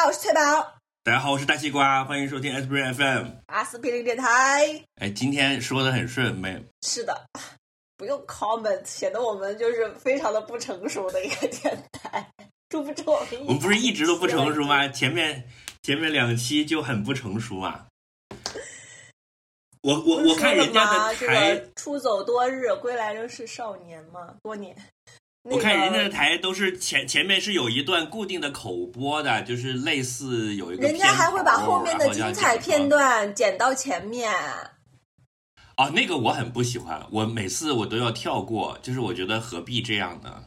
[0.00, 0.40] 好，我是翠宝。
[1.04, 4.82] 大家好，我是大西瓜，欢迎收听 S B R F M 阿司匹林电台。
[4.94, 6.58] 哎，今天说的很顺，没？
[6.80, 7.26] 是的，
[7.98, 12.26] 不用 comment，显得我们就是非常的不成熟的一个电台。
[12.72, 14.88] 殊不知我们我们不是一直都不成熟吗？
[14.88, 15.46] 前面
[15.82, 17.86] 前面两期就很不成熟啊。
[19.82, 24.74] 我我我看人家的台，出走多日，归来仍是少年嘛，多年。
[25.42, 30.82] 我看人家的台都是前前面是有一段固定的口播的，就是类似有一个。
[30.82, 34.30] 人家还会把后面的精彩片段剪到前面。
[35.76, 40.44] 啊，那个我很不喜欢，我每次我都要跳过，就是我觉得何必这样呢？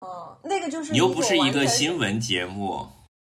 [0.00, 2.88] 哦，那个就是你又不是一个新闻节目。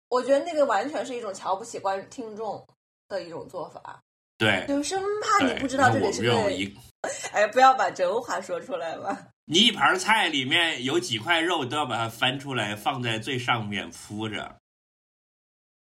[0.08, 2.66] 我觉得那个完全是一种瞧不起观听众
[3.08, 4.00] 的一种做法。
[4.38, 6.74] 对，就生怕你不知道这里是对。
[7.32, 9.28] 哎，不要把真话说出来吧。
[9.46, 14.56] 你一盘菜里面有几块肉，都要把它翻出来放在最上面铺着，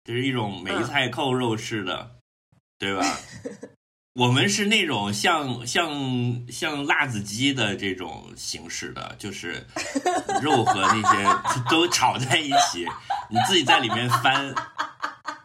[0.04, 2.16] 这是一种梅菜扣肉式的，
[2.80, 3.06] 对吧？
[4.16, 9.66] 我们是那种像像像辣子鸡的这种形式的，就是
[10.42, 12.88] 肉和那些 都炒在一起，
[13.30, 14.54] 你自己在里面翻。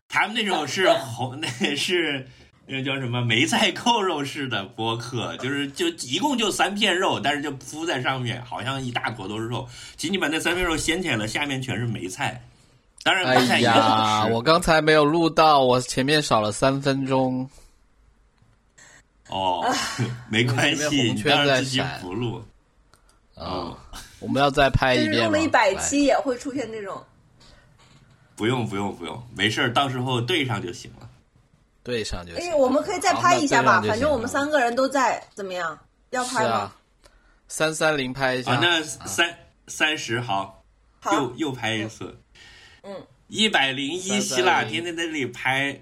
[0.08, 2.26] 他们那种是红，那是。
[2.70, 9.66] 那个叫什么梅菜扣肉式的播客，就是就一共就三片肉，但是就铺在上面，好像一大坨都是肉。
[9.96, 12.44] 其实你把那三片肉掀起来了，下面全是梅菜。
[13.04, 17.48] 当然，哎呀，我刚才没有录到，我前面少了三分钟。
[19.28, 19.64] 哦，
[20.28, 22.44] 没关系，你当然自己不录。
[23.36, 23.74] 嗯，
[24.20, 27.02] 我们要再拍一遍录了一百期也会出现这种。
[28.36, 31.07] 不用不用不用，没事儿到时候对上就行了。
[31.88, 32.50] 对上就行。
[32.50, 35.78] 哎，我们可以再拍一下吧，反正我们三个人都在，怎么样？
[36.10, 36.70] 要拍吗？
[37.48, 38.52] 三三零拍一下。
[38.52, 39.34] 啊，那三
[39.68, 40.62] 三十好，
[41.10, 42.14] 又又拍一次。
[42.82, 42.94] 嗯。
[43.28, 45.80] 一百零一希腊天天在这里拍。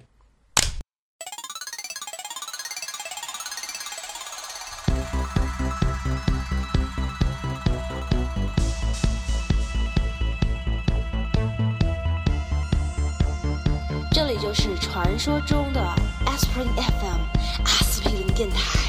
[14.80, 15.80] 传说中的
[16.35, 17.19] Aspirin FM
[17.63, 18.84] 阿司匹林电台。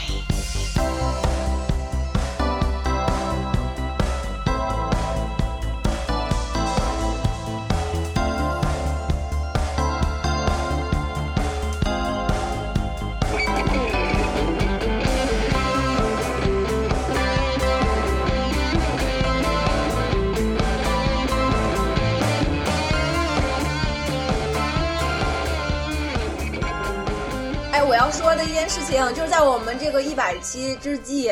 [28.69, 31.31] 事情就是在我们这个一百期之际，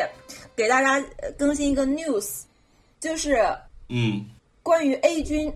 [0.56, 1.04] 给大家
[1.36, 2.42] 更新一个 news，
[2.98, 3.46] 就是
[3.88, 4.24] 嗯，
[4.62, 5.52] 关于 A 君，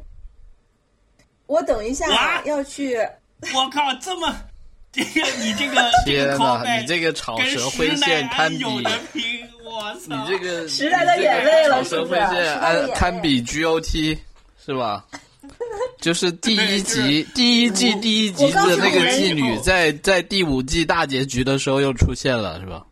[1.46, 2.96] 我等一下要去。
[3.54, 4.34] 我靠，这么
[4.92, 8.64] 这个你这个天哪，你这个草蛇灰线堪比，
[9.64, 12.86] 我操，你这个时代的眼泪了，是不是？
[12.94, 14.18] 堪比 GOT
[14.62, 15.06] 是吧？
[16.00, 22.86] 就是第一集， 第一季第一集的那个妓女，在在第五季大结局的时候又出现了，是吧？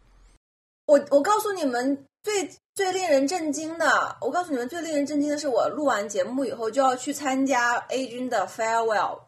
[0.87, 9.19] 我我告诉你们，最最令人震惊的，我告诉你们最令人震惊的是，我录完节目以后就要去参加 A 君的 farewell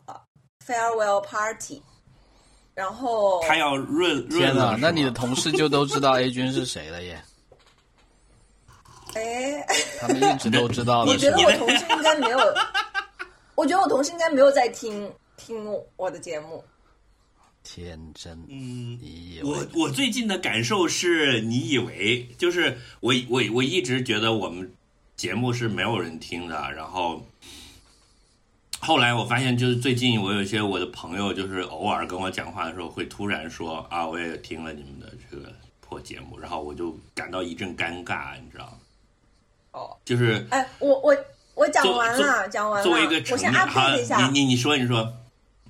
[0.66, 1.82] farewell party，
[2.74, 7.22] 然后他要润润了，那你的同事就都知道 A 君是谁了耶？
[9.14, 9.66] 哎，
[10.00, 11.10] 他们一直都知道的。
[11.10, 12.38] 我觉得我同事应该没有。
[13.60, 15.54] 我觉得我同事应该没有在听听
[15.96, 16.64] 我的节目。
[17.62, 24.72] 天真，嗯，你以为我我最近的感受是，你以为就是我我我一直觉得我们
[25.14, 27.22] 节目是没有人听的，然后
[28.80, 38.78] 后来我发现，就是最近我有一些我的朋友，就是偶尔跟我讲话的时候，会突然说啊，我也听了你们的这个破节目，然后我就感到一阵尴尬，你知道
[39.72, 41.14] 哦，就是哎，我我。
[41.60, 42.90] 我讲完了，讲完了。
[42.90, 44.16] 我先 update 一下。
[44.16, 45.00] 你你你说你说，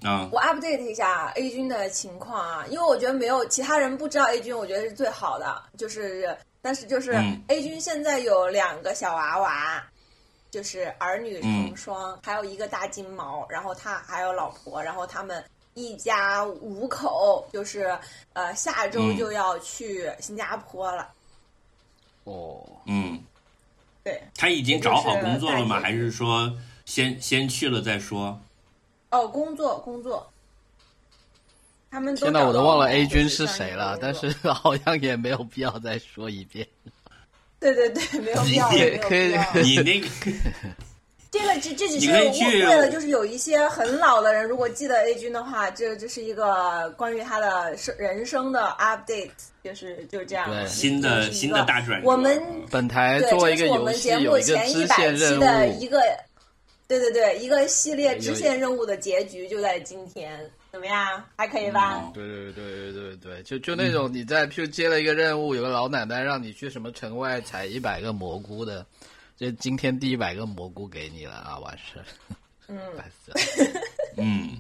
[0.05, 0.29] 啊。
[0.31, 5.61] 我 update 一下 A 君的情况啊，因为我觉得没有其他人不知道 A 君，我觉得是最好的。
[5.77, 7.11] 就是，但是就是
[7.49, 9.83] A 君现在有两个小娃娃，
[10.49, 15.45] 就是儿女成双，还有一个大金毛，然后他还有老婆，然后他们
[15.75, 17.99] 一家五口，就是
[18.35, 21.09] 呃下周就要去新加坡了。
[22.23, 23.19] 哦，嗯。
[24.11, 25.81] 对，他已经找好工作了吗？
[25.81, 26.53] 还是说
[26.85, 28.41] 先先去了再说？
[29.11, 30.31] 哦，工作工作，
[31.91, 36.67] 他们现在我都忘了 A 君是谁了，但是 好像也没有必要再说一遍。
[37.59, 38.69] 对对对，没有必要。
[39.03, 40.09] 可以，你那个
[41.31, 49.31] 这个这这只是为了就是有一些很老的人，如果记得 A 君的话，这这是一个关于他的生人生的 update，
[49.63, 50.67] 就是就是这样。
[50.67, 56.01] 新的新的大转我们本台作为一个游戏有一个支线任务的一个，
[56.89, 60.39] 对对对，一个系列支线任务的结局就在今天。
[60.73, 61.21] 怎么样？
[61.35, 62.13] 还可以吧？
[62.15, 68.87] 对对对对对对，就就那种你在就接了一个任务，有个老奶奶让你去什么城外采一百个蘑菇的，
[69.41, 72.05] 这今天第一百个蘑菇给你了啊，完事。
[72.69, 72.79] 嗯。
[74.19, 74.59] 嗯。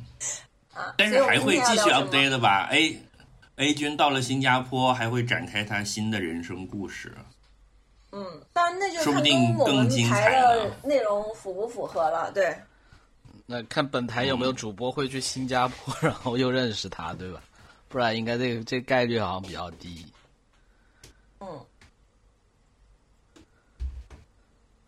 [0.72, 0.94] 啊。
[0.96, 2.98] 但是还会继续 update 的吧？A
[3.56, 7.14] A 君到了新加坡，还会展开他新的人生故事。
[8.12, 8.24] 嗯，
[8.54, 10.74] 但那就说不定更精彩了。
[10.82, 12.32] 内容符不符合了？
[12.32, 12.56] 对。
[13.44, 17.42] 那看本台有没有主播会去新加坡， 然后又认识他，对吧？
[17.86, 20.06] 不然应该这个这概率好像比较低。
[21.40, 21.60] 嗯。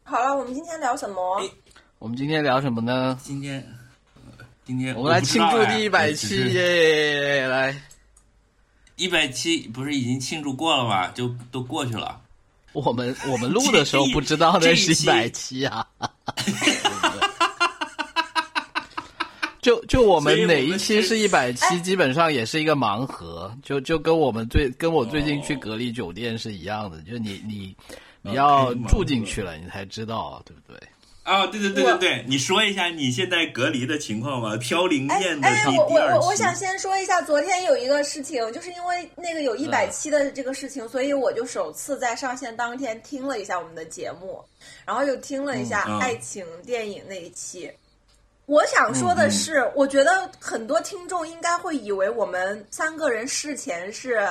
[0.05, 1.43] 好了，我们今天聊什么？
[1.99, 3.19] 我们今天聊什么呢？
[3.23, 3.65] 今天，
[4.65, 7.47] 今天我们来庆祝第一百期耶！
[7.47, 7.81] 来，
[8.97, 11.09] 一百期不是已经庆祝过了吗？
[11.09, 12.21] 就都过去了。
[12.73, 15.87] 我们我们录的时候不知道那是一百期啊。
[19.63, 27.77] 就就我们哪一期是一百期，基本上也是一个盲盒，就就跟我们最跟我最近去隔离酒店是一样的，就你你
[28.23, 30.81] 你要住进去了，你才知道，对不对？
[31.25, 34.57] 啊，对对对对对，你说一下你现在隔离的情况吧。
[34.57, 44.43] 飘零燕的第我我我想先说一下，昨天有一个事情，就是因为那个有一百期的这个事情，所以我就首次在上线当天听了一下我们的节目，
[44.85, 47.71] 然后又听了一下爱情电影那一期。
[48.47, 54.29] 我想说的是，我觉得很多听众应该会以为我们三个人事前是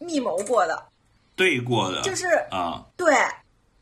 [0.00, 0.82] 密谋过的，
[1.36, 3.14] 对过的，就是啊，对，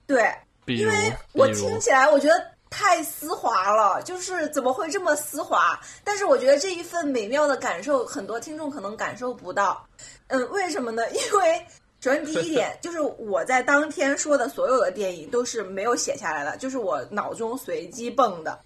[0.06, 0.34] 对，
[0.66, 2.34] 因为我听起来我觉得
[2.70, 5.78] 太丝滑了，就是怎么会这么丝滑？
[6.02, 9.86] 但是我觉得这一份美妙的感受，很多听众可能感受不到。
[10.28, 11.02] 嗯，为什么呢？
[11.10, 11.66] 因为
[12.00, 18.58] 首先第一点就是我在当天说的所有的电影都是没有写下来的，就是我脑中随机蹦的。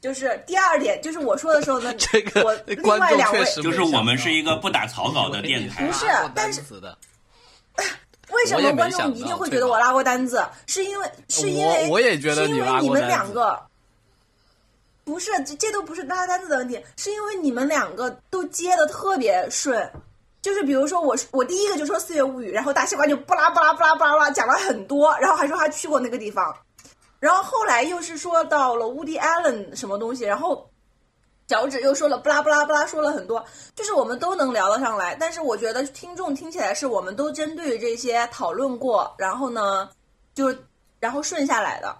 [0.00, 6.62] 就是第二点，就是我说的时候呢， 这个我 另外两位就是我们是一个不打草稿的 电台，不是，但是
[8.30, 10.44] 为什么观众一定会觉得我拉过单子？
[10.66, 13.58] 是因为是因为我也觉得你你们两个
[15.04, 19.90] 不是这这都不是拉单子的问题，是因为你们两个都接的特别顺。
[20.40, 26.54] 就是比如说我我第一个就说四月物语，然后大西瓜就巴拉巴拉巴拉巴拉讲了很多，然后还说他去过那个地方。
[27.18, 30.70] 然后后来又是说到了 Woody Allen 什么东西，然后
[31.48, 35.16] 脚趾又说了不拉不拉不拉说了很多，就是我们都能聊得上来。
[35.18, 39.88] 但是我觉得听众听起来是我们都针对这些讨论过，然后呢，
[40.34, 40.54] 就
[41.00, 41.96] 然后顺下来的。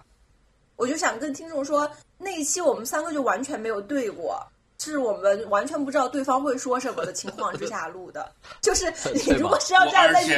[0.75, 4.39] 我就想跟听众说，那一期我们三个就完全没有对过，
[4.77, 8.31] 是我们完全不知道对方会说什么的情况之下录的。
[8.61, 10.31] 就是 你如果是要这样再去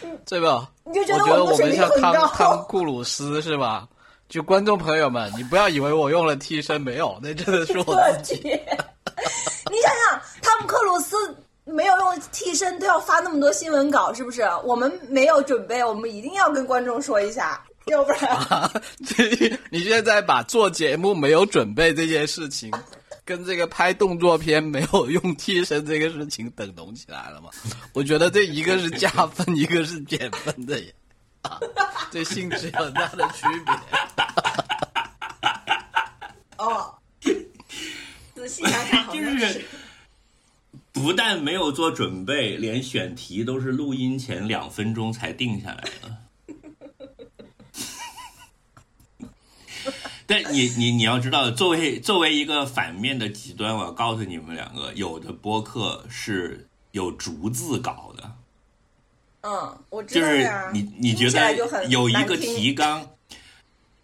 [0.00, 0.68] 听，对吧？
[0.84, 2.26] 你就觉得我们水平很高。
[2.26, 3.88] 汤库鲁斯是吧？
[4.28, 8.40] 就观众朋友们，你不要以为我用了替身，没有，那真的是我自己。
[9.70, 11.16] 你想想，汤姆克鲁斯
[11.64, 14.42] 没有用替身，都要发那么多新闻稿，是不是？
[14.64, 18.70] 我们没有准备，我们一定要跟观众说一下，要不然。
[19.70, 22.72] 你现在把做节目没有准备这件事情，
[23.24, 27.50] 跟这个拍动作片没有用替身这个事情等同起来了吗？
[27.92, 30.80] 我觉得这一个是加分，一个是减分的。
[32.10, 33.74] 这性质有很大的区别。
[36.58, 36.94] 哦，
[38.34, 39.64] 仔细想想，就是
[40.92, 46.16] 不但没有做准备，连选题都是录音前两分钟才定下来的。
[50.26, 58.32] 但你你你要知道，作为作为一个反面的极端，我要告诉你们两个，有的播客是有逐字稿的。
[59.48, 61.54] 嗯，我知道就是你你觉得
[61.88, 63.08] 有一个提纲，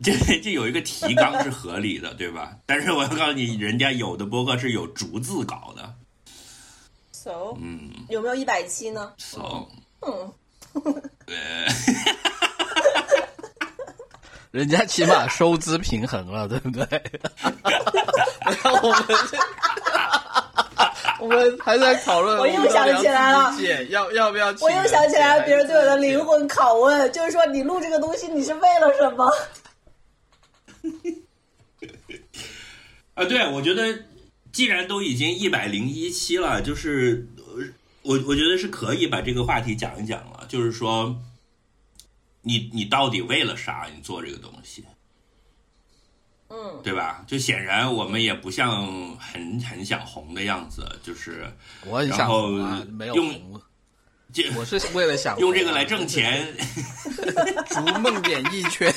[0.00, 2.56] 这这有一个提纲是合理的，对吧？
[2.64, 5.92] 但是我要告诉你，人家有的播客是有逐字稿的。
[7.10, 9.66] So，嗯，有没有一百期呢？So，
[10.00, 10.32] 嗯，
[11.26, 11.36] 对，
[14.62, 16.86] 人家起码收支平衡了，对不对？
[18.80, 19.18] 我们。
[21.22, 23.54] 我们还在讨论，我又想起来了，
[23.90, 24.48] 要要不要？
[24.60, 29.32] 我又想起来了，别人对我的灵魂拷问，就是说你录这个东西，你是为了什么？
[33.14, 33.96] 啊，对，我觉得
[34.50, 37.28] 既然都已经一百零一期了，就是
[38.02, 40.44] 我我觉得是可以把这个话题讲一讲了。
[40.48, 41.14] 就是说，
[42.40, 43.86] 你你到底为了啥？
[43.94, 44.84] 你做这个东西？
[46.52, 47.24] 嗯，对吧？
[47.26, 51.46] 就显然我们也不像很很想红的样子，就是
[51.86, 53.60] 我很想红啊，没有红。
[54.32, 56.46] 就我是为了想用这个来挣钱，
[57.68, 58.90] 逐梦演艺圈。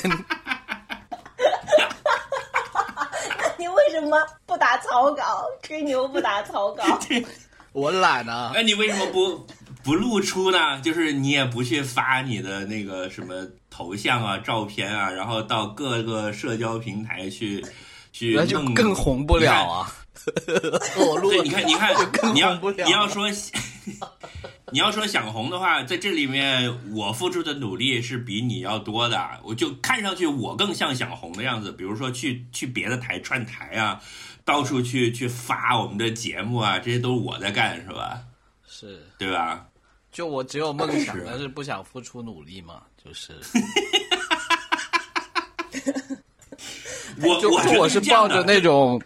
[3.38, 5.44] 那你为什么不打草稿？
[5.62, 6.98] 吹牛不打草稿？
[7.72, 8.52] 我懒啊。
[8.54, 9.46] 那你为什么不
[9.84, 10.80] 不露出呢？
[10.80, 17.62] 就是你也不去发你的那个什么头像啊、照片啊，然后到各个社交平台去
[18.10, 19.92] 去，那就更红不了啊。
[20.34, 21.94] 对，你看，你看，
[22.34, 22.54] 你要
[22.86, 23.28] 你要说。
[24.72, 29.24] 你要说想红的话，在这里面我付出的努力是比你要多的。
[29.44, 34.00] 我就看上去我更像想红的样子，比如说去去别的台串台啊，
[34.44, 38.20] 到处去去发我们的节目啊，这些都是我在干，是吧？
[38.66, 39.64] 是，对吧？
[40.10, 43.32] 就我只有梦想，但是不想付出努力嘛，就是。
[47.22, 47.48] 我就
[47.78, 49.00] 我是抱着那种。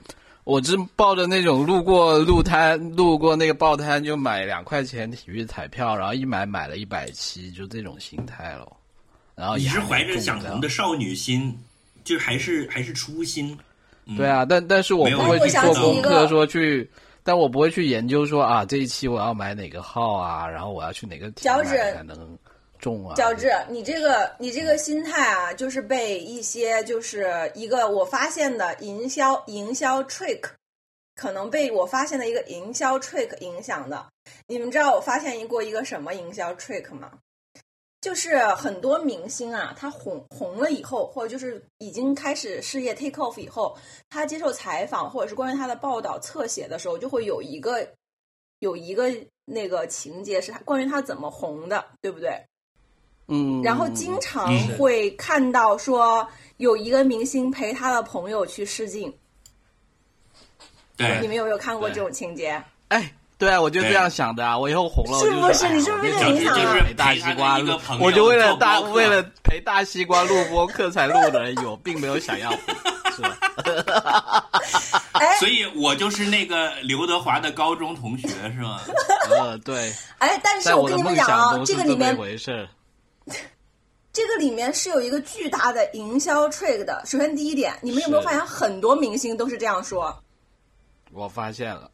[0.45, 8.67] 我是抱着那种路过路摊、路过那个报摊就买两块钱体育彩票，然后一买买了一百期，就这种心态了。
[9.37, 11.57] 然后你是怀着想红的少女心，
[12.03, 13.57] 就还是还是初心。
[14.17, 16.91] 对啊，但但是我不会去做功课，说去，
[17.23, 22.37] 但我不会去研究说啊，这一期我要买哪个号啊，然后我要去哪个脚趾才能。
[22.81, 23.15] 重啊！
[23.15, 30.43] 乔治，你这个你这个心态啊，就是被一些就是一个我发现的营销营销 trick，
[31.15, 34.07] 可能被我发现的一个营销 trick 影响的。
[34.47, 37.13] 你们知道我发现过一个什么营销 trick 吗？
[38.01, 43.77] 就是很多明星啊，他红红了以后，或者就是已经开始事业 take off 以后，
[44.09, 47.87] 他接受采访或者是关于他的报道侧写的时候，就会有一个
[48.61, 49.13] 有一个
[49.45, 52.43] 那个情节是关于他怎么红的，对不对？
[53.31, 59.13] 嗯，然后经常会看到说有一个明星陪他的朋友去试镜，
[60.97, 62.61] 对，你们有没有看过这种情节？
[62.89, 65.69] 哎，对啊，我就这样想的啊，我以后红了，是不是？
[65.73, 66.83] 你是不是影响了？
[66.85, 72.51] 陪大西瓜录，我就为了大为了陪大西瓜录播课才录的，有并没有想要，
[73.15, 74.51] 是吧？
[75.39, 78.81] 所以我就是那个刘德华的高中同学，是吗？
[79.31, 79.93] 呃，对。
[80.19, 82.69] 哎，但是我跟你们讲啊，这个里面回事。
[84.13, 87.03] 这个里面是有一个巨大的营销 trick 的。
[87.07, 90.23] 首先，第一点，你们有没有发现很多明星都是这样说？
[91.13, 91.91] 我发现了，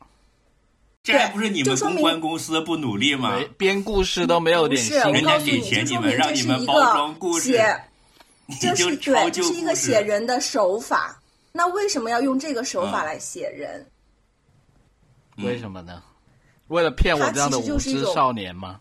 [1.03, 3.39] 这还不是你们公关公司不努力吗？
[3.59, 7.59] 编故事都没有点心，人家给钱你们，让你们包装故事，
[8.61, 11.21] 就是对，这是一个写人的手法。
[11.53, 13.87] 那为什么要用这个手法来写人？
[15.39, 16.03] 为什么呢？
[16.69, 18.81] 为了骗我这样的无知少年吗？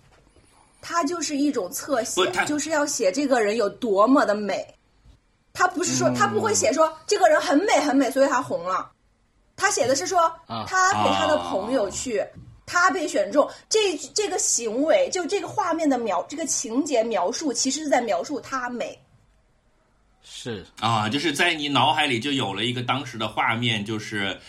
[0.87, 4.63] 他就是一种侧写，就是要写这个人有多么的美。
[5.51, 8.91] 他不是说他不会写说这个人很美很美，所以他红了。
[9.55, 10.31] 他写的是说
[10.67, 12.23] 他陪他的朋友去，
[12.67, 13.49] 他被选中。
[13.67, 18.95] 这这个行为就这个画面的描，这个情节描述，其实是在描述他美。
[20.23, 24.39] 是啊，就是在你脑海里就有了一个当时的画面，就是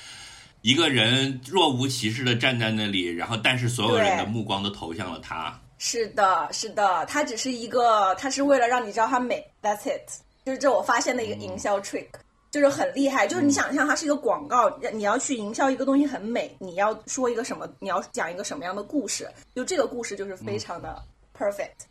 [0.60, 5.58] 一个人若无其事的站在那里，然后但是所有人的目光都投向了他。
[5.78, 10.10] 是的，是的，它只是一个，它是为了让你知道它美，That's it，
[10.44, 12.08] 就是这我发现的一个营销 trick，
[12.50, 13.26] 就是很厉害。
[13.26, 21.02] 就是你想象它是一个广告，你要去营销一个东西很美，你要说一个什么，你要讲一个什么样的故事，就这个故事就是非常的
[21.38, 21.84] perfect。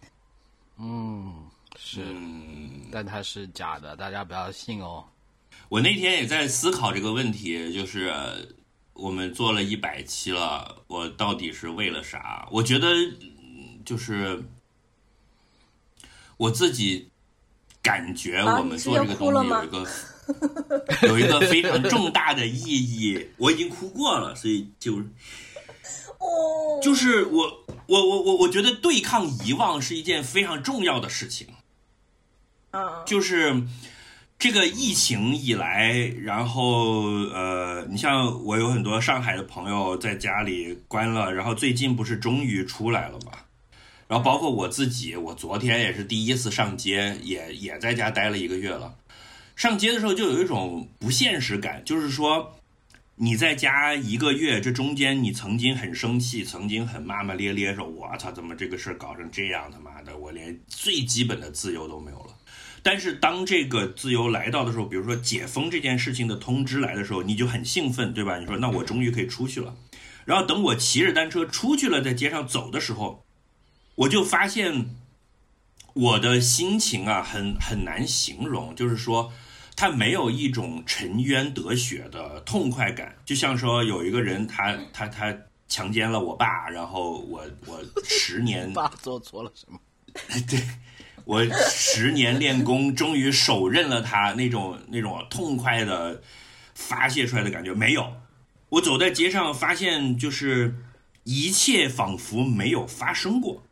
[0.80, 1.46] 嗯，
[1.78, 2.04] 是，
[2.92, 5.06] 但它是假的，大家不要信哦。
[5.70, 8.12] 我那天也在思考这个问题，就是
[8.94, 12.48] 我们做了一百期了，我到底是为了啥？
[12.52, 12.88] 我觉得。
[13.86, 14.44] 就是
[16.38, 17.10] 我自己
[17.82, 19.88] 感觉，我们做这个东西有一个
[21.08, 23.30] 有一个非常重大的意义。
[23.38, 24.98] 我已经哭过了，所以就
[26.18, 31.48] 哦，就是我我我我我觉得对抗遗忘是一件非常重要的事情。
[32.72, 33.64] 嗯，就是
[34.38, 43.32] 这个疫情以来，然后呃，你像我有很多上海的朋友在家里关了，然后最近不是终于出来了吗？
[44.08, 48.96] 然后包括我自己，我昨天也是第一次上街，也也在家待了一个月了。
[49.56, 52.56] 上街的时候就有一种不现实感，就是说
[53.16, 59.72] 你在家一个月，这中间你曾经很生气，曾经很骂骂咧咧，说我操，怎么这个事儿搞成这样？
[59.72, 62.36] 他妈的，我连最基本的自由都没有了。
[62.84, 68.38] 但是当这个自由来到的时候，比如说解封这件事情的通知来的时候，你就很兴奋，对吧？
[68.38, 69.74] 你说那我终于可以出去了。
[70.26, 73.25] 然后等我骑着单车出去了，在街上走的时候。
[73.96, 74.90] 我就发现
[75.94, 78.76] 我的心情啊，很很难形容。
[78.76, 79.32] 就是说，
[79.76, 85.36] 他没有一种沉冤得雪的痛快感，就像说有一个人他他他
[85.68, 89.80] 强奸了我爸，然后我我十 年爸做错了什么？
[90.48, 90.62] 对
[91.26, 96.22] 我十年练功，终于手刃了他那种那种痛快的
[96.74, 98.14] 发泄出来的感觉没有。
[98.70, 100.76] 我走在街上，发现就是
[101.24, 103.64] 一切仿佛没有发生过，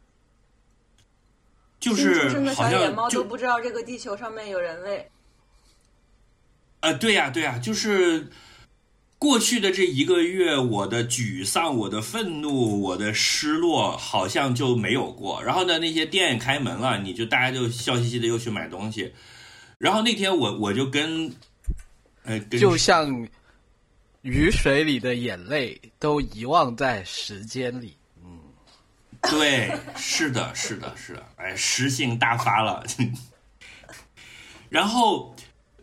[1.83, 5.05] 就是好像野猫都不知道这个地球上面有人类。
[6.79, 8.29] 呃，对呀，对呀，就是
[9.17, 15.43] 过去的这一个月，我的沮丧、我的愤怒、我的失落，好像就没有过。
[15.43, 19.13] 然后呢，那些店开门了，你就大家就笑嘻嘻的又去买东西。
[19.77, 21.29] 然后那天我我就跟，
[22.23, 23.27] 呃，就像
[24.21, 27.97] 雨水里的眼泪都遗忘在时间里。
[29.23, 32.83] 嗯， 对，是的，是的，是的，哎，诗性大发了。
[34.69, 35.35] 然后。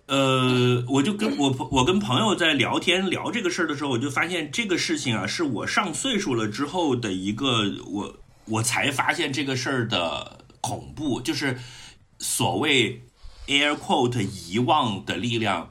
[0.07, 8.17] 呃，我就跟我我跟朋友在聊天聊这个事儿的时候，我就发现这个事情啊，是我上岁数了之后的一个我
[8.47, 11.61] 我才发现这个事儿的恐怖，就是
[12.19, 13.05] 所谓
[13.47, 15.71] air quote 遗忘的力量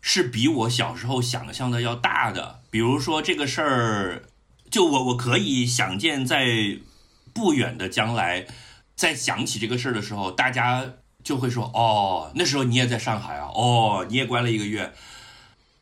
[0.00, 2.62] 是比我小时候想象的要大的。
[2.68, 4.24] 比如说这个事儿，
[4.76, 6.44] 就我我可以想见，在
[7.32, 8.46] 不远的将来，
[8.94, 10.92] 在想起这个事儿的时候，大家。
[11.24, 14.92] 就会说哦，那时候你也在上海啊，哦，你也关了一个月，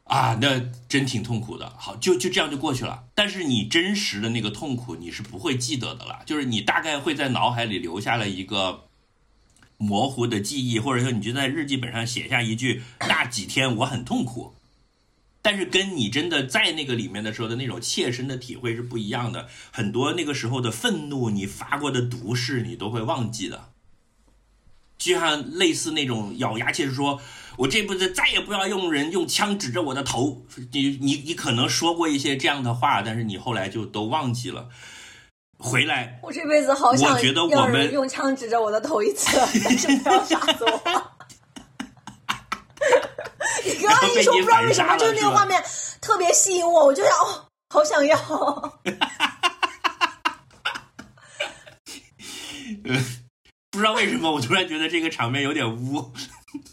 [0.04, 0.58] 啊，那
[0.88, 1.70] 真挺痛苦的。
[1.76, 3.04] 好，就就这样就过去了。
[3.14, 6.22] 但是你真实的那个痛苦，你是不会记得的了。
[6.24, 8.84] 就是你大概会在脑海里留下了一个
[9.76, 14.54] 模糊的记忆，或者说你就在日记本上写下一句“那几天我很痛苦”，
[15.44, 19.46] 但是跟你真的在那个里面的时候的那种切身的体会是不一样的。
[19.70, 23.68] 很多那个时候的愤怒，你发过的毒誓，你都会忘记的。
[24.96, 27.20] 就像类似那种咬牙切齿说
[27.58, 34.70] ：“我这辈子再也不要用人用枪指着我的头。”你你你可能说过一些这样的话，但是你后来就都忘记了。
[35.58, 41.13] 回来，我这辈子好想觉得我们用枪指着我的头一次，但是不要杀死我。
[43.64, 45.62] 你刚刚一说，不知道为什么，就是那个画面
[46.00, 48.16] 特别吸引我，我就想，哦，好想要。
[53.70, 56.12] 不知道为什么，我突然觉得这个场面有点污。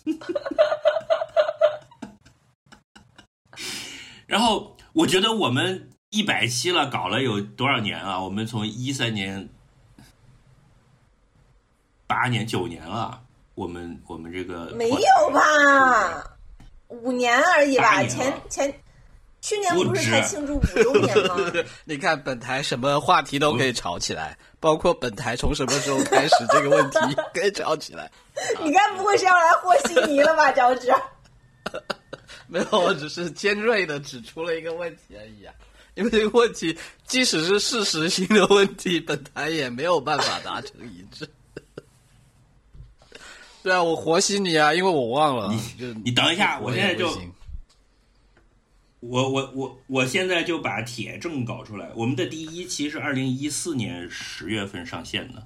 [4.28, 8.22] 然后我觉得我们一百期了，搞了有多少年啊？
[8.22, 9.50] 我们从一三年、
[12.08, 13.24] 八年、九年了。
[13.56, 14.98] 我们我们这个没有
[15.34, 16.38] 吧？
[16.92, 18.04] 五年而已吧？
[18.04, 18.74] 前前
[19.42, 21.36] 去年不是才庆祝五周年吗？
[21.86, 24.38] 你看本台什么话题都可以吵起来。
[24.62, 27.00] 包括本台从什么时候开始这个问题
[27.34, 28.12] 可以吵起来？
[28.64, 30.94] 你该不会是要来和稀泥了吧，脚趾？
[32.46, 35.54] 没有，我只是尖锐的指出了一个问题而已啊。
[35.96, 36.78] 因为这个问题，
[37.08, 41.28] 即使是事实性的问题，本台也没有办法达成一致。
[43.63, 45.54] 对啊，我活悉你啊，因为我忘了。
[45.54, 47.15] 你你等一下，我现在就。
[49.00, 51.89] 我我我我现在就把铁证搞出来。
[51.95, 55.43] 我们的第一期是二零一四年十月份上线的，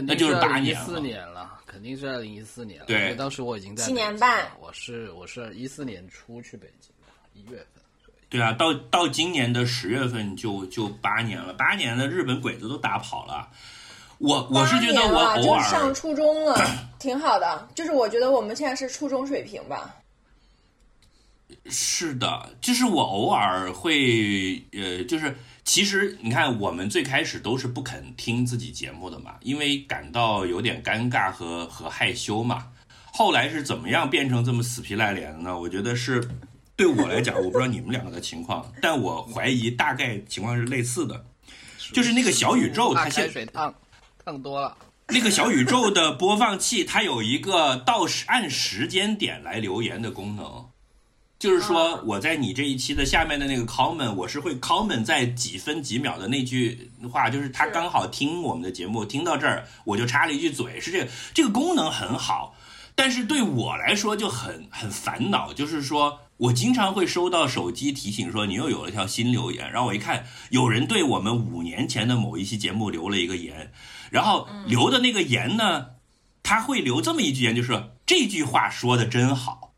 [0.00, 2.86] 那就是八年四年了，肯定是二零一四年了。
[2.86, 4.50] 对，当时我已经在七年半。
[4.58, 7.82] 我是我是一四年初去北京的，一月份。
[8.30, 13.50] 对啊，到到今年的十月份就就八年了，八年的日本鬼子都打跑了。
[14.22, 16.56] 我我是觉得我偶尔上初中了，
[17.00, 17.68] 挺好的。
[17.74, 19.96] 就是我觉得我们现在是初中水平吧。
[21.66, 32.68] 是的，就是我偶尔会，呃，就是其实你看，我们最开始都是不肯听自己节目的嘛，因为感到有点尴尬和和害羞嘛。
[33.12, 35.58] 后来是怎么样变成这么死皮赖脸的呢？
[35.58, 36.26] 我觉得是
[36.76, 41.24] 对我来讲，我不知道你们两个的情况，但我怀疑大概情况是类似的，
[41.92, 43.74] 就是那个小宇宙，它开水烫
[44.24, 44.76] 烫多了，
[45.08, 50.66] 那个小宇宙的播放器，它有一个到时按时间点来留言的功能。
[51.40, 62.54] 就是说，我在你这一期的下面的那个 comment，我是会 comment 在几分几秒的那句话，就是他刚好听我们的节目听到这儿，我就插了一句嘴，是这个这个功能很好，
[62.94, 73.72] 但是对我来说就很很烦恼，就是说我经常会收到手机提醒说你又有了条新留言，然后我一看有人对我们五年前的某一期节目留了一个言，
[74.12, 75.86] 然后留的那个言呢，
[76.42, 79.72] 他会留这么一句言，就是这句话说的真好。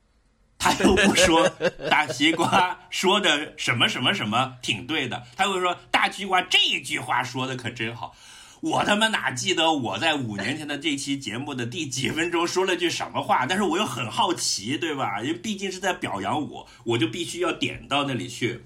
[0.58, 1.48] 他又不说
[1.88, 8.14] 大西瓜说的什么什么什么挺对的，他会说大西瓜这句话说的可真好。
[8.60, 13.46] 我他妈哪记得我在五年前的这期节目的第几分钟说了句什么话？
[13.46, 15.20] 但是我又很好奇，对吧？
[15.20, 18.64] 因为毕竟是在表扬我，我就必须要点到那里去，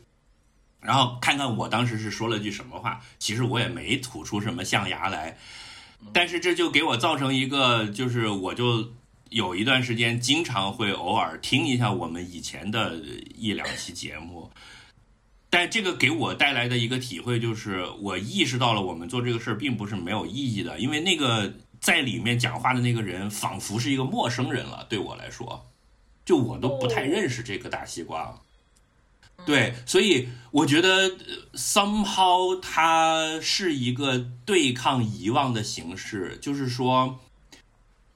[0.81, 3.01] 然后看看我当时是说了句什么话。
[3.19, 5.37] 其实我也没吐出什么象牙来，
[6.13, 8.93] 但是这就给我造成一个，就是我就
[9.31, 12.97] 有一段时间经常会偶尔听一下我们以前的
[13.37, 14.51] 一两期节目。
[15.51, 25.71] 但这个给我带来的一个体会就是，我意识到了我们做这个事儿并不是没有意义的，因为那个在里面讲话的那个人仿佛是一个陌生人了，对我来说，
[26.27, 28.39] 就我都不太认识这个大西瓜。
[29.45, 31.17] 对，所以我觉得
[31.55, 37.19] somehow 它是一个对抗遗忘的形式，就是说。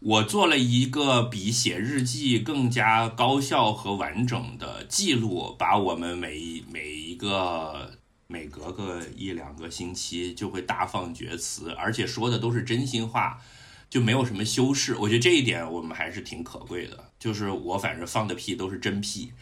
[0.05, 7.93] 我做了一个比写日记更加高效和完整的记录，把我们每每一个
[8.27, 13.41] 每隔个一两个星期就会大放厥词，而且说的都是真心话，
[13.89, 14.97] 就没有什么修饰。
[14.97, 17.05] 我觉得这一点我们还是挺可贵的。
[17.21, 19.33] 就是我反正放的屁都是真屁，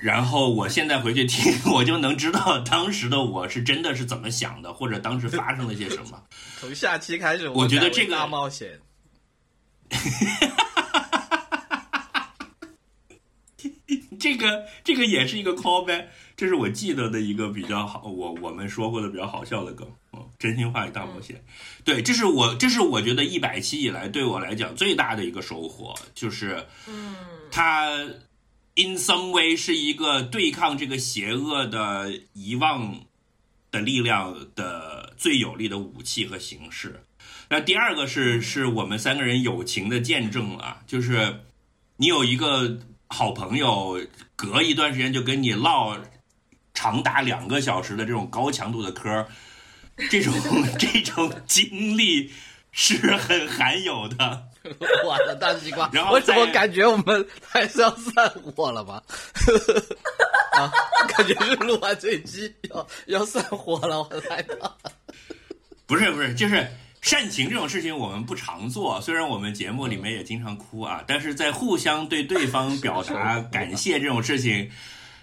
[0.00, 6.22] 然后我现在回去听，我就能知道当时的我是真的是怎么想的，或者当时发生了些什么。
[6.58, 8.80] 从下期开始，我觉得这个大冒险。
[14.20, 19.88] 这个这个也是一个 callback，这是我记得的一个比较好，我我们说过的比较好笑的梗。
[20.12, 21.40] 嗯，真心话与大冒险，
[21.84, 27.14] 对，这是我这是我觉得一百期以来对我来讲最大的一个收获，就是嗯，
[27.52, 27.96] 它
[28.78, 33.00] in some way 是一个对抗这个邪恶的遗忘
[33.70, 37.02] 的力量的最有力的武器和形式。
[37.50, 41.40] 那第二个是是我们三个人友情的见证啊，就是
[41.96, 44.00] 你有一个好朋友，
[44.36, 45.98] 隔一段时间就跟你唠
[46.72, 49.26] 长达两个小时的这种高强度的嗑，
[50.10, 50.32] 这种
[50.78, 52.30] 这种经历
[52.70, 54.47] 是很罕有的。
[55.04, 59.02] 我的大西瓜，然后我怎么感觉我们还是要散伙了吗？
[60.52, 60.72] 啊，
[61.08, 64.76] 感觉是录完这期要要散伙了，我来了。
[65.86, 66.66] 不是不是，就是。
[67.00, 74.68] 煽情这种事情我们不常做，虽然我们节目里面也经常哭啊，但是在互相对对方表达 感谢这种事情，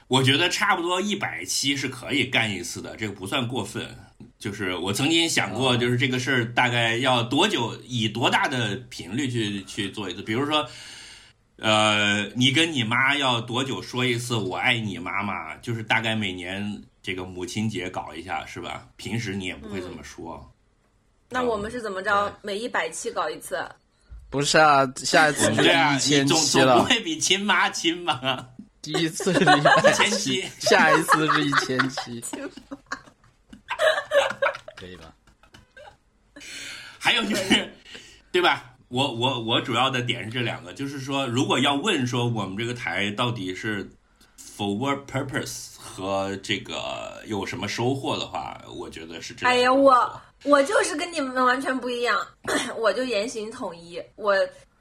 [0.07, 3.93] 我觉得差不多一百期是可以干一次的，这个不算过分。
[4.37, 10.21] 就是我曾经想过，就是这个事儿大概要多久，以多大的频率去去做一次？
[10.21, 10.67] 比如说，
[11.57, 15.55] 呃，你跟你妈要多久说一次“我爱你，妈妈”？
[15.63, 18.87] 就是大概每年这个母亲节搞一下，是吧？
[18.97, 20.51] 平时你也不会这么说。
[21.29, 22.37] 那我们是怎么着？
[22.41, 23.57] 每一百期搞一次？
[24.29, 26.79] 不是啊，下一次是一千期了。
[26.79, 28.47] 不会比亲妈亲吧？
[28.81, 32.23] 第一次是一千期，下一次是一千期。
[34.75, 35.13] 可以吧？
[36.99, 37.73] 还有就是，
[38.31, 38.75] 对吧？
[38.87, 43.89] 我我我主要的点是这两个，就是说，如果要问说我们这个台到底是
[44.37, 49.53] for what purpose 和这个有什么收获的话，我觉得是这样。
[49.53, 50.21] 哎呀，我。
[50.43, 52.15] 我就是跟你们完全不一样，
[52.77, 53.99] 我就言行统一。
[54.15, 54.35] 我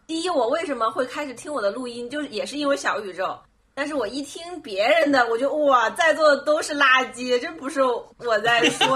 [0.06, 3.34] 第一，我为什么会开始听我的录音，就是也是因为小宇宙。
[3.74, 8.86] 但是我一听别人的，我就哇，在座的都是垃圾，这不是我在说。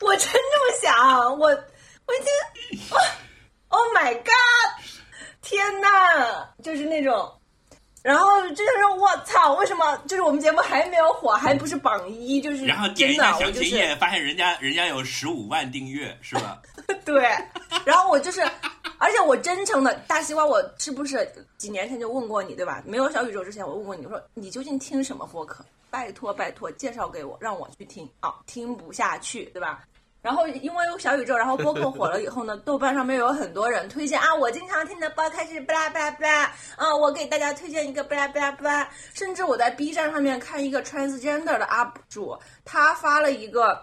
[0.00, 2.18] 我真这么想，我我已
[2.78, 2.88] 经
[3.68, 4.84] ，Oh my God，
[5.40, 7.32] 天呐，就是那种。
[8.02, 12.40] 然后这就是说，我操，为什么就是我们节目还没有火，还不是榜一？
[12.40, 16.60] 就是然后点一下详情页，发现人家人家有十五万订阅，是吧？
[17.06, 17.22] 对。
[17.84, 18.44] 然后我就是，
[19.02, 22.80] 而且我真诚的大西瓜，我是不是几年前就问过你，对吧？
[22.86, 25.64] 没有小宇宙之前，我问过你，我说你究竟听什么播客？
[25.90, 28.32] 拜托拜托，介绍给我，让我去听啊！
[28.46, 29.82] 听不下去，对吧？
[30.22, 36.42] 然后因为有小宇宙，然后播客火了以后呢，豆瓣上面有很多人推荐啊，我经常听的播客是巴拉巴拉巴拉，
[36.76, 43.82] 啊，我给大家推荐一个巴拉巴拉巴拉，甚至我在 B 站上面看一个 transgender 的 UP 主，他发了一个，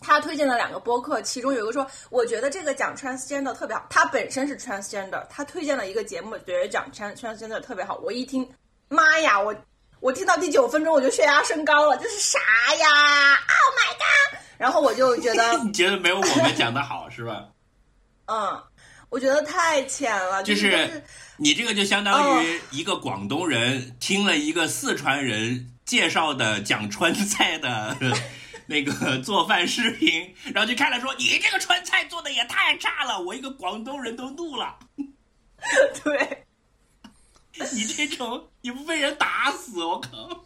[0.00, 8.48] 他推荐了两个播客，其中有一个说，我觉得这个讲 transgender 特别好，他本身是 transgender，他推荐了一个节目，觉得讲 trans transgender 特别好，我一听，
[8.88, 9.54] 妈呀，我
[10.00, 12.86] 我听到第九分钟我就血压升高了，这是啥呀
[13.34, 14.40] ？Oh my god！
[14.58, 17.46] 然后我就觉得， 你觉得没有我们讲的好是吧？
[18.26, 18.62] 嗯，
[19.08, 20.42] 我觉得太浅了。
[20.42, 21.02] 就是
[21.38, 27.96] 你这个就相当于一个广东人听了一个四川人介绍的讲川菜的
[28.66, 34.78] 那个做饭视频，然后就看了说你这个川菜做的也太差了，我一个广东人都怒了。
[36.04, 36.44] 对，
[37.72, 40.44] 你这种你不被人打死，我靠！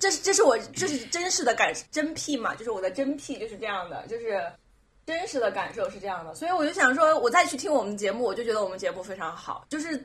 [0.00, 4.40] 这是这是我这是真实的感真癖嘛，就是我的真癖就是这样的，就是
[5.06, 10.04] 真实的感受是这样的，所以我就想说，我再去听我们节目，我就觉得我们节目非常好，就是。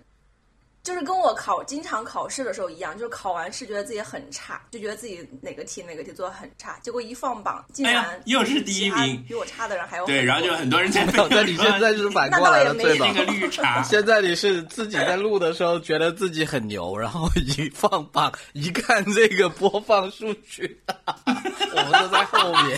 [0.83, 13.11] 就是跟我考经常考试的时候一样，就是考完试觉得自己很差，就觉得自己哪个题哪个题做的很差，结果一放榜，竟然又是第一名，比我差的人还有对，然后就很多人 在那你现在是反过来了，对吧？
[13.13, 22.77] 那个绿茶， 现在你是自己在录的时候觉得自己很牛，然后一放榜一看这个播放数据， 我们都在后面。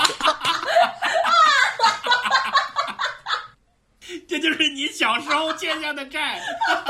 [4.28, 6.42] 这就是你小时候欠下的债，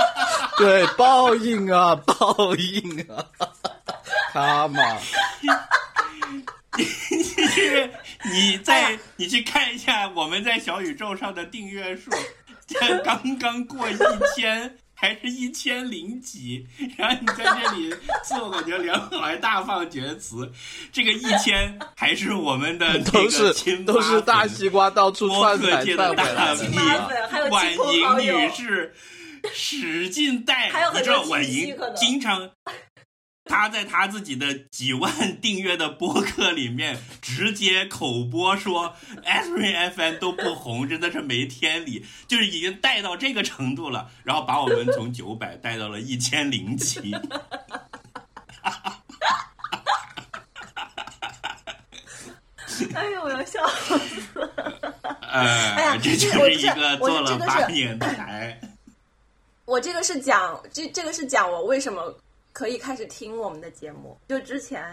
[0.58, 3.26] 对，报应啊，报应啊，
[4.32, 4.98] 他妈，
[6.78, 7.90] 你去，
[8.32, 12.12] 你在你去看一下我们在小宇宙上的订阅数，
[13.04, 13.98] 刚刚过一
[14.36, 14.78] 千。
[15.00, 20.52] 还是一千零几，然后你在这里自我感觉良好，还大放厥词。
[20.92, 23.54] 这个一千还是我们的都是
[23.86, 26.78] 都是大西瓜到处串彩串大米，
[27.50, 28.94] 婉莹女士
[29.54, 32.52] 使劲带，你知道婉莹经常。
[33.50, 47.12] 他在他自己的几万订阅的播客里面直接口播说 s r i FM 都不红，真的是没天理，就是已经带到这个程度了，然后把我们从九百带到了一千零七。
[52.94, 54.96] 哎呦，我要笑死了！
[55.22, 58.62] 哎，这就是一个做了八年的台。
[59.66, 62.16] 我这个是讲，这这个是讲我为什么。
[62.60, 64.84] 可以开始听我们的节目，就之前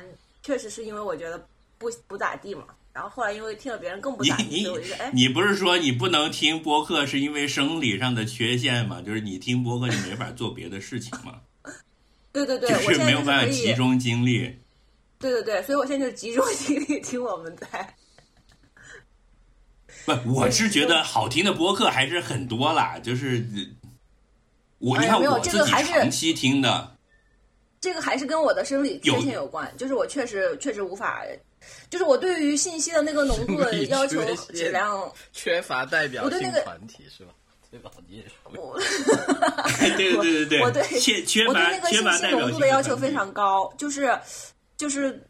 [0.41, 1.37] 确实是因为我觉得
[1.79, 9.03] 不不咋地嘛，然后后来因为听了别人更不咋地，所以我觉得哎，你不是说你不能听播客是因为生理上的缺陷吗？
[9.05, 11.41] 就是你听播客你没法做别的事情吗？
[12.31, 14.57] 对对对，就是没有办法集中精力。
[15.19, 17.95] 对对对，所以我现在就集中精力听我们在。
[20.05, 23.45] 不，我是觉得好听的播客还是很多啦，就是
[24.79, 26.95] 我你看我自己长期听的。
[27.81, 31.23] 这个还是跟我的生理缺陷有关，就是我确实确实无法，
[31.91, 34.21] 就是我对于信息的那个浓度的要求
[34.53, 37.33] 质量缺乏代表性团体是吧？
[37.71, 37.91] 对吧？
[38.09, 38.79] 你也说，
[39.79, 44.19] 对对对对，我对缺缺乏那个信息浓度的要求非常高，就是
[44.77, 45.21] 就是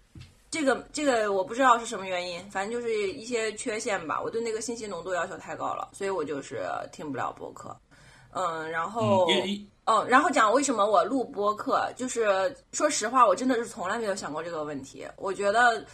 [0.51, 4.21] 这个这个我不知道是什么原因，反正就是一些缺陷吧。
[4.23, 7.77] 我对那个信息浓度要求太高了，所以我就是听不了播客。
[8.33, 9.27] 嗯，然后。
[9.31, 9.67] 嗯，
[10.09, 15.07] 然后讲为什么我录播客，就是说实话，我真的是从来没有想过这个问题。
[15.17, 15.85] 我觉得，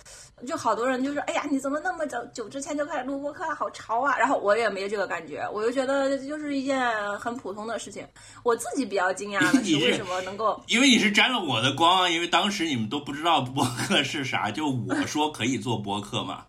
[0.47, 8.07] 就好多人就说：“哎呀，你怎么那么早久之前就开始录播客，好潮啊！”然后我也没这个感觉，我就觉得就是一件很普通的事情。
[8.43, 10.59] 我自己比较惊讶的是，为什么能够？
[10.69, 12.09] 因为你是沾了我的光啊！
[12.09, 16.47] 因为当时你们都不知道播客是啥，就我说可以做播客嘛。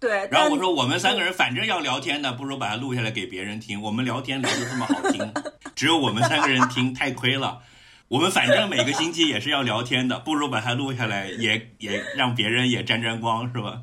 [0.00, 3.82] 对，然后我说我们三个人反正要聊天的，不如把它录下来给别人听。
[3.82, 5.32] 我们聊天聊的这么好听，
[5.74, 7.60] 只有我们三个人听太亏了。
[8.06, 13.82] 我们反正每个星期也是要聊天的，不如把它录下来，也也让别人也沾沾光，是吧？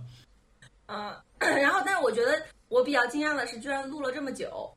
[0.88, 1.14] 嗯，
[1.62, 4.74] 然后但是我觉得我比较惊讶的是，居然录了这么久，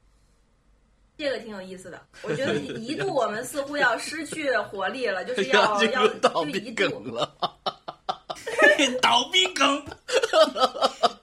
[1.16, 2.02] 这个挺有意思的。
[2.22, 7.32] 我觉得一度我们似乎要失去活力了，就是要要倒闭梗了。
[9.00, 9.82] 倒闭梗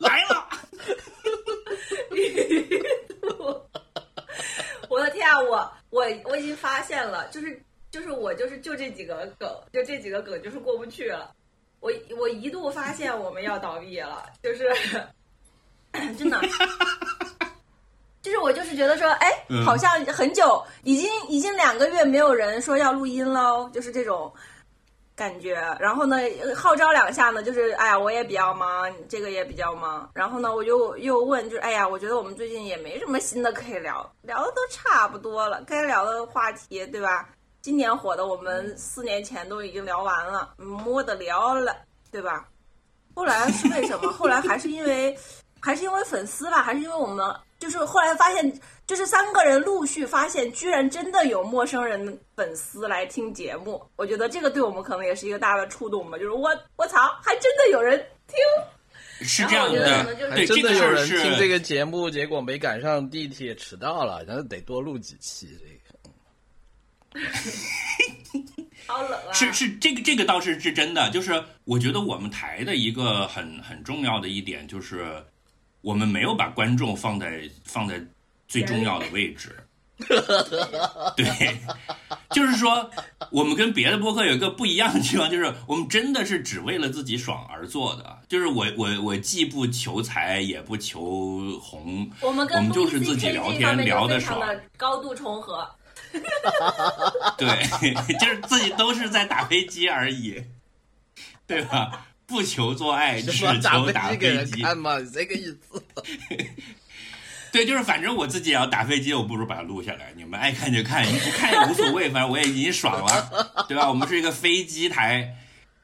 [0.06, 0.48] 来了！
[4.90, 11.34] 我的天啊，我我我已经发现了，就是就是我就是就这几个梗，就这几个梗就是过不去了。
[11.80, 14.72] 我我一度发现我们要倒闭了，就是
[16.18, 16.40] 真的，
[18.22, 19.32] 就是我就是觉得说，哎，
[19.66, 24.34] 好像很久，已经已经两个月没有人说要录音喽，就是这种。
[25.16, 26.18] 感觉，然后呢，
[26.56, 30.10] 号召两下呢，就是哎呀，我也比较忙，这个也比较忙。
[30.14, 37.30] 然后呢，我就又问，就是哎呀，我觉得我们最近也没什么新的可以聊，聊的都差不多了，该聊的话题，对吧？
[37.62, 41.76] 今年火的，我们四年前都已经聊完了，摸得聊了，
[42.12, 42.48] 对吧？
[43.16, 44.12] 后来是为什么？
[44.12, 45.18] 后来还是因为，
[45.66, 48.62] 还是因为粉丝吧，还是因为我们，就是后来发现。
[48.88, 53.84] 就是三个人陆续发现，居然真的有陌生人粉丝来听节目。
[53.96, 56.20] 我觉得这个对我们可能也是一个大的触动吧。
[56.20, 57.98] 就是我，我操，还真的有人
[58.28, 58.38] 听，
[59.28, 65.66] 是这样的，对，真的有人听这个节目，结果没赶上地铁，迟到了，然后得多录几期这
[67.20, 67.20] 个。
[68.86, 69.34] 好冷啊！
[69.34, 71.10] 是是，这个这个倒是是真的。
[71.10, 75.26] 就是我觉得我们台的一个很很重要的一点，就是
[75.86, 78.04] 我们没有把观众放在放在。
[78.48, 79.56] 最重要的位置，
[81.18, 81.26] 对，
[82.30, 82.88] 就是说，
[83.32, 88.20] 我们跟别的播客有一个不一样的地方，就是我们真的是只为了自己爽而做的。
[88.30, 94.40] 就是我我我既不求财，也不求红，我们我们就是自己聊天聊的爽，
[94.78, 95.68] 高度重合。
[97.36, 97.48] 对，
[98.20, 100.42] 就是自己都是在打飞机而已，
[101.48, 102.06] 对吧？
[102.26, 103.46] 不求做爱，只求
[103.92, 104.62] 打飞机。
[104.62, 105.84] 看嘛，这个意思。
[107.52, 110.14] 对，就是反正我自己也要打飞机，我不如把它录下来。
[110.16, 113.88] 你们爱看就看，你不看也无所谓，反正我也已经爽了， 对吧？
[113.90, 115.36] 我们是一个飞机台，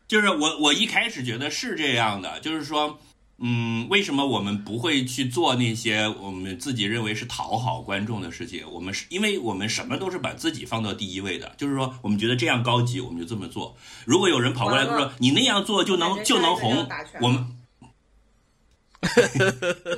[0.08, 2.99] 就是我我一开始觉得是这样的，就是说。
[3.43, 8.63] 嗯，为什么我们不会去做那些我们自己认为是讨好观众的事情？
[8.69, 13.75] 我们是因为我们什么都是把自己放到第一位的，就是说我们觉得这样高级，我们就这么做。
[14.06, 16.88] 如果有人跑过来说你那样做就能就能红，
[17.19, 17.58] 我们，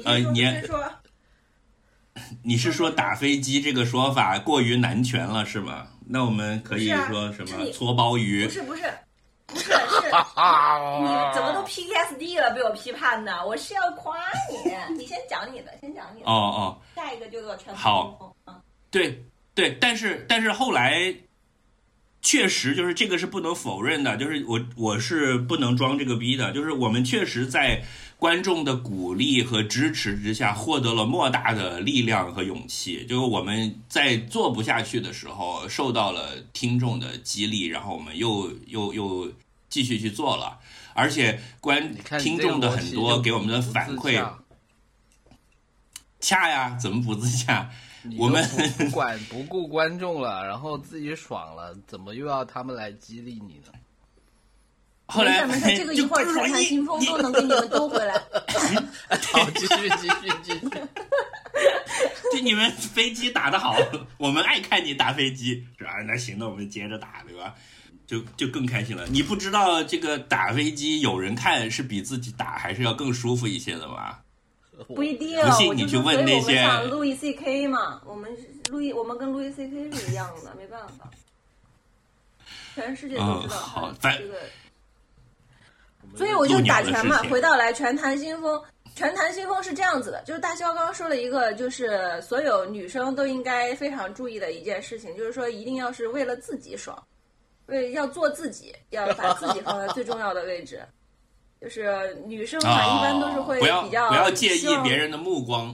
[0.05, 0.45] 呃，你
[2.43, 5.87] 你是说打飞机这个说法过于男权了是吗？
[6.07, 8.45] 那我们可以说什么搓包鱼？
[8.45, 8.83] 不是不是。
[9.53, 12.51] 不是，是你怎么都 PTSD 了？
[12.53, 14.17] 被我批判的，我是要夸
[14.49, 14.95] 你。
[14.95, 16.25] 你先讲你的，先讲你的。
[16.25, 18.35] 哦哦，下一个就做全好。
[18.47, 18.55] 嗯，
[18.89, 21.13] 对对，但是但是后来
[22.21, 27.83] 确实就是这个是不能否认的，就是我我是不能装这个逼的，就是我们确实在
[28.17, 33.05] 观众的鼓励和支持之下获得了莫大的力量和勇气。
[33.05, 39.31] 就是我们在做不下去的时候受到了听众的激励，然后我们又又又。
[39.73, 40.59] 继续去做了，
[40.93, 44.23] 而且观听众的很多给我们的反馈，
[46.19, 47.71] 恰呀，怎么不自洽？
[48.15, 53.73] 我们不管不顾观众了，然后自己爽了，怎么又要他们来激励你呢？
[55.07, 55.43] 后来
[55.75, 58.13] 这个一会儿谈谈新风都能给你们兜回来。
[59.33, 60.69] 好，继续继续继续。
[62.31, 63.75] 就你们飞机打得好，
[64.17, 65.93] 我们爱看你打飞机，是吧？
[66.05, 67.55] 那行，那我们接着打，对吧？
[68.13, 69.07] 就就更开心了。
[69.07, 74.19] 你不知道这个打飞机有人看是比自己打还是要更舒服一些的吗？
[74.95, 75.41] 不一定。
[75.41, 76.63] 不信你去问那些。
[76.89, 78.31] 路易 C K 嘛，我们
[78.69, 81.09] 路易我们跟路易 C K 是一样的，没办法。
[82.75, 83.55] 全世界都知道。
[83.55, 84.41] 好，这个。
[86.15, 87.17] 所以我就打拳嘛。
[87.23, 88.61] 回到来，拳谈新风，
[88.95, 96.95] 拳谈新风是这样子的，就是大肖刚刚说了一个，就是所有女生都应该非常注意的一件事情，就是说一定要是为了自己爽。
[97.67, 100.81] 为要做自己， 要把自己放在最重要的位置。
[101.61, 105.73] 就是女生嘛，一般都是会比较不要介意别人的目光。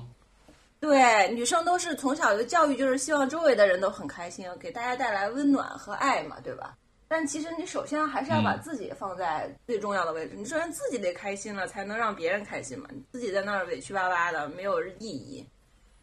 [0.80, 6.76] 对，女生都是从小的教育就是希望周围的人都很开心，给大家带来温暖和爱嘛，对吧？
[7.08, 10.36] 但其实你首先还是要把自己放在最重要的位置。
[10.38, 12.88] 你首先自己得开心了，才能让别人开心嘛。
[12.94, 15.44] 你自己在那儿委屈巴巴的，没有意义。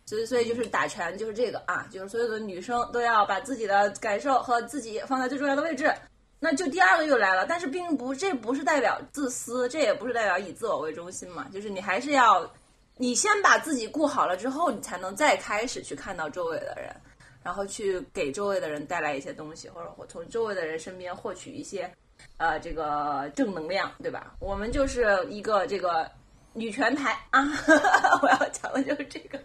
[0.06, 5.92] 所以，所以就是打拳，就是这个啊，就是所有的女生都要把自己的感受和自己放在最重要的位置。
[6.38, 11.48] 那就第二个又来了，但是并不，这不是代表自私，这也不是代表以自我为中心嘛。
[11.52, 12.48] 就是你还是要，
[12.96, 16.94] 你先把自己顾好了之后，你才能再开始去看到周围的人，
[17.42, 21.90] 然后去给周围的人带来一些东西，或者从周围的人身边获取一些，
[22.36, 24.34] 呃，这个正能量，对吧？
[24.38, 26.08] 我们就是一个这个
[26.52, 27.42] 女权台啊，
[28.22, 29.40] 我要讲的就是这个。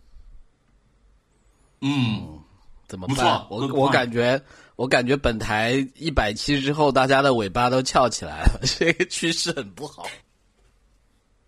[1.81, 2.39] 嗯，
[2.87, 3.45] 怎么办？
[3.49, 4.41] 我我感觉，
[4.75, 10.07] 我感觉本台一百期之后，大家的尾巴都翘起来了， 这个趋势很不好。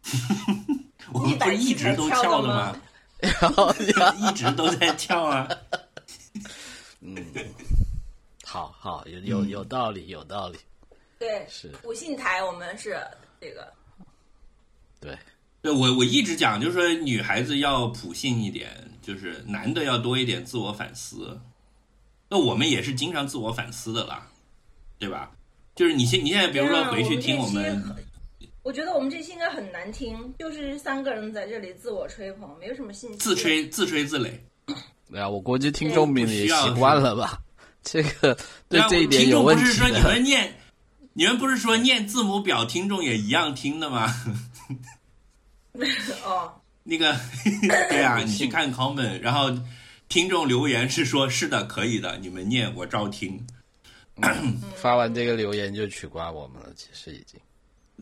[1.13, 2.75] 我们不是一直都翘的吗？
[3.19, 5.47] 然后一直都在翘啊。
[6.99, 7.15] 嗯，
[8.43, 10.57] 好好有有有道理，有道理。
[11.19, 12.97] 对，是普信台，我们是
[13.39, 13.71] 这个。
[14.99, 15.17] 对，
[15.61, 18.89] 对我我一直讲，就是说女孩子要普信一点。
[19.03, 21.39] 就是男的要多一点自我反思，
[22.29, 24.27] 那我们也是经常自我反思的啦，
[24.97, 25.29] 对吧？
[25.75, 27.83] 就是你现你现在比如说回去听我们，
[28.61, 34.31] 我觉得我们这期应该很难听，就是三个人在这里自我吹捧，没有什么信息，自吹自吹自擂。
[35.11, 37.41] 对啊，我估计听众们也习惯了吧？
[37.83, 38.37] 这个
[38.69, 39.63] 对这一点有问题。
[39.63, 40.55] 不是说你们念，
[41.13, 44.07] 你们不是说念字母表，听众也一样听的吗？
[46.23, 46.53] 哦。
[46.83, 47.15] 那个，
[47.89, 49.49] 对啊，你去看 comment，然后
[50.09, 53.45] 听众留言是说，是的，可以的，你们念我照听。
[54.75, 57.39] 发完这个留言就取关我们了，其实已经。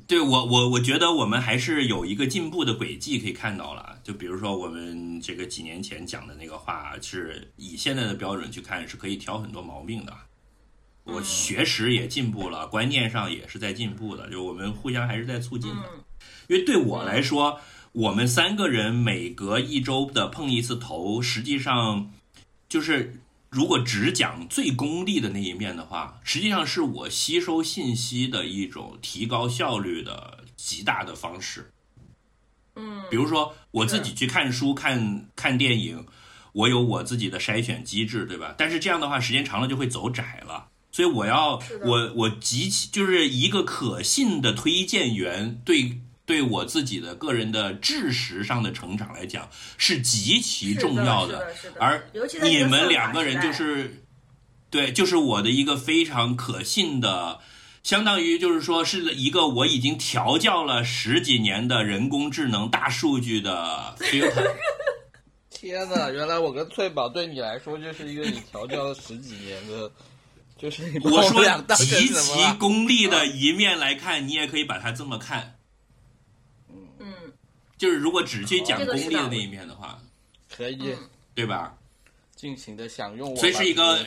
[0.07, 3.97] 对我，我我觉得我们还是有一个进步的轨迹可以看到了。
[4.03, 10.13] 就比如说我们这个几年前讲的那个话，是以现在的标准去看，是可以挑很多毛病的。
[11.03, 15.89] 我学识也进步了，观念上也是在进步的，就我们互相还是在促进的。
[16.47, 17.59] 因为对我来说。
[17.93, 22.11] 我们三个人每隔一周的碰一次头，实际上
[22.69, 23.19] 就是
[23.49, 31.71] 如果只讲最功利的那一面的话，实际上是我吸收信息的一种提高效率的极大的方式。
[32.77, 36.05] 嗯，比如说我自己去看书、看看电影，
[36.53, 38.55] 我有我自己的筛选机制，对吧？
[38.57, 40.69] 但是这样的话，时间长了就会走窄了。
[40.93, 45.99] 所以我要我我极其就是一个可信的推荐员，对
[46.31, 51.45] 对我自己的个人的知识上的成长来讲是极其重要的。
[51.77, 52.09] 而
[52.41, 54.01] 你们两个人就是
[54.69, 57.41] 对，就是我的一个非常可信的，
[57.83, 64.55] 相当于就是说是一个我已经调教了十几年的人工智能大数据的 filter。
[65.49, 69.91] 天哪，原来我跟翠宝对你来说就是一个你调教了十几年的。
[70.57, 71.43] 就是我说
[71.75, 75.55] 极其功利的一面来看，你也可以把它这么看。
[77.81, 79.99] 嗯，就是如果只去讲功利的那一面的话，
[80.55, 80.95] 可以，
[81.33, 81.75] 对吧？
[82.35, 83.35] 尽情的享用。
[83.35, 84.05] 所以是一个。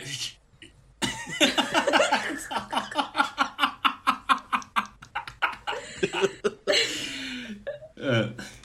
[7.97, 8.37] 嗯。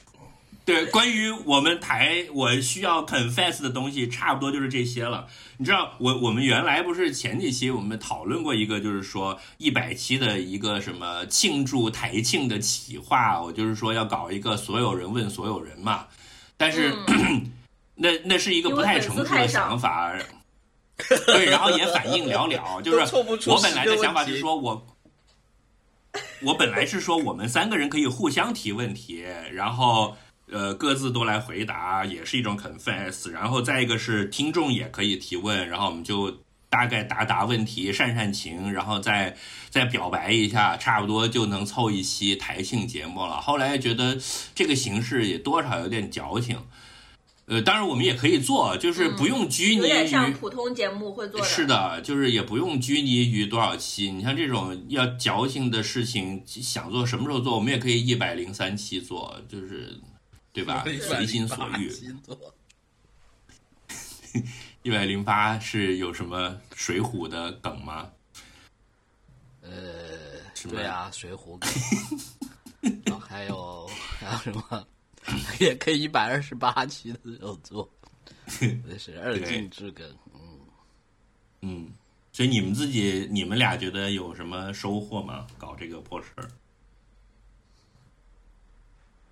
[0.70, 5.26] 对，关于我们台我需要 confess 的东西，差不多就是这些了。
[5.58, 16.06] 你知道，我我们原来不是前几期我们讨论过一个，就是说一百期的一个什么庆祝台庆的企划，我就是说要搞一个所有人问所有人嘛。
[16.56, 16.94] 但是，
[17.98, 20.14] 那那是一个不太成熟的想法。
[21.26, 22.80] 对，然后也反应寥寥。
[22.86, 23.16] 就是
[23.50, 24.86] 我本来的想法就是说我，
[26.44, 30.16] 我本来是说我们三个人可以互相提问题，然后。
[30.52, 36.40] 呃，各自都来回答也是一种 confess，然后再一个是听众也可以提问，然后我们就
[36.70, 39.36] 大概答答问题，煽煽情，然后再
[39.70, 43.40] 再表白一下，差不多就能凑一期台庆节目了。
[43.40, 44.18] 后来觉得
[44.56, 46.58] 这个形式也多少有点矫情，
[47.46, 51.46] 呃，当然我们也可以做，就是不用拘泥于像普通节目会做的。
[51.46, 54.12] 是的，就是也不用拘泥于多少期。
[54.12, 60.00] 你像这种要矫情的事情，想做什么时候做，我们也可以一百零三期做，就是。
[60.54, 60.84] 对吧？
[61.02, 61.92] 随心所欲。
[64.84, 68.10] 一百零八是有什么水浒的梗吗？
[69.62, 70.40] 呃，
[70.70, 71.70] 对啊，水浒梗。
[73.20, 74.88] 还有还有什么？
[75.60, 77.88] 也可以一百二十八期的时候做。
[78.88, 80.08] 那是二进制梗。
[80.34, 80.60] 嗯
[81.62, 81.92] 嗯，
[82.32, 85.46] 所以你们自己，你们俩觉得有什么收获吗？
[85.58, 86.50] 搞这个破事儿？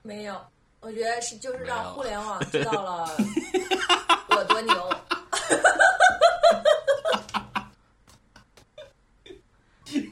[0.04, 0.40] 没有。
[0.80, 3.10] 我觉得是，就是让互联网知道了
[4.30, 4.90] 我多牛，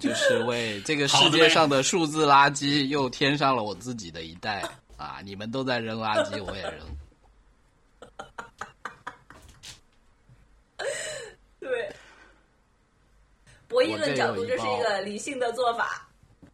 [0.01, 5.20] 就是为这个世界上的数字垃圾又添上了我自己的一代啊！
[5.24, 6.74] 你们都在扔垃圾，我也扔。
[11.59, 11.95] 对，
[13.68, 16.07] 博弈论角度，这是一个理性的做法，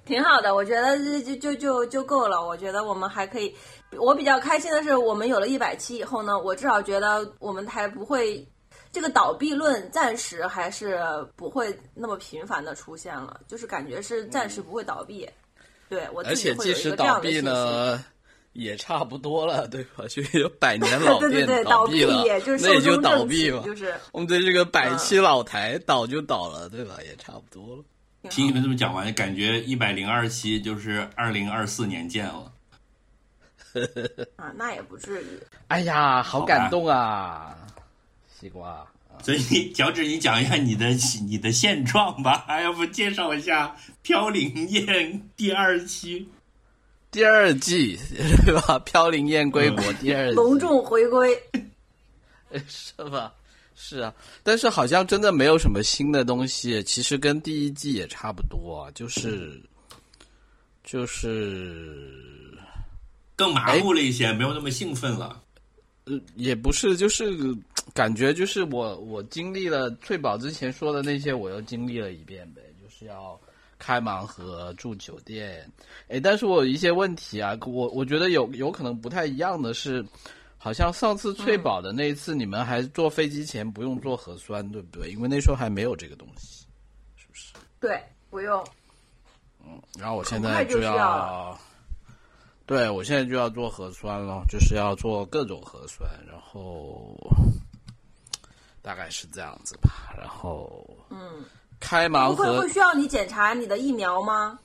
[0.05, 0.53] 挺好的。
[0.53, 2.45] 我觉得就就就就够了。
[2.45, 3.55] 我觉得我们还可以。
[3.97, 8.47] 我比较开心的是，我们有了一百期以后呢，我至少觉得我们台不会
[8.91, 10.99] 这个倒闭论暂时还是
[11.35, 15.29] 不会那么频繁的出现了，就是感觉是暂时不会倒闭。
[15.89, 18.01] 对我而且即使倒闭呢，
[18.53, 20.05] 也差不多了，对吧？
[20.09, 22.23] 就有百年老 店倒闭了，
[22.61, 23.61] 那也就倒闭了。
[23.63, 26.95] 就是我们对这个百期老台倒就倒了，对吧？
[27.03, 27.83] 也差不多了。
[28.29, 32.50] 听你们这么讲完，感觉一百零二期就是二零二四年见了。
[34.35, 35.27] 啊，那也不至于。
[35.67, 37.55] 哎呀，好感动啊，
[38.39, 38.85] 西瓜。
[39.23, 40.87] 所以，脚趾，你讲一下你的
[41.27, 42.45] 你的现状吧。
[42.63, 43.67] 要不介绍一下
[44.01, 44.83] 《飘零燕》
[45.35, 46.27] 第二期、
[47.11, 47.99] 第二季，
[48.45, 48.79] 对吧？
[48.79, 51.37] 《飘零燕》归国第二季，隆重回归，
[52.67, 53.31] 是吧？
[53.75, 54.13] 是啊，
[54.43, 56.81] 但是好像真的没有什么新的东西。
[56.83, 59.61] 其实跟第一季也差不多，就是
[60.83, 62.50] 就是。
[63.41, 65.41] 更麻木了一些，没有那么兴奋了。
[66.05, 67.31] 呃，也不是，就是
[67.91, 72.61] 感觉就是我我经历了翠宝之前说的那些，我又经历了一遍呗。
[72.79, 73.39] 就是要
[73.79, 75.67] 开盲盒、住酒店。
[76.07, 80.05] 哎，但是我有一些问题啊，我我觉得有有可能不太一样的是，
[80.57, 85.09] 好像上次翠宝的那一次，你们还坐飞机前不用做核酸，对不对？
[85.09, 86.65] 因为那时候还没有这个东西，
[87.15, 87.53] 是不是？
[87.79, 88.63] 对，不用。
[89.65, 91.59] 嗯，然后我现在就要。
[92.71, 97.13] 对，我现在就要做核酸了，就是要做各种核酸，然后
[98.81, 100.15] 大概是这样子吧。
[100.17, 101.43] 然后，嗯，
[101.81, 104.57] 开盲盒会需要你检查你的疫苗吗？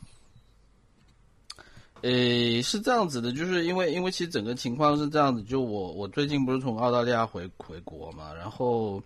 [2.02, 9.02] 诶，是这样子的，就是因为因为其实整个情况是这样子，就我我最近不是从澳大利亚回回国嘛，然后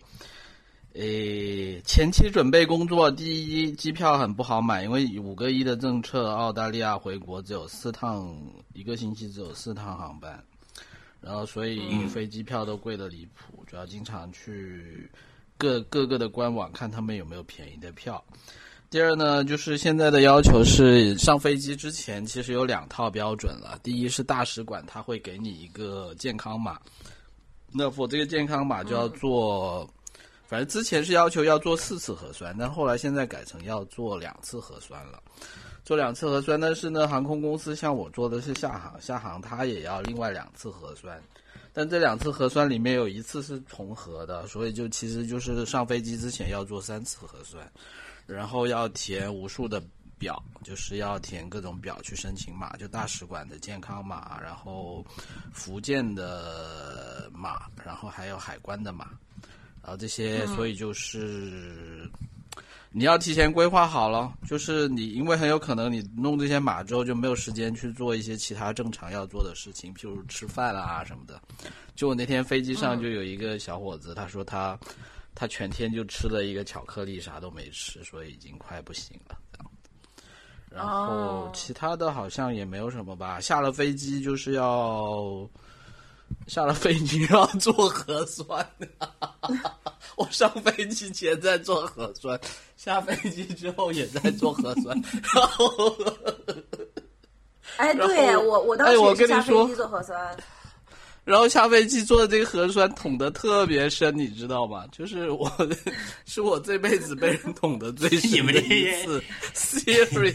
[0.94, 8.36] 诶，前期准备工作，第一，机票很不好买，因为五个一的政策，澳大利亚回国只有四趟，
[8.74, 10.42] 一个星期只有四趟航班，
[11.20, 15.08] 然后所以飞机票都贵的离谱，主要经常去
[15.56, 18.20] 各各个的官网看他们有没有便宜的票。
[18.90, 26.80] 第二呢，就是现在的要求是上飞机之前其实有两套标准了，第一是大使馆他会给你一个健康码，
[27.72, 29.88] 那我这个健康码就要做。
[30.50, 35.22] 反正之前是要求要做四次核酸，但后来现在改成要做两次核酸了。
[35.84, 41.22] 做两次核酸，但是呢，航空公司像我做的是厦航，厦航它也要另外两次核酸。
[41.72, 47.64] 但这两次核酸里面有一次是重合的，所以就其实就是上飞机之前要做三次核酸，
[48.26, 49.80] 然后要填无数的
[50.18, 55.06] 表，就是要填各种表去申请码，就大使馆的健康码，然后
[55.52, 59.10] 福建的码，然后还有海关的码。
[59.82, 62.08] 然后这些，所以就是
[62.92, 64.32] 你要提前规划好了。
[64.46, 71.40] 就是你，因为很有可能你弄这些码之后就没有时间去做一些其他正常要做的事情，譬如吃饭啊什么的。
[71.94, 74.78] 就我那天飞机上就有一个小伙子，他说他
[75.34, 79.36] 他全天就吃了一个巧克力，啥都没吃，所以已经快不行了。
[80.70, 83.40] 然后其他的好像也没有什么吧。
[83.40, 85.48] 下了飞机就是要。
[86.46, 88.66] 下了飞机要做核酸，
[90.16, 92.38] 我上飞机前在做核酸，
[92.76, 95.00] 下飞机之后也在做核酸。
[95.34, 95.96] 然后，
[97.76, 100.36] 哎，对我我当时也是下飞机做核酸。
[101.22, 104.84] 然后下飞机做的这个核酸捅的特别深，你知道吗？
[104.90, 105.48] 就是我，
[106.26, 109.22] 是我这辈子被人捅的最深的一次
[109.54, 110.34] ，serious。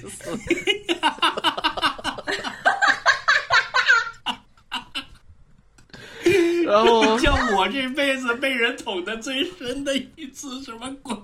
[6.66, 11.16] 然后像我这辈子被人捅的最深的一次什么鬼？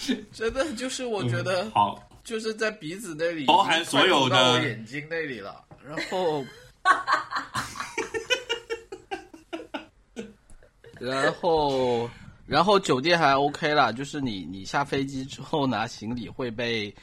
[0.32, 5.64] 真的就是我觉得好，就是在鼻子那里，包含所有的眼睛那里了。
[5.86, 6.44] 然后，
[11.00, 12.08] 然后，
[12.46, 16.94] 然后酒店还 OK 啦，就是你你下飞机之后拿行李会被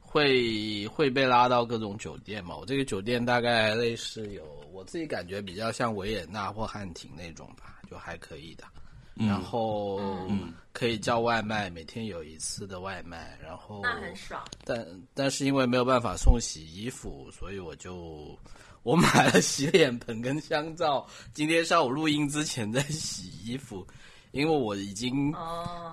[0.00, 2.56] 会会被拉到各种酒店嘛？
[2.56, 4.63] 我这个酒店大概类似有。
[4.74, 8.64] 我自己感觉比较像维也纳或汉庭那种吧，就还可以的。
[9.14, 10.00] 然后
[10.72, 13.38] 可以叫外卖，每天有一次的外卖。
[13.40, 14.42] 然后那很爽。
[14.64, 18.36] 但但是因为没有办法送洗衣服，所以我就
[18.82, 21.06] 我买了洗脸盆跟香皂。
[21.32, 23.86] 今天上午录音之前在洗衣服，
[24.32, 25.32] 因为我已经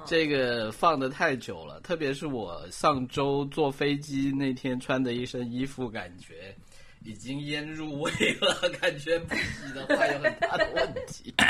[0.04, 1.80] 这个放的太久了。
[1.82, 6.58] 特别是我上周坐飞机那天穿的一身衣服，感觉。
[7.04, 11.34] 已经腌入味了，感觉不洗的话有很大的问题。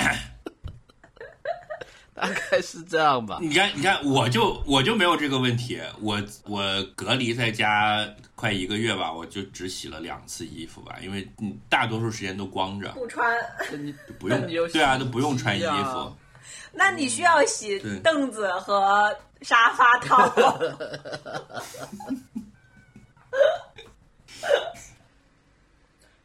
[2.14, 3.40] 大概是这样吧。
[3.42, 5.82] 你看，你看，我就我就没有这个问题。
[6.02, 6.62] 我我
[6.96, 13.36] 隔离在家快一个月吧，我就只洗了两次衣服吧，因为你大多数时间都光着，不穿，
[13.80, 14.40] 你不用
[14.72, 16.16] 对啊，都不用穿衣服。
[16.72, 20.32] 那你需要洗凳子和沙发套。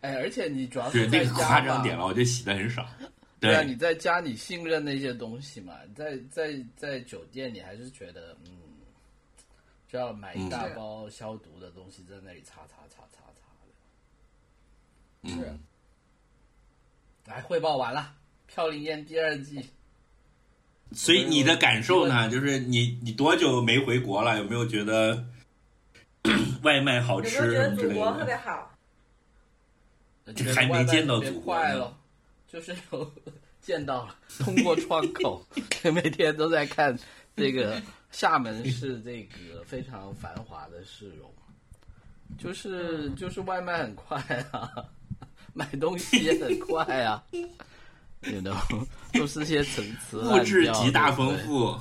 [0.00, 2.86] 哎，而且你主要是在家夸张点了，我就洗的很少。
[3.40, 5.74] 对啊，你在家你信任那些东西嘛？
[5.94, 8.52] 在在在酒店你还是觉得嗯，
[9.88, 13.42] 就要买一大包消毒的东西在那里擦擦擦擦擦
[15.28, 15.34] 的。
[15.34, 15.58] 是。
[17.26, 18.14] 来汇报完了，
[18.52, 19.68] 《飘零燕》第二季。
[20.92, 22.30] 所以你的感受呢？
[22.30, 24.38] 就是你你多久没回国了？
[24.38, 25.26] 有没有觉得
[26.62, 27.36] 外卖好吃？
[27.36, 28.75] 有没有觉得祖国特别好？
[30.54, 31.92] 还没见到祖国呢，
[32.48, 33.12] 就是有
[33.60, 35.44] 见到了， 通过窗口，
[35.94, 36.96] 每天都在看
[37.36, 41.30] 这个厦门市这个非常繁华的市容，
[42.38, 44.18] 就是就是外卖很快
[44.52, 44.70] 啊，
[45.54, 47.22] 买东西也很快啊，
[48.22, 48.52] 也都
[49.12, 51.78] 都是些层次，物质极大丰富，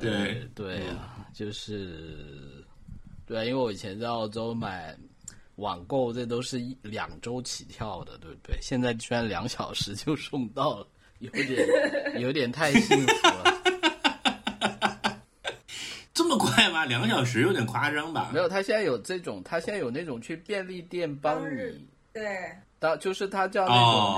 [0.00, 0.48] 对。
[0.54, 2.64] 对啊，就是
[3.26, 4.96] 对啊，因为我以前在澳洲买。
[5.56, 8.58] 网购这都是一两周起跳的，对不对？
[8.60, 10.86] 现在居然两小时就送到了，
[11.18, 11.66] 有点
[12.20, 13.44] 有点太幸福了。
[16.14, 16.84] 这么快吗？
[16.84, 18.30] 两小时有点夸张吧？
[18.32, 22.22] 没有，他现在有这种，他现在有那种去便利店帮你，对，
[22.78, 23.74] 当就是他叫那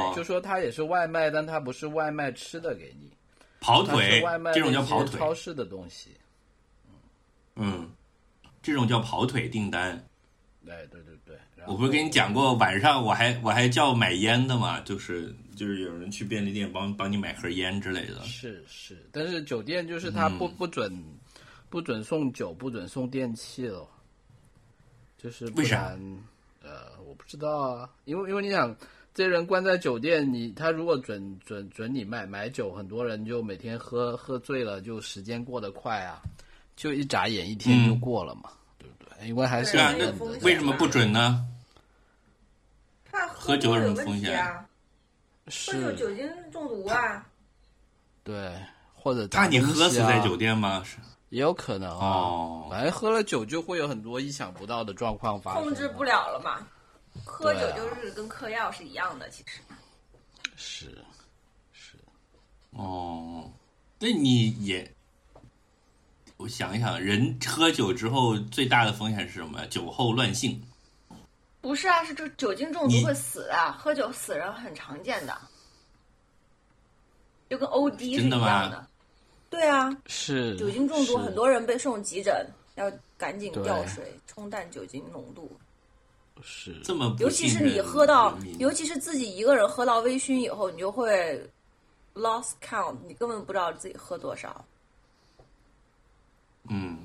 [0.07, 3.11] 种，就说他也是外卖，但他不是外卖吃的给你，
[3.61, 6.11] 跑腿，外卖这种叫跑腿，超市的东西，
[7.57, 7.89] 嗯，
[8.61, 10.05] 这种叫跑腿订单。
[10.65, 18.23] 对对对对，我不是跟你讲过，晚上我还我还叫买烟的嘛，就是就是有人去便利店帮帮你买盒烟之类的。
[18.25, 20.93] 是是，但是酒店就是他不不准
[21.69, 23.87] 不准送酒，不准送电器了，
[25.19, 25.97] 就是为啥？
[26.63, 28.75] 呃，我不知道啊，因为因为你想，
[29.13, 36.23] 这些人关在酒店，你他如果准准准你买买酒，很多人就每天喝喝醉了，就时间过得快啊，
[36.75, 38.51] 就一眨眼一天就过了嘛。
[39.27, 40.11] 因为还是啊，那
[40.43, 41.47] 为什么不准呢？
[43.33, 44.67] 喝酒有什么风险啊？
[45.47, 47.27] 喝酒酒精中毒啊？
[48.23, 48.55] 对，
[48.95, 50.83] 或者怕你喝死在酒店吗？
[50.85, 50.97] 是
[51.29, 52.69] 也有可能哦。
[52.71, 56.67] 反正喝了酒就会有很多意想不到的状况发生，控制不了了嘛。
[57.25, 59.61] 喝酒就是跟嗑药是一样的，其实。
[60.57, 61.05] 是
[61.73, 61.99] 是
[62.71, 63.51] 哦，
[63.99, 64.94] 那你也。
[66.45, 69.67] 我想一想，人喝酒之后最大的风险是什么？
[69.69, 70.63] 酒后乱性。
[71.63, 75.35] 不是啊，是这酒精中毒会死啊，喝酒死人很常见的，
[77.49, 78.87] 就跟 OD 是一样的。
[79.49, 85.51] 对啊，是酒精中毒，很多人被送急诊，要赶紧吊水冲淡酒精浓度。
[86.43, 91.43] 是这么，尤其是你喝到，尤其是自己一个人喝到微醺以后，你就会
[92.13, 94.63] lost count，你根本不知道自己喝多少。
[96.69, 96.99] 嗯，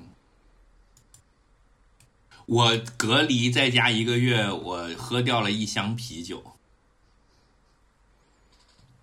[2.46, 6.56] 我隔离在家一个月，我喝掉了一箱啤酒。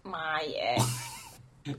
[0.03, 0.77] 妈耶！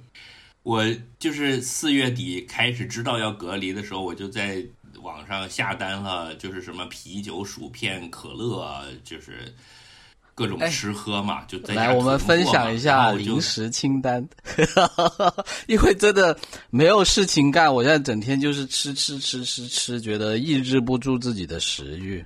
[0.62, 0.84] 我
[1.18, 4.64] 就是四月底开始知道要隔离的时候，我就在
[5.00, 9.54] 网上下单了，就是什么啤酒、薯片、可乐，就是。
[10.38, 14.24] 各种吃喝嘛，就在来我们分享一下零食清单，
[15.66, 16.38] 因为真的
[16.70, 22.24] 没有事情干，我现在整天就是吃吃吃吃吃，觉得抑制不住自己的食欲。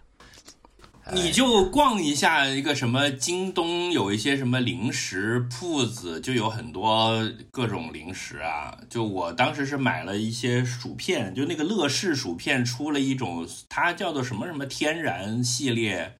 [1.10, 7.18] 你就逛一下一个什么京东，有一些什么零食铺子，就有很多
[7.50, 8.76] 各种零食啊。
[8.90, 16.14] 就我当时是买了一些薯片，就那个乐事薯片出了一种，它叫做什么什么天然系列。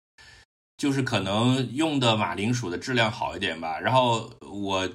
[0.83, 4.91] 就是可能用的马铃薯的质量好一点吧，然后我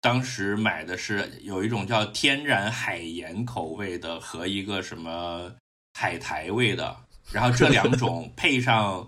[0.00, 5.52] 当时买的是有一种叫天然海盐口味的和一个什么
[5.92, 6.96] 海苔味的，
[7.30, 9.06] 然后这两种 配上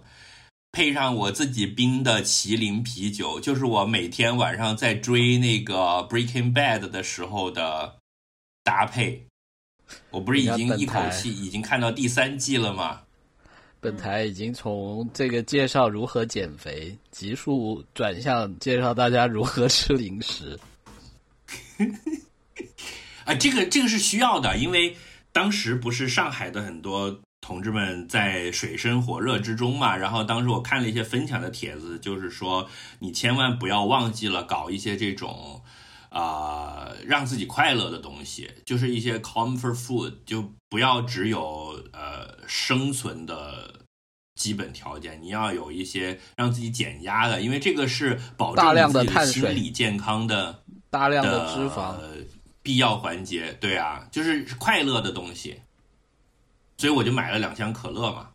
[0.72, 7.96] 配上我自己冰的麒麟啤酒，就是我每天晚上在追那个 Breaking Bad 的时候的
[8.62, 9.26] 搭配。
[10.10, 13.04] 我不是已经一口气已经看到第三季了吗？
[13.80, 20.58] 本台已经从这个介绍如何减肥，急速转向介绍大家如何吃零食。
[23.24, 24.96] 啊，这个这个是需要的，因为
[25.32, 32.68] 当时不是上海的很多同志们在水深火热之中嘛，然后当时我看了一些分享的帖子，就是说
[32.98, 35.62] 你千万不要忘记了搞一些这种。
[36.10, 43.74] 啊，让自己快乐的东西，就是一些 comfort food，就不要只有呃生存的
[44.34, 51.94] 基本条件，你要有一些让自己减压的，因为这个是保证自己心理健康的大量的脂肪
[52.62, 53.52] 必要环节。
[53.60, 55.60] 对啊，就是快乐的东西，
[56.78, 58.30] 所以我就买了两箱可乐嘛。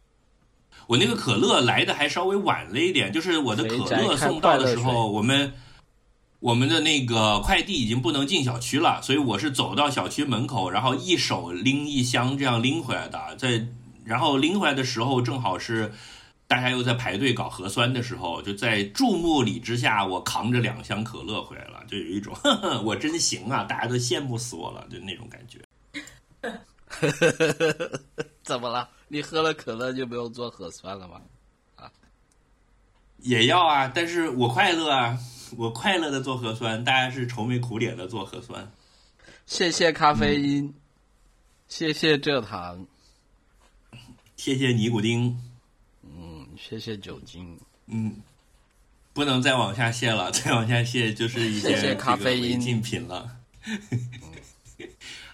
[0.85, 5.51] 我那个可乐来的还稍微晚了一点，就是我的可乐送到的时候，我们。
[6.43, 13.33] 我们的那个快递已经不能进小区了，所以我是走到小区门口，然后一手拎一箱这样拎回来的。
[13.37, 13.65] 在
[14.03, 15.93] 然后拎回来的时候，正好是
[16.45, 22.35] 大家又在排队搞核酸的时候，就在注目礼之下，我扛着两箱可乐回来了，就有一种
[22.83, 25.61] 我真行啊，大家都羡慕死我了，就那种感觉。
[28.43, 28.89] 怎么了？
[29.07, 31.21] 你喝了可乐就不用做核酸了吗？
[31.77, 31.89] 啊？
[33.19, 35.17] 也要啊，但是我快乐啊。
[35.57, 38.71] 我快乐的做核酸，大家是愁眉苦脸的做核酸。
[39.45, 40.73] 谢谢咖啡因，
[41.67, 42.85] 谢谢蔗糖，
[44.35, 45.37] 谢谢尼古丁，
[46.03, 48.15] 嗯，谢谢酒精，嗯，
[49.13, 53.37] 不能再往下谢了， 再往下谢就是一些咖啡因禁品了。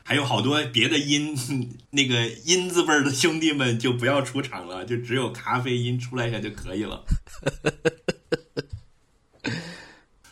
[0.03, 1.38] 还有好多别的音，
[1.91, 7.05] 那个音字辈的兄弟们就不要出场了，就只有咖啡因出来一下就可以了。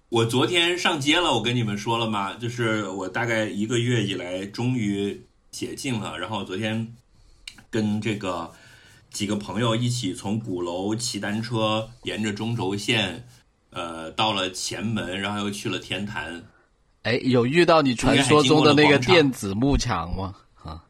[0.10, 2.34] 我昨天上街了，我跟你们说了吗？
[2.36, 6.95] 就是我大概一个月以来终于解禁了，然后昨天
[7.70, 8.49] 跟这个
[9.12, 13.28] 几个朋友一起从鼓楼骑单车，沿着中轴线，
[13.72, 16.41] 呃，到了前门，然后又去了天坛。
[17.03, 20.34] 哎，有遇到你传说中的那个电子幕墙吗？
[20.64, 20.82] 啊，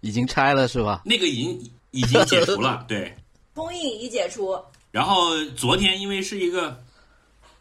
[0.00, 1.02] 已经拆了是吧？
[1.04, 3.14] 那个已经已经解除了， 对。
[3.54, 4.58] 封印已解除。
[4.90, 6.82] 然后昨天因为是一个，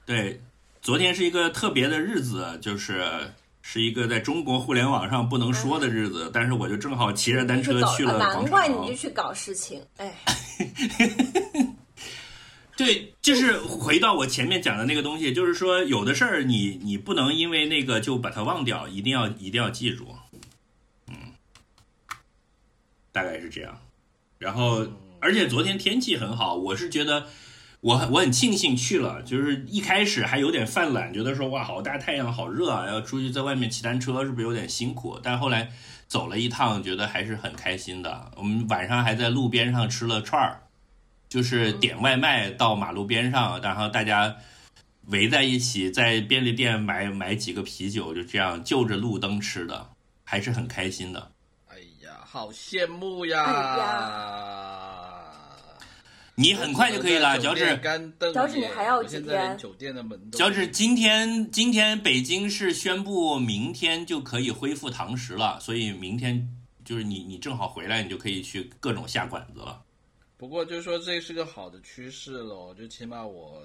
[0.05, 0.41] 对，
[0.85, 3.03] 昨天是一个特别的日子，就是
[3.63, 8.43] 是一个在中国互联网上不能说的日子，但是我就正好骑着单车去了广场。
[8.43, 10.13] 难怪你就去搞事情，哎。
[12.77, 20.05] 对，就是回到我前面讲的那个东西，就是说有的事儿你你不能因为那个就把它忘掉，一定要一定要记住，
[21.07, 21.15] 嗯，
[23.11, 23.75] 大概是这样。
[24.37, 24.85] 然后，
[25.19, 27.25] 而且昨天天气很好，我是觉得
[27.85, 35.19] 我我很庆幸去了，就是一开始还有点犯懒，觉得说哇好大太阳好热啊，要出去在外面骑单车是不是有点辛苦？
[35.21, 35.69] 但后来
[36.07, 38.31] 走了一趟，觉得还是很开心的。
[38.37, 40.59] 我们晚上还在路边上吃了串儿。
[41.29, 44.35] 就是点外卖到马路边上，然后大家
[45.07, 49.89] 围在一起，在便利店买买几个啤酒，就这样就着路灯吃的，
[50.23, 51.31] 还是很开心的。
[51.67, 54.74] 哎呀，好羡慕呀！
[56.37, 57.63] 你很快就可以了，脚趾。
[58.33, 59.57] 脚趾，你还要几天？
[59.57, 60.31] 酒店的门。
[60.31, 66.45] 脚趾，今天今天北京是宣布明天就可以恢复堂食了，所以明天
[66.83, 69.81] 就是你你正好回来，你就可以去各种下馆子了。
[70.35, 73.63] 不过就是说这是个好的趋势喽，就起码我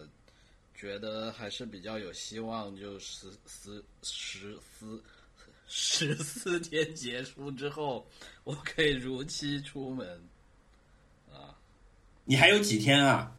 [0.73, 5.03] 觉得还是比较有希望，就十十十四
[5.67, 8.07] 十四天结束之后，
[8.45, 10.30] 我可以如期出门啊。
[12.25, 13.33] 你还有几天啊？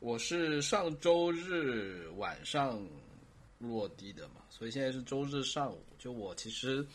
[0.00, 2.80] 我是上周日晚上
[3.58, 5.82] 落地的嘛，所以现在是周日上午。
[5.98, 6.86] 就我其实。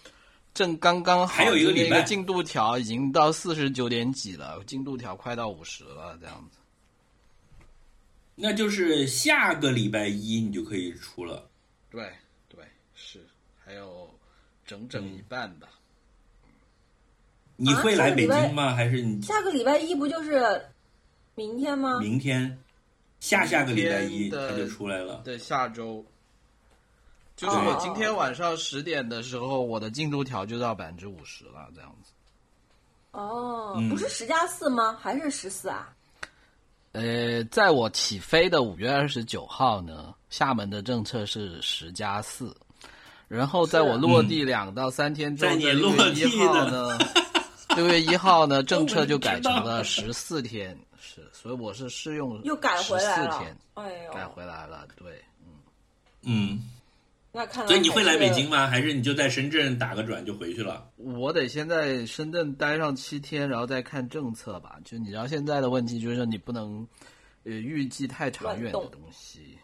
[0.53, 6.59] 正刚刚还有一个礼拜，进度条已经到四十九点几了，进度条快到五十了，这样子。
[8.35, 11.49] 那就是下个礼拜一你就可以出了。
[11.89, 12.07] 对
[12.47, 12.63] 对
[12.93, 13.25] 是，
[13.65, 14.07] 还有
[14.63, 15.69] 整整一半吧。
[17.55, 18.73] 你会来北京吗？
[18.73, 20.61] 还是你下个礼拜一不就是
[21.35, 21.99] 明天吗？
[21.99, 22.57] 明天，
[23.19, 25.21] 下下个礼拜一他就出来了。
[25.23, 26.05] 对，下周。
[27.35, 32.11] 就是我今天晚上十点的时候，我的进度条就到百分之五十了，这样子。
[33.11, 34.97] 哦，不是十加四吗？
[35.01, 35.89] 还是十四啊？
[36.91, 42.55] 呃，在我起飞的五月二十九号呢，厦门的政策是十加四，
[43.27, 46.97] 然后在我落地两到三天之后，六月一号呢，
[47.75, 53.43] 六月一号呢， 政策就改成了 十四天，是，所以我是试用又改回来了，
[53.75, 55.53] 哎呦，改回来了，对，嗯
[56.23, 56.69] 嗯。
[57.35, 58.67] 那看来所以你会来北京吗？
[58.67, 60.87] 还是你就在深圳打个转就回去了？
[60.97, 64.77] 我得先在深圳待上七天，然后再看政策吧。
[64.85, 66.87] 就你知道现在的问题，就是你不能
[67.43, 69.57] 呃预计太长远的东西。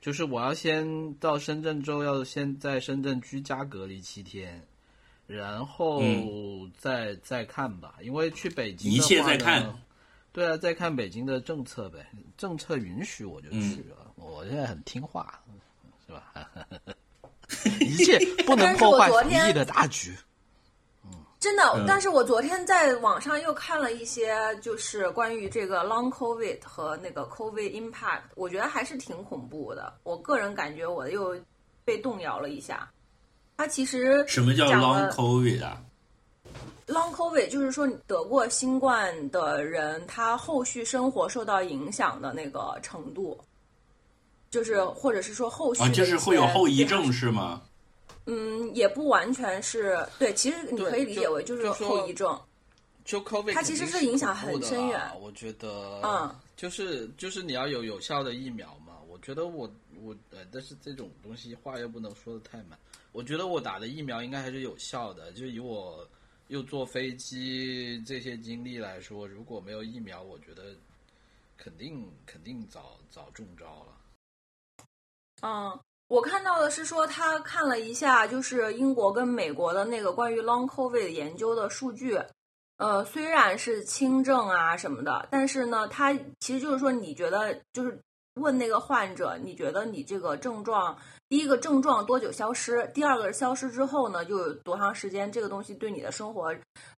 [0.00, 4.66] 就是我要先到深圳之后，要先在深圳居家隔离七天，
[5.30, 6.02] 然后
[6.76, 7.94] 再再看吧。
[8.02, 9.64] 因为去北京一切再看。
[10.32, 12.06] 对啊，再看北京的政策呗。
[12.36, 14.12] 政策允许我就去了。
[14.16, 15.40] 我现在很听话，
[16.06, 16.32] 是吧？
[17.80, 20.16] 一切不能破坏服役的大局。
[21.04, 21.10] 嗯，
[21.40, 21.84] 真的。
[21.84, 29.92] 但是我昨天在网上又看了一些，就是关于这个 long covid 和那个 covid impact，我觉得还是挺恐怖的。
[30.04, 31.36] 我个人感觉我又
[31.84, 32.88] 被动摇了一下。
[33.60, 35.82] 他其实什么叫 long covid 啊
[36.86, 43.38] ？long covid 就是说你得过新冠的人，他后续生活受到影响的那个程度。
[44.48, 47.60] 就是，或者是说后续，就是会有后遗症是吗？
[48.24, 52.40] 嗯，也不完全是对，其实你可以理解为就是后遗症。
[53.04, 54.98] 就 COVID，它其实是影响很深远。
[55.20, 58.94] 我觉得，嗯，就是就是你要有有效的疫苗嘛。
[59.06, 59.70] 我觉得我
[60.02, 62.78] 我呃，但是这种东西话又不能说的太满。
[63.12, 65.32] 我觉得我打的疫苗应该还是有效的。
[65.32, 66.08] 就以我
[66.48, 70.74] 又坐飞机这些经历来说，如果没有疫苗，我觉得
[71.56, 74.86] 肯定肯定早早中招了。
[75.42, 82.18] 嗯，我看到的是说他看了一下，就是英国跟美国的那个关于 long covid 研究的数据，
[82.76, 88.02] 呃，虽然是轻症啊什么的，但是呢，他其实就是说，你觉得就是
[88.34, 90.96] 问那个患者，你觉得你这个症状，
[91.30, 96.52] 第一个症状多久消失，第二个消失之后呢，就有多长时间，这个东西对你的生活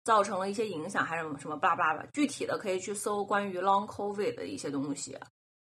[0.05, 5.14] 造成了一些影响，还是什么什么巴拉巴拉，具体的可以去搜关于 long covid 的一些东西。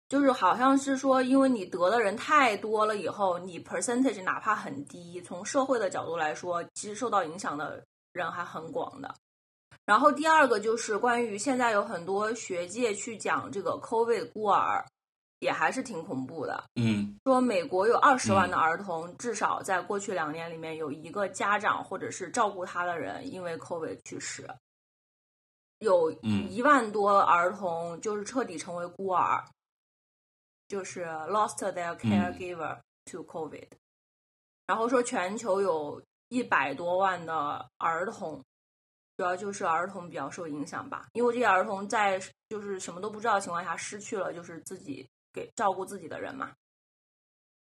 [0.08, 7.80] 就是好像是说，因为你得的人太多了以后，你 percentage 哪怕很低，从社会的角度来说，其实受到影响的
[8.12, 9.14] 人还很广的。
[9.84, 14.84] 然后第二个就是关于现在有很多学界去讲这个 COVID 孤儿，
[15.38, 16.64] 也还是挺恐怖的。
[16.76, 24.48] 嗯，说美国有二十万的儿童，至少在过去两年里面有一个家长或者是照顾他的人因为 COVID 去世。
[25.80, 29.44] 有一万多儿童就是彻底成为孤儿，
[30.68, 33.68] 就是 lost their caregiver to COVID。
[34.66, 38.42] 然后说全球有一百多万的儿童，
[39.18, 42.18] 主要就是儿童比较受影响吧，因为这些儿童在
[42.48, 45.06] 就是什么都不知道的情况下失去了就是自己
[45.36, 46.50] 给照顾自己的人嘛。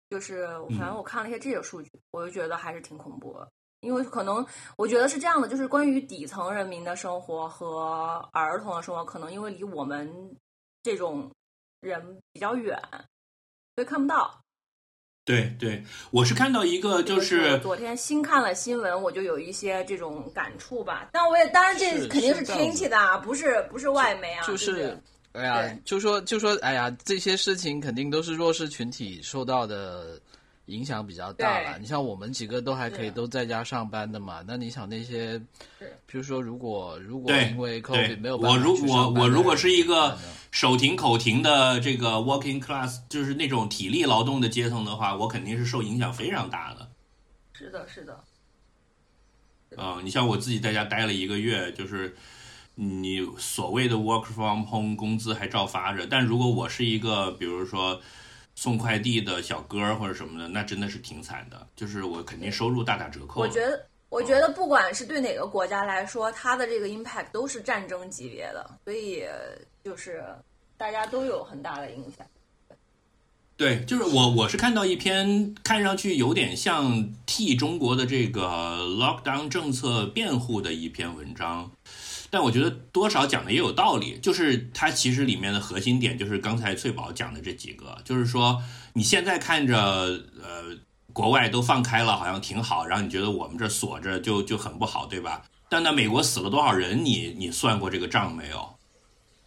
[0.09, 0.47] 就是
[0.77, 3.47] 反正我看了一些这个数据，我就觉得还是挺恐怖的。
[3.81, 4.45] 因为可能
[4.75, 10.35] 我觉得是这样的，就是关于底层人民的生活和儿童的生活，可能因为离我们
[10.83, 11.31] 这种
[11.79, 12.77] 人比较远，
[13.75, 14.41] 所以看不到。
[15.25, 21.07] 对对，我是看到一个，就是昨天新看了新闻，我就有一些这种感触吧。
[21.13, 24.47] 但我也当然这肯定是天气的啊，不是不是外媒啊。
[24.47, 24.99] 就是
[25.39, 30.19] 哎呀，就说就说哎呀，这些事情肯定都是弱势群体受到的。
[30.69, 34.43] 影响比较大了，你像我们几个都还可以都在家上班的嘛。
[34.45, 35.35] 那你想那些，
[36.05, 40.15] 比如说如果如果因为 COVID 没有办法我如我我如果是一个
[40.51, 46.87] 手停口停的这个 working class，就是那种体力劳动的阶层的话，我肯定是受影响非常大的。
[47.51, 48.23] 是的，是的。
[49.75, 52.15] 嗯，你像我自己在家待了一个月，就是
[52.79, 56.07] 你所谓的 work from home，工资还照发着。
[56.07, 58.01] 但如果我是一个，比如说。
[58.55, 63.39] 送快递的小哥或者什么的，那真的是挺惨的，就是我肯定收入大打折扣。
[63.39, 69.23] 我觉得，我觉得不管是对哪个国家来说，它的这个 impact 都是战争级别的，所以
[69.81, 70.25] 就是
[70.75, 72.27] 大家都有很大的影响。
[73.55, 81.71] 对，就是我我是看到一篇看上去有点像替中国的这个 lockdown 政策辩护的一篇文章。
[82.29, 88.61] 但我觉得多少讲的也有道理，就是它其实里面的核心点就是刚才翠宝讲的这几个，就是说
[88.93, 90.77] 你现在看着呃
[91.11, 95.43] 国外都放开了，好像挺好，然后你觉得我们这锁着就就很不好，对吧？
[95.69, 98.69] 但那美国死了多少人，你你算过这个账没有？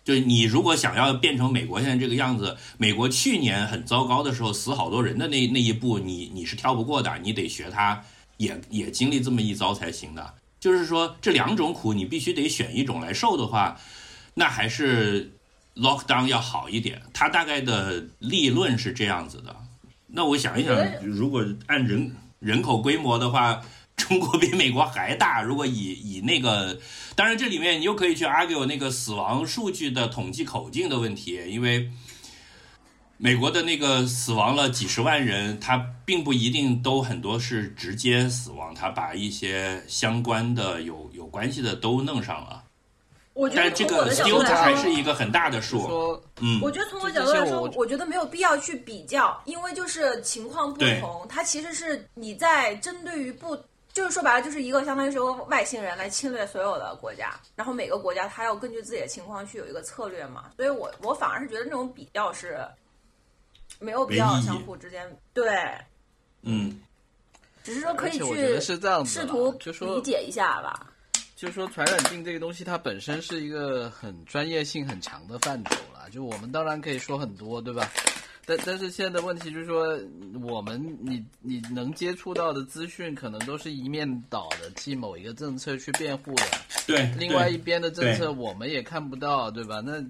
[0.05, 8.05] 就你如果想要变成美国现在这个样子，美国去年很糟糕的时候死好多人的那那一步，你你是跳不过的，你得学他，
[8.39, 10.35] 也也经历这么一遭才行的。
[10.63, 13.77] 就是说，这两种苦你必须得选一种来受的话，
[14.35, 15.33] 那还是
[15.75, 17.03] lockdown 要好一点。
[17.13, 19.57] 它大概的立论是这样子的。
[20.07, 23.61] 那我想一想，如果按人人口规模的话，
[23.97, 25.43] 中国比美国还大。
[25.43, 26.79] 如果以以那个，
[27.17, 31.91] 当然这里面你又可以去 argue 那个死亡数据的统计口径的问题，因为。
[33.25, 42.65] 美国的那个死亡了几十万人，他并不一定都很多是直接死亡，他把一些相关的有有关系的都弄上了。
[43.35, 46.21] 我觉得这个 still 还是一个很大的数。
[46.41, 53.57] 嗯，我觉得从我角度来说，我觉得没有必要去比较，因为就是情况不同，它其实是你在针对于不，
[53.93, 62.59] 就是说白了就是一个相当于是个外星人来侵略所有的国家，然后每个国家它要根据自己的情况去有一个策略嘛，所以我我反而是觉得那种比较是。
[63.83, 65.05] 没有必要相互之间
[65.35, 65.45] 对，
[66.43, 66.81] 嗯，
[67.63, 68.77] 只是说可以去试
[69.27, 70.89] 图就说理解一下吧。
[71.35, 76.09] 就是说，传染病这个东西，它本身是一个很专业性很强的范畴了。
[76.09, 77.91] 就我们当然可以说很多，对吧？
[78.47, 79.99] 但但是现在的问题就是说，
[80.41, 86.45] 我们你你能接触到的资讯，可能都是一面倒的，替某一个政策去辩护的。
[86.87, 89.83] 对，另外一边的政策我们也看不到，对吧？
[89.85, 90.01] 那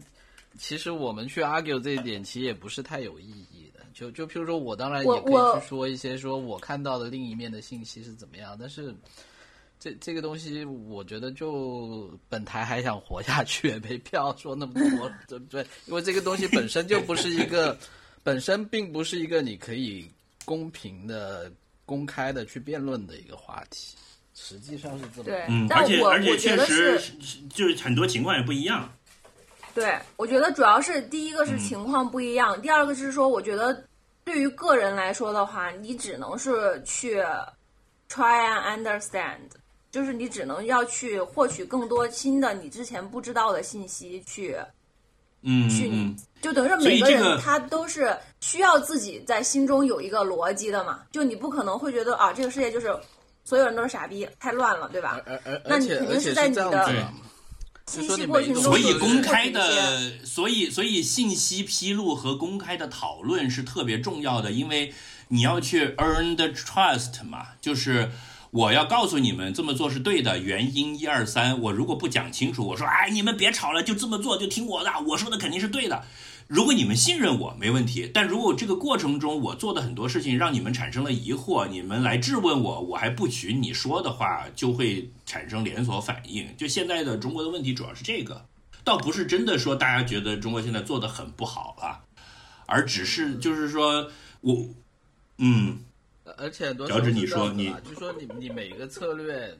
[0.59, 3.52] 其实我们去 argue 这一点，其实也不是太有意义。
[3.95, 8.57] 就就譬如说，我当然也可以去说一些，说我看到的另一面的信息是怎么样。
[8.59, 8.95] 但是，
[9.79, 15.67] 这这个东西，我觉得就本台还想活下去， 没必要说那么多，对不对？
[15.87, 17.77] 因为这个东西本身就不是一个，
[18.23, 20.11] 本身并不是一个你可以
[20.45, 21.53] 公平的、
[21.85, 23.97] 公开的去辩论的一个话题。
[24.35, 26.99] 实际上是这么，对，嗯，而且而且确实
[27.51, 28.91] 就是很多情况也不一样。
[29.75, 33.85] 对，我觉得主要是第一个是情况不一样，第二个是说，我觉得
[34.23, 37.23] 对于个人来说的话，你只能是去
[38.11, 39.39] try and understand，
[39.91, 44.59] 就是你只能要去获取更多新的你之前不知道的信息，去，
[45.41, 45.91] 嗯，去，
[46.43, 52.95] 就等于说每个人他都是需要自己在心中有一个逻辑的嘛，就你不可能会觉得啊，这个世界就是
[53.43, 55.19] 所有人都是傻逼，太乱了，对吧？
[55.65, 57.09] 那你肯定是在你的。
[57.87, 64.95] 所以公开的，所以所以信息披露和公开的讨论是特别重要的，因为
[65.29, 68.11] 你要去 earn the trust 嘛，就是
[68.51, 71.61] 我要告诉你们这么做是对的，原因一二三。
[71.61, 76.05] 我如果不讲清楚，我说哎，你们别吵了，就这么做，就听我的，我说的肯定是对的。
[76.53, 78.11] 如果你们信任我，没问题。
[78.13, 86.55] 但如果这个过程中我做的很多事情让你们产生了疑惑，你们来质问我，我还不许你说的话，就会产生连锁反应。
[86.59, 88.45] 就现在的中国的问题主要是这个，
[88.85, 92.05] 倒不是真的说大家觉得中国现在做的很不好了，
[92.67, 94.11] 而只是就是说
[94.43, 94.67] 我，
[95.39, 95.79] 嗯，
[96.37, 99.59] 而且乔治，你说你就说你你每一个策略。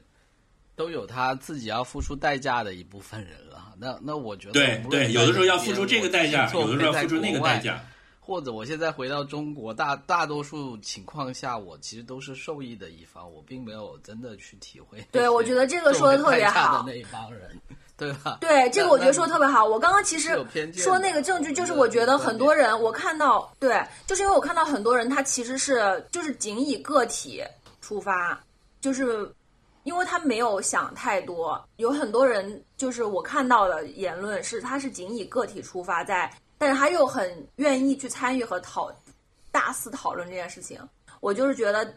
[0.75, 7.83] 都有他自己要付出代价的一部分人了， 那那我觉得对对，有的时候要付出这个代价，有的时候要付出那个代价，
[8.19, 15.05] 或者我现在回到中国，大大多数情况下，我其实都是受益的一方，我并没有真的去体会。
[15.11, 16.83] 对， 我觉得这个说的特别好。
[16.87, 17.49] 那一帮人，
[17.95, 18.37] 对吧？
[18.41, 19.63] 对，这个我觉得说的特别好。
[19.63, 20.29] 我刚刚其实
[20.73, 27.43] 说那个证据，就是我觉得很多人，我看到，对，就是因为我看到很多人，他其实是就是仅以个体
[27.79, 28.41] 出发，
[28.81, 29.31] 就是。
[29.83, 38.91] 因为他没有想太多，有很多人就是我看到的言论是，他是仅以个体出发在，但是他又很愿意去参与和讨
[39.51, 40.79] 大肆讨论这件事情。
[41.19, 41.93] 我就是觉得，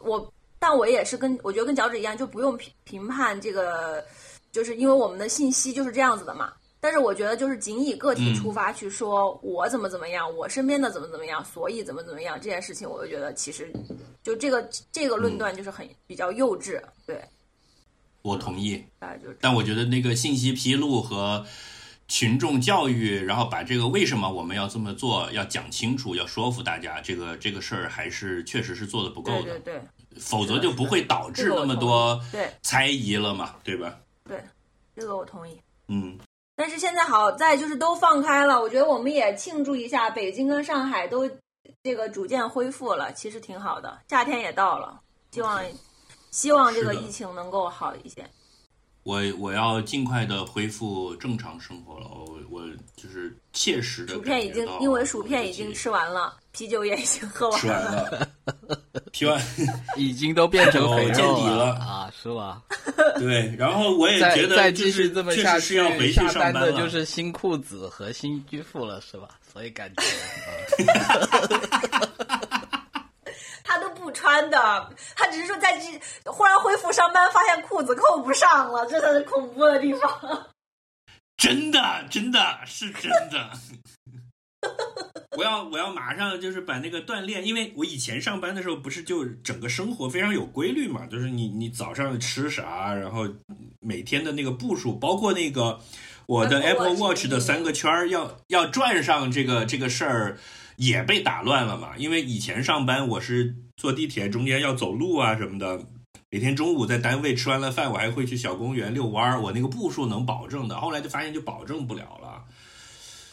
[0.00, 4.04] 我但我也是跟我觉得跟脚趾一样，就不用评评判这个，
[4.50, 6.52] 就是因为我们的信息就是这样子的嘛。
[6.84, 13.72] 但是我觉得就是仅以个体出发去说我怎么怎么样，我身边的怎么怎么样，所以怎么怎么样这件事情，我就觉得其实
[14.22, 16.78] 就这个这个论断就是很比较幼稚。
[17.06, 17.24] 对，
[18.20, 18.84] 我同意。
[19.40, 21.46] 但我觉得那个信息披露和
[22.06, 29.58] 群众教育，然后把这个为什么我们要这么做要讲清楚，要说服大家，这个这个事儿还是确实是做的不够的。
[29.58, 33.98] 对对对，否则就不会导致那么多对猜疑了嘛，对吧？
[34.28, 34.38] 对，
[34.94, 35.58] 这个我同意。
[35.88, 36.18] 嗯。
[36.56, 41.28] 但是现在好在就是都放开了，我觉得我们也庆祝一下，北京跟上海都
[41.82, 44.00] 这个逐渐恢复了，其实挺好的。
[44.08, 45.00] 夏天也到了，
[45.32, 45.64] 希望
[46.30, 48.24] 希望这个疫情能够好一些。
[49.02, 52.62] 我我要尽快的恢复正常生活了，我我
[52.96, 54.14] 就是切实的。
[54.14, 58.28] 薯片已经因为薯片已经吃完了，啤酒也已经喝完了。
[59.10, 59.42] 啤完
[59.96, 62.62] 已经都变成肥肉了啊，是吧？
[63.18, 69.28] 对，然后我也觉得再继续这么下去，要回去上班的就是新裤子和新衣服了，是吧？
[69.52, 70.04] 所以感觉
[73.64, 80.46] 他都不穿的，他只是说在这忽然恢复上班，发现裤子扣不上了，这才是恐怖的地方。
[81.36, 83.50] 真的，真的是真的。
[85.36, 93.28] 我要我要马上就是把那个锻炼，因为我以前上班的时候不是就整个生活非常有规律嘛，就是你你早上吃啥，然后
[93.80, 95.80] 每天的那个步数，包括那个
[96.26, 100.38] 我的 Apple Watch 的三个圈儿要要转上这个这个事儿
[100.76, 105.84] 也被打乱了嘛，因为以前上班我是坐地铁中间要走路啊什么的，
[106.30, 112.44] 每天中午在单位吃完了饭，我还会去小公园遛弯儿，我那个步数能保证的，后来就发现就保证不了了，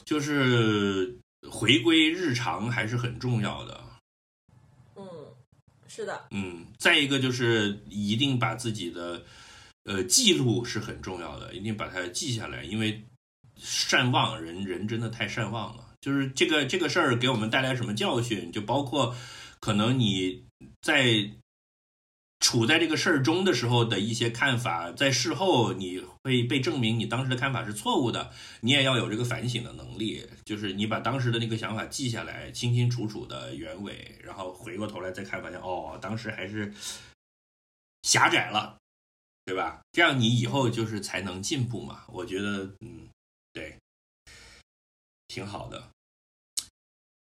[0.04, 1.20] 就是。
[1.50, 3.84] 回归日常还是很重要的。
[4.96, 5.06] 嗯，
[5.88, 6.28] 是的。
[6.32, 9.24] 嗯，再一个就是一定把自己的
[9.86, 13.04] 呃记录是很重要的，一定把它记下来，因为
[13.56, 15.94] 善忘人人真的太善忘了。
[16.02, 19.16] 就是这个这个事儿给我们带来什么教训，就包括
[19.60, 20.46] 可能你
[20.82, 21.32] 在。
[22.52, 36.74] 处在这个事儿中的时候的一些看法，在事后你会被证明你当时的看法是错误的，你也要有这个反省的能力，就是你把当时的那个想法记下来，清清楚楚的原委，然后回过头来再看，发现哦，当时还是
[38.04, 38.78] 狭窄了，
[39.46, 39.80] 对吧？
[39.94, 42.04] 这样你以后就是才能进步嘛。
[42.10, 43.08] 我觉得，嗯，
[43.54, 43.78] 对，
[45.30, 45.88] 挺好的。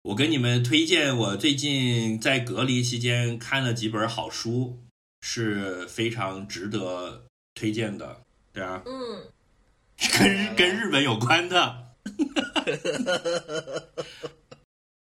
[0.03, 4.79] 我跟你们推荐，我最近在隔离期间看了几本好书。
[5.21, 8.21] 是非常值得推荐的，
[8.53, 9.31] 对啊，嗯，
[10.17, 11.93] 跟跟日本有关的，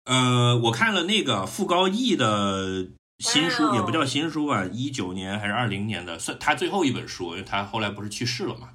[0.05, 2.89] 呃，我看了那个傅高义的
[3.19, 8.71] 新书，也不叫新书吧，一九年还是二零年的，算他最后一本书，因为他后来不是去世了嘛。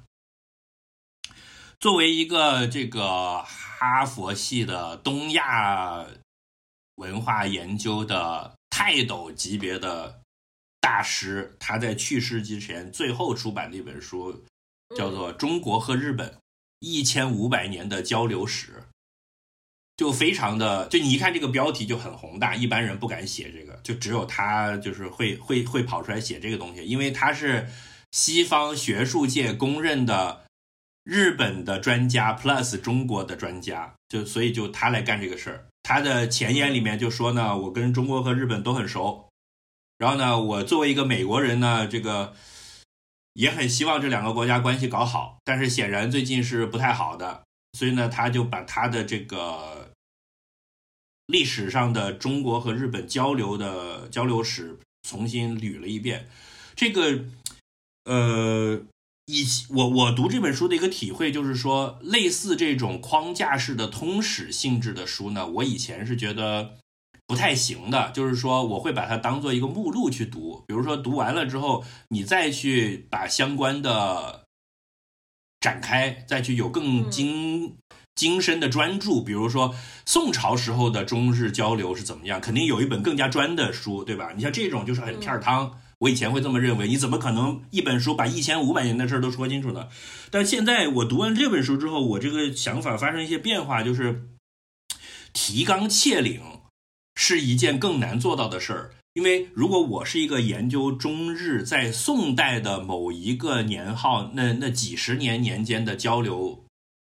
[1.78, 6.06] 作为一个这个哈佛系的东亚
[6.94, 10.17] 文化研究的泰斗级别的。
[10.88, 14.42] 大师他在去世之前最后出版的一本书，
[14.96, 16.34] 叫做《中国和日本
[16.80, 18.72] 一千五百年的交流史》，
[19.98, 27.68] 就非常的，就你一看这个标题就很宏大，一般人不敢写这个，就只有他就是会会会跑出来写这个东西，因为他是
[28.12, 30.46] 西方学术界公认的
[31.04, 35.66] 日本的专家 plus 中国的专家，就所以就他来干这个事儿。
[35.82, 39.27] 他的前言里面就说呢，我跟中国和日本都很熟。
[39.98, 42.34] 然后呢，我作为一个美国人呢，这个
[43.34, 47.42] 也很希望这两个国家关系搞好，但是显然最近是不太好的，
[47.72, 49.90] 所以呢，他就把他的这个
[51.26, 56.28] 历史上的中国和日本交流的交流史重新捋了一遍。
[56.74, 57.24] 这个，
[58.04, 58.80] 呃。
[59.30, 66.78] 以我我读这本书的一个体会就是说，类似这种框架式的通史性质的书呢，我以前是觉得
[67.28, 68.10] 不太行的。
[68.12, 74.46] 就是说，我会把它当做一个目录去读，比如说读完了之后，你再去把相关的
[75.60, 77.76] 展开，再去有更精
[78.16, 79.22] 精深的专注。
[79.22, 79.74] 比如说
[80.04, 84.32] 宋朝时候的中日交流是怎么样，肯定有一本更加专的书，对吧？
[84.34, 85.78] 你像这种就是很片儿汤。
[86.00, 89.88] 我以前会这么认为，你怎么可能一本书把一千五百年的事儿都说清楚呢？
[90.30, 94.28] 但现在我读完这本书之后，我这个想法发生一些变化，就是
[95.32, 96.40] 提纲挈领
[97.18, 98.94] 是一件更难做到的事儿。
[99.14, 106.64] 因为如果我是一个研究中日在宋代的某一个年号，那那几十年年间的交流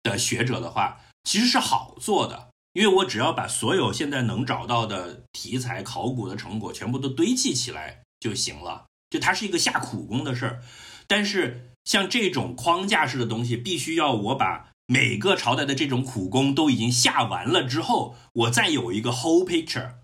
[0.03, 8.01] 的学者的话，其实是好做的，因为我只要把所有现在能找到的题材考古的成果全部都堆砌起来。
[8.19, 10.63] 就行了，就它是一个下苦功的事儿，
[11.07, 19.95] 但是像这种框架式的东西，必须要我把每个朝代的这种苦功都已经下完了之后，我再有一个 whole picture，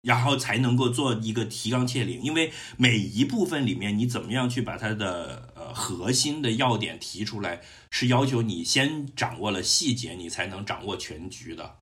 [0.00, 2.22] 然后才能够做一个提纲挈领。
[2.22, 11.76] 因为每一部分里面，你怎么样去把它的呃核心的要点提出来，是要求你先掌握了细节，你才能掌握全局的。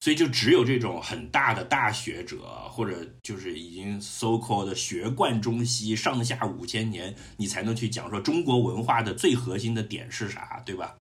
[0.00, 10.97] 所以就只有这种很大的大学者，或者就是已经 so called 学贯中西，上下五千年，你才能去讲说中国文化的最核心的点是啥，对吧？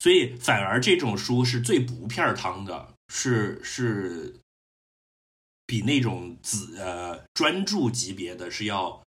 [0.00, 4.34] 所以反而这种书是最不片汤的，是是
[5.66, 9.00] 比那种子呃专注级别的是要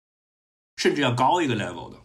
[0.78, 1.98] 甚至要高一个 level 的。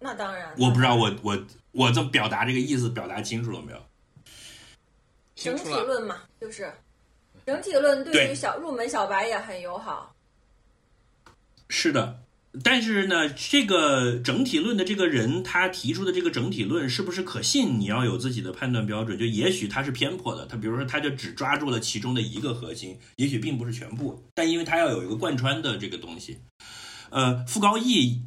[0.00, 3.82] 那当然，我不知道我我我这么表达这个意思表达清楚了没有？
[5.36, 6.72] 整体论嘛，就是
[7.46, 10.14] 整体论对于小入门小白也很友好。
[11.68, 12.23] 是的，
[12.62, 17.80] 但是呢，这个整体论的这个人他提出的这个整体论是不是可信？
[17.80, 19.18] 你要有自己的判断标准。
[19.18, 24.22] 就也许他是偏颇的，他比如说他就只抓住了其中的一个核心，也许并不是全部。
[24.34, 26.38] 但因为他要有一个贯穿的这个东西，
[27.10, 28.22] 呃，傅高义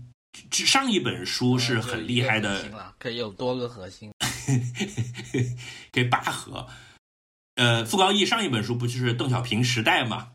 [0.52, 4.12] 上一本书是很厉害的，可以有多个核心，
[5.94, 6.68] 可以八核。
[7.56, 10.30] 呃，傅高义上一本书不就是邓小平时代嘛，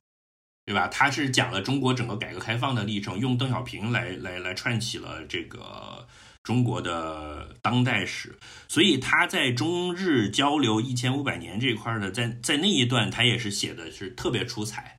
[0.64, 0.88] 对吧？
[0.88, 6.06] 他是讲了中国整个改革开放的历程，用邓小平来来来串起了这个
[6.42, 8.38] 中国的当代史。
[8.68, 14.98] 所以他在中日交流一千五百年这块呢，在在那一段他也是写的是特别出彩。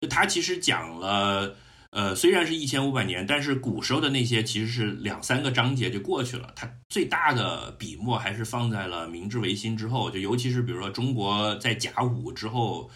[0.00, 1.56] 就他其实讲了。
[1.92, 6.52] 呃，虽然是一千五百年，但是古时候的那些其实是两三个章节就过去了。
[6.54, 12.88] 他最大的笔墨还是放在了明治维新之后，就尤其是比如说中国在甲午之后，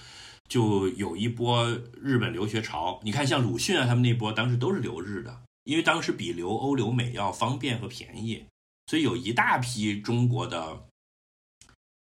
[0.54, 1.68] 就有一波
[2.00, 3.00] 日本留学潮。
[3.02, 8.44] 你看，像鲁迅啊，他们那波当时都是留日的，因为当时比留欧留美要方便和便宜，
[8.86, 10.84] 所以有一大批中国的，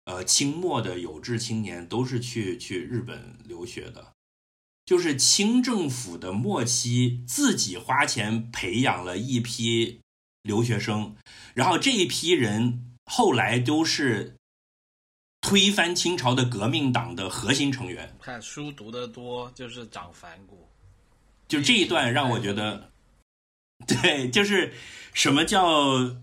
[0.03, 4.11] 呃，清末的有志青年都是去去日本留学的。
[4.85, 10.01] 就是清政府的末期，自己花钱培养了一批
[10.43, 11.15] 留学生，
[11.53, 14.34] 然后这一批人后来都是
[15.45, 18.11] 推翻清朝的革命党的核心成员。
[18.19, 20.67] 看书读得多就是长反骨，
[21.47, 22.89] 就这一段让我觉得，
[23.85, 24.73] 对，就是
[25.13, 26.15] 什么叫，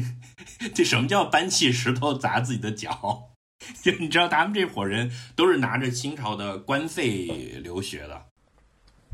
[0.74, 3.28] 这什么叫搬起石头砸自己的脚。
[3.82, 7.26] 就你知道，他们这伙人都是拿着清朝的官费
[7.62, 8.24] 留学的，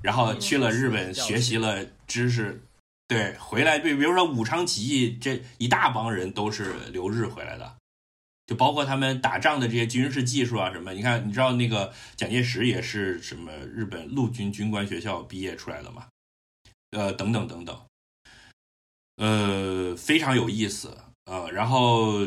[0.03, 2.63] 然后去了日本学习了知识，
[3.09, 7.77] 对，回来对，比如说武昌起义这一大帮人都是留日回来的，
[8.49, 10.93] 就包括他们打仗的这些军事技术啊什么。
[10.93, 16.09] 你看，你知道那个蒋介石也是什么日本陆军军官学校毕业出来的嘛？
[16.91, 17.81] 呃，等等等等，
[19.19, 22.27] 呃，非常有意思呃，然后。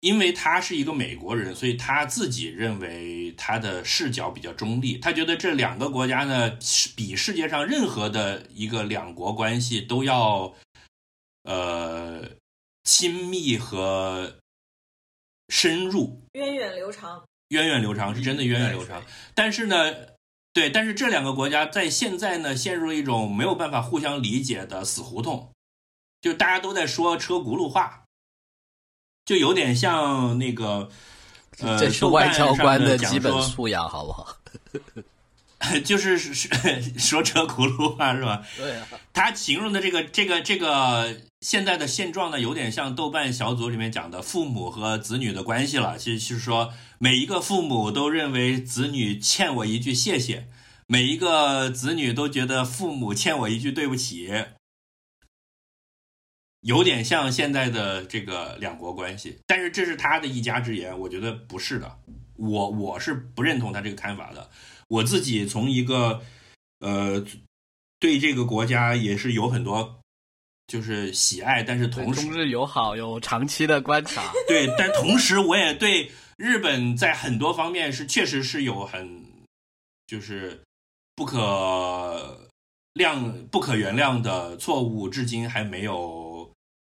[0.00, 4.98] 因为他是一个美国人，所以他自己认为他的视角比较中立。
[4.98, 6.58] 他觉得这两个国家呢，
[6.94, 10.54] 比世界上任何的一个两国关系都要，
[11.42, 12.22] 呃，
[12.84, 14.36] 亲密和
[15.48, 17.24] 深入，源远流长。
[17.48, 19.02] 源远流长是真的源远流长。
[19.34, 19.94] 但是呢，
[20.52, 25.52] 对，但是这两个国家在现在呢，陷入了一种没有办法互相理解的死胡同，
[26.20, 28.02] 就大家都在说车轱辘话。
[29.24, 30.88] 就有点像那个，
[31.58, 34.36] 呃，这是外交官的基本素养，好不好？
[35.84, 36.16] 就是
[36.96, 38.46] 说车轱辘话是吧？
[38.56, 45.98] 对啊，他形容的这个这个这个现在的现状呢，有点像豆瓣小组里面讲的父母和子女的关系了。
[45.98, 50.48] 其实是说，每一个父母都认为子女欠我一句谢谢，
[50.86, 54.32] 每一个子女都觉得父母欠我一句对不起。
[56.62, 61.98] 有点像现在的这个两国关系，但是这是他的一家之言，我觉得不是的，
[62.34, 64.50] 我我是不认同他这个看法的。
[64.88, 66.22] 我自己从一个
[66.80, 67.24] 呃
[68.00, 70.00] 对这个国家也是有很多
[70.66, 79.24] 就是喜爱，但是同时中日友好有长期的观察， 对，但同时我也对日本在很多方面是确实是有很
[80.06, 80.62] 就是
[81.14, 82.48] 不可
[82.94, 86.26] 谅不可原谅的错误，至今还没有。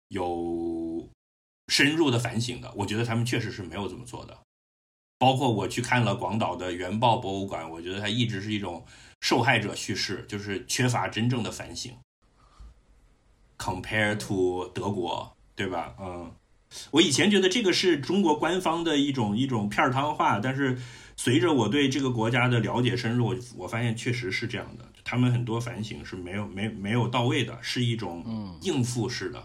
[0.09, 1.07] 有
[1.67, 4.35] 深入的反省的，我觉得他们确实是没有这么做的。
[5.19, 8.83] 包括我去看了广岛的原爆博物馆，我觉得它一直是一种
[9.21, 11.95] 受害者叙事，就是缺乏真正的反省。
[13.59, 15.93] Compare to 德国，对吧？
[15.99, 16.31] 嗯，
[16.91, 20.79] 我以前觉得这个是中国官方的一种一种片儿汤话，但是
[21.17, 24.85] 随着我对这个国家的了解深入，我发现确实是这样的。
[25.03, 29.43] 他们很多反省是没有没没有到位的，是一种应付式的。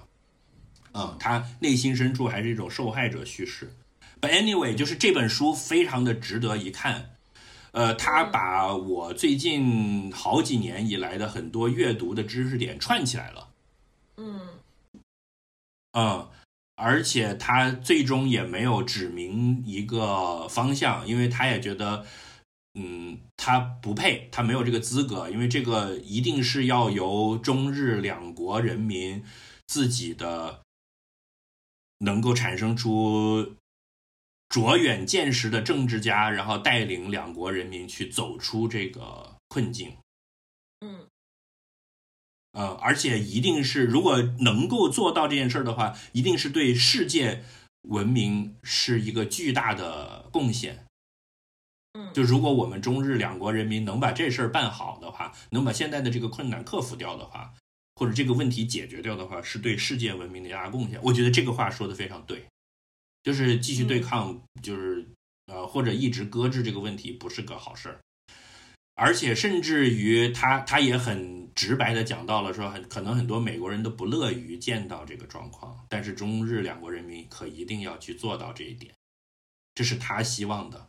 [0.92, 3.74] 嗯，他内心深处还是一种受害者叙事。
[4.20, 7.10] But anyway，就是这本书非常的值得一看。
[7.72, 13.48] 呃，他把我最近好几年以来的很多阅读的知识点串起来了。
[15.94, 16.30] 嗯，
[16.76, 22.06] 而且他最终也没有指明一个方向，因为他也觉得，
[22.74, 29.24] 嗯，他不配，他没有这个资格，因为这个一定是要由中日两国人民
[29.66, 30.62] 自己的。
[31.98, 33.54] 能够产生出
[34.48, 39.96] 卓远见识的政治家，然后带领两国人民去走出这个困境。
[40.80, 41.06] 嗯，
[42.54, 47.44] 呃，而且一定是，如果能够做到这件事儿的话，一定是对世界
[47.82, 50.86] 文明是一个巨大的贡献。
[51.92, 57.52] 嗯，就如果我们中日两国人民能把这事儿办好的话，能把现在的这个困难克服掉的话。
[57.96, 60.98] 或者这个问题解决掉的话，是对世界文明的一大贡献。
[61.00, 62.44] 我觉得这个话说的非常对，
[63.22, 65.06] 就是继续对抗，就是
[65.46, 68.00] 呃，或者一直搁置这个问题，不是个好事儿。
[68.96, 78.92] 而且甚至于他他也很直白的讲到了，说很可能很多美国人都不乐于见到这个状况，但是中日两国人民可一定要去做到这一点，
[79.74, 80.86] 这是他希望的。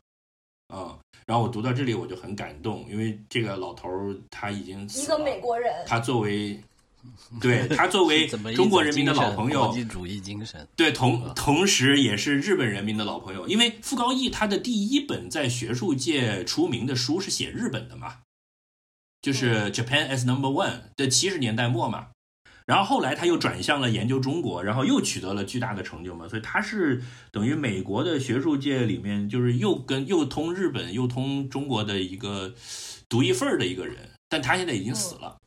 [0.73, 6.59] 嗯，然后我读到这里我就很感动，因为这个老头儿他已经一个美国人，他作为。
[7.39, 8.25] 对他作为
[8.55, 13.47] 中国人民的老朋友，国际主义精神，对同同时也是日本人民的老朋友。
[13.47, 18.21] 因为傅高义他的第一本在学术界出名的书是写日本的嘛，
[19.25, 22.09] 就是《Japan as Number One》的七十年代末嘛。
[22.67, 26.27] 然后后来他又转向了研究中国，然后又取得了巨大的成就嘛。
[26.27, 32.53] 所以他是等于美国的学术界里面就是又跟又通日本又通中国的一个
[33.09, 33.95] 独一份儿的一个人。
[34.29, 35.37] 但他现在已经死了。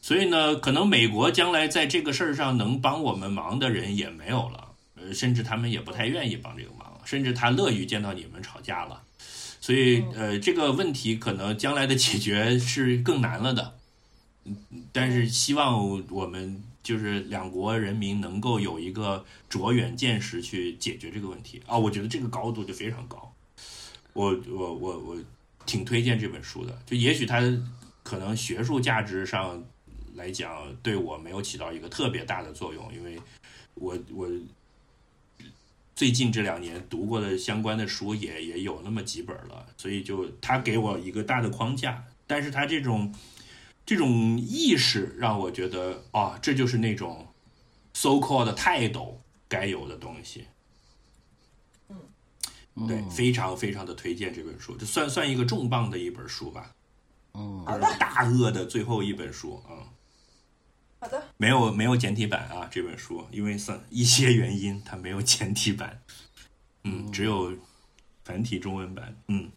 [0.00, 9.02] 所以呢，可能美国将来在这个事儿上能帮我们忙的人也没有了，呃，甚至他们也不太愿意帮这个忙，甚至他乐于见到你们吵架了。
[9.62, 13.78] 所以，呃，这个问题可能将来的解决是更难了的。
[14.92, 21.78] 但是希望我们就是两国人民能够有一个卓远见识去解决这个问题啊！
[21.78, 23.32] 我觉得这个高度就非常高。
[24.12, 25.16] 我我我我
[25.64, 27.40] 挺推荐这本书的，就也许它
[28.02, 29.64] 可能学术价值上。
[30.14, 33.18] 来讲，对我没有起到一个特别大的作用，因为
[33.72, 34.28] 我我
[35.94, 43.14] 最近这两年读过的相关的书也也有那么几本了，所以就他给我一个大的框架，但是他这种
[43.84, 47.28] 这种意识让我觉得啊，这就是那种
[47.92, 50.46] so called 的泰斗该有的东西。
[52.74, 56.74] 嗯，对，非常非常的推荐这本书，就算算一个重磅的一本书吧。
[57.34, 57.64] 嗯，
[57.98, 59.91] 大鳄的最后一本书啊。
[61.02, 66.00] 好的，没有没有简体版啊，这本书因为算一些原因，它没有简体版，
[66.84, 67.52] 嗯，只有
[68.24, 69.50] 繁体中文版，嗯，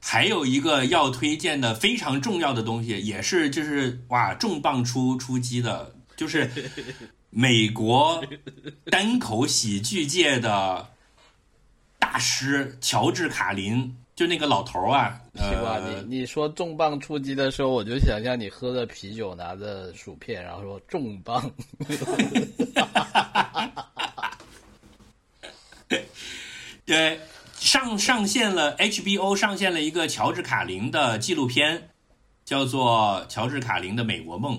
[0.00, 6.48] 还有一个要推荐的非常重要的东西，也是就是哇重磅出出击的，就是
[7.30, 8.24] 美国
[8.92, 10.88] 单口喜剧界的
[11.98, 13.96] 大师乔治卡林。
[14.14, 14.90] 就那个老头
[15.38, 21.50] 儿啊，呃，你你说重磅出击的时候，我就想象你喝着啤酒，拿着薯片，然后说重磅。
[26.84, 27.18] 对，
[27.54, 31.90] 上上线了 HBO 上线了一个乔治卡林的纪录片，
[32.44, 34.56] 叫做《乔治卡林的美国梦》。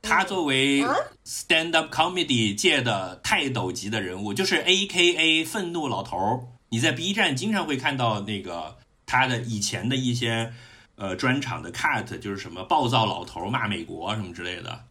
[0.00, 0.82] 他作为
[1.24, 6.40] stand up comedy 界的泰斗级的人物，就是 A K A 愤怒老头儿。
[6.68, 8.76] 你在 B 站经常会看到那个
[9.06, 10.52] 他的以前的一些
[10.96, 14.84] 呃专场的 cut，就是什么暴躁老头骂美国什么之类的。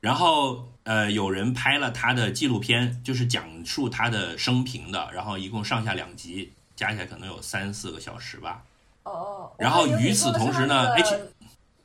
[0.00, 8.64] 然后呃，有人拍了他的纪录片，就是讲述他的生平的，然后一共上下两集，加起来可能有三四个小时吧。
[9.04, 9.52] 哦。
[9.58, 11.20] 然后与此同时呢，H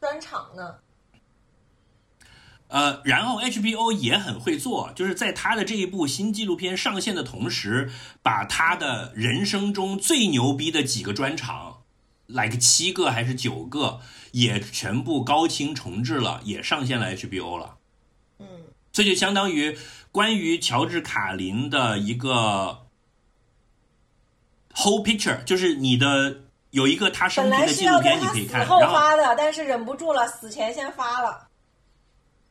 [0.01, 0.75] 专场呢？
[2.69, 7.89] 呃，然后 HBO 也很会做，就是在他的这一部新纪录片上线的同时，
[8.21, 11.83] 把他的人生中最牛逼的几个专场
[12.25, 17.77] ，like 七个还是九个，也全部高清重置了，也上线了 HBO 了。
[18.39, 18.47] 嗯，
[18.91, 19.77] 这就相当于
[20.11, 22.87] 关于乔治卡林的一个
[24.75, 26.41] whole picture，就是你的
[26.71, 28.59] 有一个他生平的纪录片，你可以看。
[28.59, 31.46] 然后发的，但是忍不住了，死前先发了。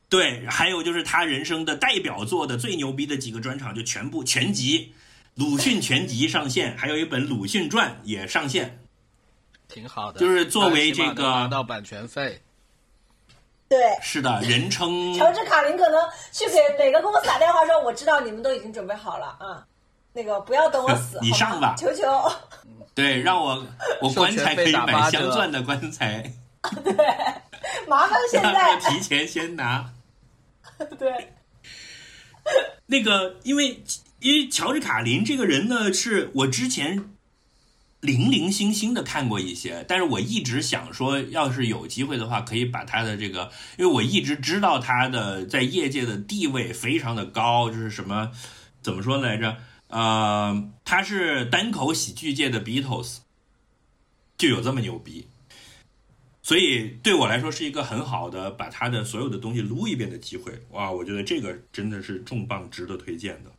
[0.09, 4.95] 对，还有就是他人生的代表作的最牛逼的几个专场，就全部全集，
[5.35, 8.79] 鲁迅全集上线，还有一本鲁迅传也上线，
[9.69, 10.21] 挺好的。
[10.21, 12.41] 就是作为这个拿到版权费。
[13.69, 16.01] 对，是的，人称 乔治卡林可能
[16.31, 19.67] 去给每个公司打电话说：“我知道你们都已经准备好了啊，
[20.13, 22.05] 那个不要等我死， 你上吧，求求。”
[22.95, 23.67] 对，让我
[24.01, 26.33] 我棺材可以买镶钻的棺材。
[26.85, 26.95] 对，
[27.89, 29.93] 麻烦现在提前先拿。
[30.99, 31.33] 对，
[32.87, 33.83] 那个，因为
[34.21, 37.11] 因为乔治卡林这个人呢，是我之前
[38.01, 48.31] 零零星星的看过一些，但是我一直想说，要是有机会的话，可以把他的这个，因为我一直知道他的在业界的地位非常的高，就是什么
[48.83, 49.57] 怎么说来着？
[49.89, 53.19] 呃，他是单口喜剧界的 Beatles，
[54.37, 55.27] 就有这么牛逼。
[56.47, 60.89] 所以对我来说是一个很好的把他的所有的东西撸一遍的机会哇！
[60.89, 63.51] 我觉得这个真的是重磅，值得推荐的。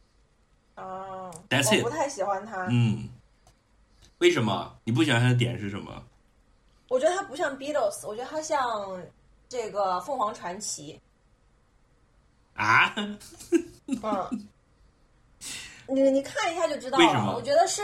[0.81, 2.65] 哦，我不太喜欢他。
[2.71, 3.09] 嗯，
[4.19, 6.01] 为什么你不喜欢他的点是什么？
[6.87, 8.65] 我觉得他不像 Beatles，我觉得他像
[9.49, 10.97] 这个凤凰传奇。
[12.53, 12.95] 啊？
[12.95, 14.47] 嗯，
[15.89, 17.05] 你你看一下就知道了。
[17.05, 17.35] 为什么？
[17.35, 17.81] 我觉得是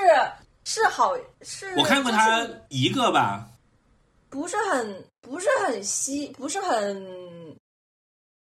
[0.64, 1.76] 是好是。
[1.76, 3.50] 我看过他一个吧。
[4.34, 7.56] 不是很不是很稀，不是很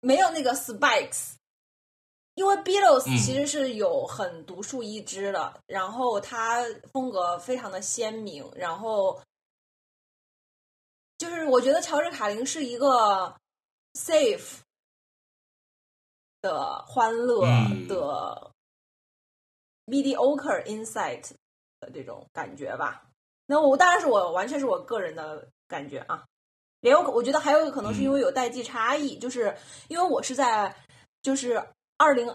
[0.01, 1.37] 没有那个 spikes，
[2.35, 6.63] 因为 Beatles 其实是有很独树一帜的，然后他
[6.93, 9.23] 风格非常的鲜明，然后
[11.17, 13.35] 就是我觉得乔治卡林是一个
[13.95, 14.59] safe
[16.43, 17.47] 的欢乐
[17.89, 18.53] 的
[19.87, 21.31] mediocre insight
[21.81, 23.09] 的这种感觉吧。
[23.47, 25.49] 那我当然是我完全是我个人的。
[25.71, 26.25] 感觉啊，
[26.81, 29.57] 也有我觉得还有一个可能是因为有代际差异，就是
[29.87, 30.75] 因为我是在
[31.23, 31.63] 就是
[31.97, 32.35] 二零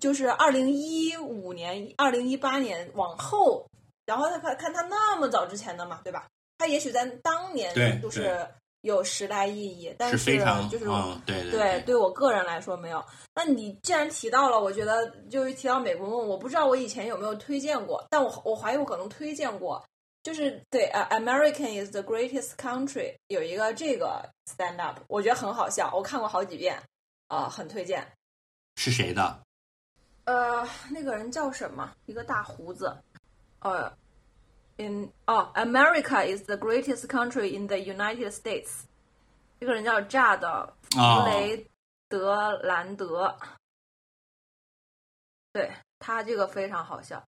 [0.00, 3.66] 就是二零一五年、二零一八年往后，
[4.04, 6.26] 然后他看看他那么早之前的嘛，对吧？
[6.58, 7.72] 他也许在当年
[8.02, 8.44] 就是
[8.80, 10.16] 有时代意义，但是
[10.68, 10.84] 就是
[11.24, 13.04] 对对对我个人来说没有。
[13.34, 19.84] 那你既然提到了，我觉得就是提到《美国梦》，我不知道我以前有没有推荐过，但我我怀疑我可能推荐过。
[20.28, 26.78] 就是对呃，American is the greatest country 有一个这个 stand up，我觉得很好笑，我看过好几遍，
[27.28, 28.06] 啊，很推荐。
[28.76, 29.40] 是谁的？
[30.24, 31.90] 呃，那个人叫什么？
[32.04, 32.94] 一个大胡子。
[33.60, 33.90] 呃
[34.76, 38.82] ，in 哦，America is the greatest country in the United States。
[39.58, 40.42] 这个人叫 Jad
[40.90, 41.66] 弗雷
[42.10, 43.34] 德兰德。
[45.54, 47.24] 对他这个非常好笑。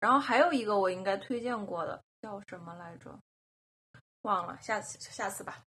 [0.00, 2.02] 然后还有一个我应该推荐过的。
[2.22, 3.18] 叫什么来着？
[4.22, 5.58] 忘了，下次下次吧。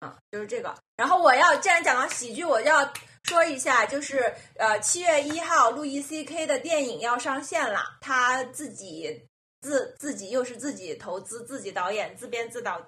[0.00, 0.74] 啊，就是这个。
[0.96, 2.92] 然后我要，既然讲到喜剧，我要
[3.24, 7.80] 说一下，就是呃，七月一号，路易 C K 的电影要上线了。
[8.00, 9.26] 他自己
[9.60, 12.82] 自自己又是自己投资、自己导演、自编自导，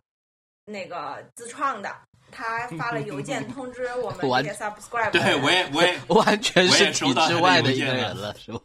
[0.66, 1.96] 那个自创的。
[2.30, 4.20] 他发了邮件通知我 们
[4.54, 5.10] subscribe。
[5.12, 8.60] 对，我也我也 完全是体制外的一个人了，是吧？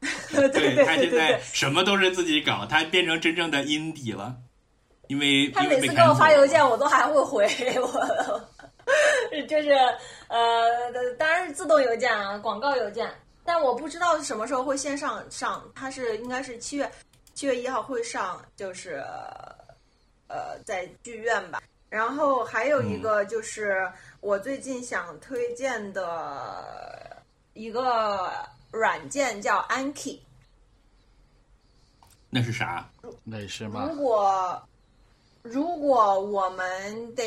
[0.52, 4.36] 对他现在什么都是自己搞，他变成真正的阴底了。
[5.08, 7.46] 因为他每次给我发邮件，我都还会回
[7.80, 8.44] 我，
[9.48, 9.70] 就是
[10.26, 13.08] 呃，当然是自动邮件啊，广告邮件。
[13.44, 16.90] 但我不知道什么时候会线上上，他是应该是七月
[17.34, 19.00] 七月一号会上，就是
[20.26, 21.62] 呃在剧院吧。
[21.88, 23.88] 然后还有一个就是
[24.20, 27.22] 我最近想推荐的
[27.54, 28.28] 一个。
[28.70, 30.18] 软件叫 Anki，
[32.28, 32.88] 那是啥？
[33.24, 33.88] 那是吗？
[33.88, 34.68] 如果
[35.42, 37.22] 如果我们的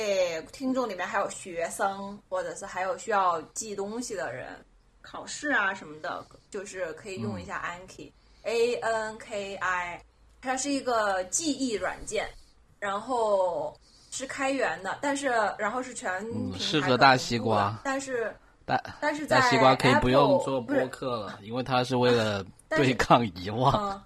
[0.52, 4.64] 听众里面还有学生，或者是还有需要记东西的人，
[5.02, 10.04] 考试啊什么的，就是可以用一下 Anki，A N K I，
[10.42, 12.30] 它是一个记忆软件，
[12.78, 13.80] 然后
[14.12, 16.22] 是开源的，但是然后是全
[16.60, 18.36] 适合大西瓜，但是
[18.78, 23.74] 大但是在大西瓜可以不用做播客了，因为它是为了对抗遗忘。
[23.74, 24.02] 嗯，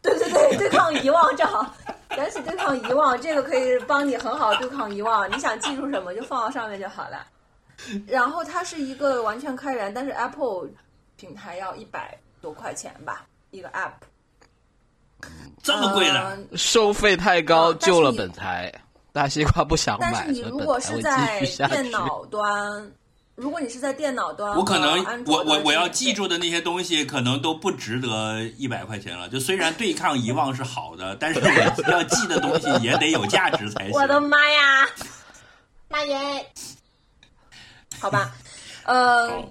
[0.00, 1.74] 对对对，对抗遗忘正好。
[2.16, 5.28] 讲起对抗遗忘，这个可以帮你很好对抗遗忘。
[5.30, 7.26] 你想记住什么就放到上面就好了。
[8.06, 10.68] 然后它是一个完全开源，但是 Apple
[11.16, 13.92] 平台要一百多块钱吧，一个 App。
[15.62, 16.36] 这么贵的？
[16.36, 18.72] 嗯收费太高，救了本台。
[19.12, 21.40] 大西瓜不想买但，是你如果是在。
[21.68, 22.90] 电脑端，
[23.34, 29.28] 如果你是在电脑端，我可能我我我要记住的那些东西，可能都不值得一百块钱了。
[29.28, 31.46] 就虽然对抗遗忘是好的，但是我
[31.90, 33.92] 要记的东西也得有价值才行。
[33.92, 34.88] 我的妈呀！
[35.88, 36.46] 妈耶！
[37.98, 38.34] 好吧，
[38.84, 39.42] 呃，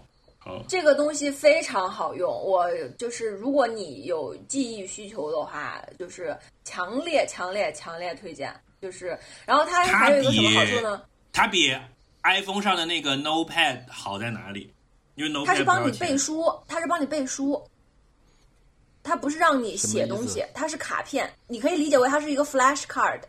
[0.68, 8.53] 这个东西非常好用，我就是如果你有记忆需求的话，就是强烈、强烈、强烈推荐。
[8.82, 11.02] 就是，然后它它还有一个什么好处呢？
[11.32, 11.76] 它比
[12.23, 14.73] iPhone 上的那个 Notepad 好在哪里？
[15.15, 17.61] 因为 Notepad 它是帮你背书，它是帮你背书，
[19.03, 23.22] 它不是让你写东西，它是卡片，你可以理解为它是一个 flash card，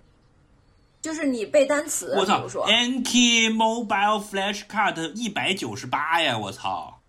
[1.01, 6.39] 就是你背单词，我操，，Anki Mobile Flash Card 一百九十八呀！
[6.39, 7.01] 我操，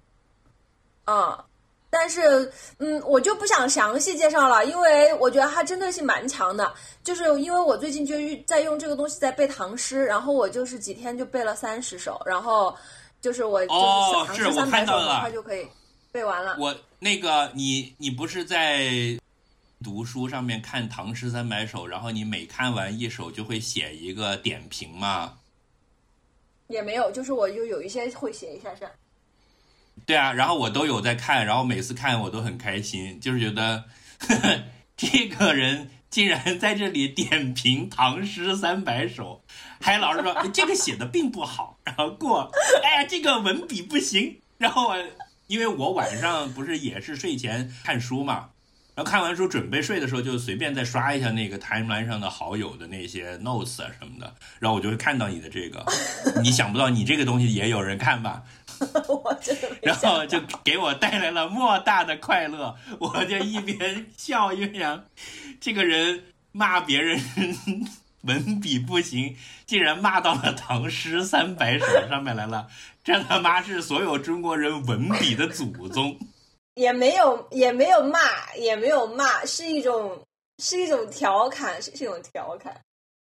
[1.06, 1.38] 嗯，
[1.94, 6.74] 但是嗯，我就不想详细介绍了，因为我觉得它针对性蛮强的。
[7.04, 8.16] 就是因为我最近就
[8.48, 12.76] 在用这个东西在背唐诗，然后我就是几天就背了三十首，然后
[13.22, 15.68] 就是我就是哦唐是我看诗三百首，到了很快就可以
[16.12, 16.58] 背完了。
[16.60, 18.90] 我那个你你不是在
[19.84, 25.34] 读书上面看唐诗三百首，然后你每看完一首就会写一个点评吗？
[26.70, 28.90] 也没有，就是我就有一些会写一下下。
[30.06, 33.86] 对啊，然后我都有在看，然后每次看我都很开心，就是觉得
[34.20, 34.64] 呵呵
[34.98, 39.44] 这个人竟然在这里点评唐诗三百首，
[39.80, 42.52] 还老是说这个写的并不好， 然后过，
[42.84, 44.98] 哎呀这个文笔不行，然后我
[45.48, 48.50] 因为我晚上不是也是睡前看书嘛，
[48.96, 55.84] 然后看完书准备睡的时候就随便再刷一下那个 timeline 上的好友的那些 notes 啊什么的，然后我就会看到你的这个，
[56.44, 58.44] 你想不到你这个东西也有人看吧？
[59.08, 65.06] 我真的然后就给我带来了莫大的快乐，我就一边笑一边想，
[65.60, 67.20] 这个人骂别人
[68.22, 69.36] 文笔不行，
[69.66, 72.68] 竟然骂到了唐诗三百首上面来了，
[73.04, 76.18] 这他妈是所有中国人文笔的祖宗。
[76.76, 78.20] 也没有也没有骂，
[78.56, 80.26] 也没有骂，是一种
[80.58, 82.76] 是一种调侃，是是一种调侃。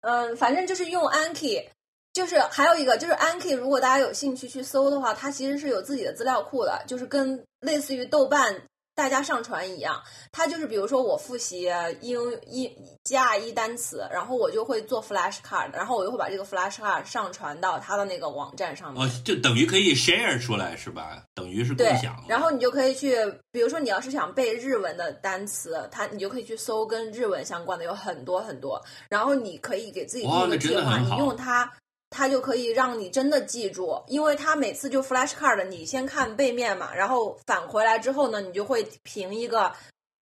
[0.01, 1.65] 嗯，反正就是用 Anki，
[2.13, 8.63] 就是还有一个就是 Anki，如果大家有兴趣去搜的话，它其实是有自己的资料库的，就是跟类似于豆瓣
[8.95, 10.03] 大家上传一样。
[10.33, 11.71] 它就是比如说我复习
[12.01, 12.71] 英一
[13.05, 19.01] 加一单词，然后我就会做 flash card，然后我就会把这个 flash card 上传到它的那个网站上面。
[19.01, 21.23] 哦，就等于可以 share 出来是吧？
[21.35, 23.15] 等于是共享了。，然后你就可以去，
[23.53, 31.73] 比如说你要是想背日文的单词，它你就可以去搜跟日文相关的有很多很多，然后你可以给自己哇那定一个计划，你用它，
[32.11, 39.73] 它就可以让你真的记住，因为它每次就 flash card，你先看背面嘛，然后返回来之后呢，你就会凭一个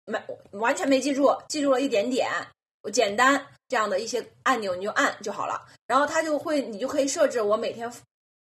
[0.04, 0.20] 没
[0.52, 2.30] 完全没记住，记住了一点点，
[2.92, 7.90] 简单这样的一些按钮你就按就好了，然后它就会你就可以设置我每天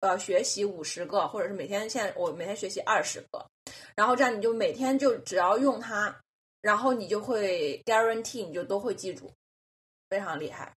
[0.00, 3.44] 呃学习五十个，或者是每天现在我每天学习二十个，
[3.94, 6.14] 然后这样你就每天就只要用它，
[6.62, 9.30] 然后你就会 guarantee 你就都会记住，
[10.08, 10.75] 非常厉害。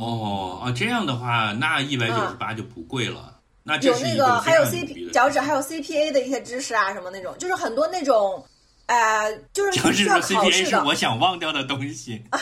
[0.00, 3.34] 哦啊，这样的话，那一百九十八就不贵了。
[3.62, 8.42] 那这有那个还有 CP 的脚趾，还有 CPA 的一些知识啊，什么那种，就是很多那种，
[8.86, 12.22] 呃，就是需要考试的，是我想忘掉的东西。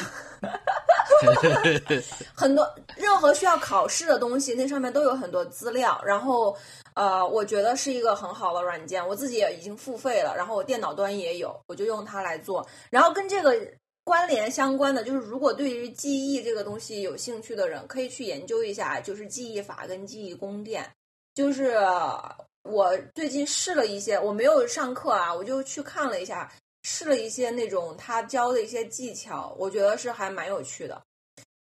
[2.34, 6.00] 很多任何需要考试的东西，那上面都有很多资料。
[6.04, 6.56] 然后，
[6.94, 12.66] 呃，我觉得是一个很好的软件，我自己也已经付费了，然后我电脑端也有，我就用它来做。
[12.90, 13.56] 然后跟这个
[14.07, 20.89] 关联相关的，就是如果对于记忆这个东西有兴趣的人，可以去研究一下，就是记忆法跟记忆宫殿。
[21.35, 21.77] 就是
[22.62, 26.53] 我最近试了一些，我没有上课啊，我就去看了一下，
[26.85, 31.03] 试了一些那种他教的一些技巧，我觉得是还蛮有趣的。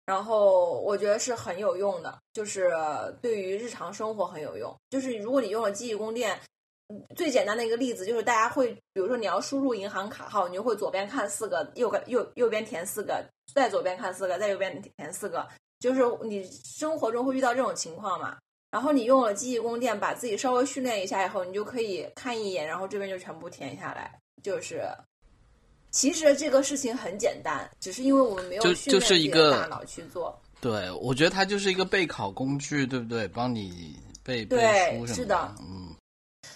[0.07, 2.73] 然后我觉得是很有用的，就是
[3.21, 4.75] 对于日常生活很有用。
[4.89, 6.41] 就是如果你用了记忆宫殿，
[7.17, 15.47] 最简单的一个例子就是大家会，比如说你要输入银行卡号，你就会左边看四个，右个右右边填四个，再左边看四个，再右边填四个，
[15.79, 18.37] 就是你生活中会遇到这种情况嘛。
[18.71, 24.17] 然后你用了记忆宫殿，把自己稍微训练一下以后，你就可以看一眼，然后这边就全部填下来。
[24.45, 24.83] 就是，
[25.91, 30.41] 其实这个事情很简单，只是因为我们没有训练自己的大脑去做。
[30.61, 33.27] 对，我觉得它就是一个备考工具，对不对？
[33.27, 35.55] 帮你背背书什么的。
[35.61, 35.90] 嗯。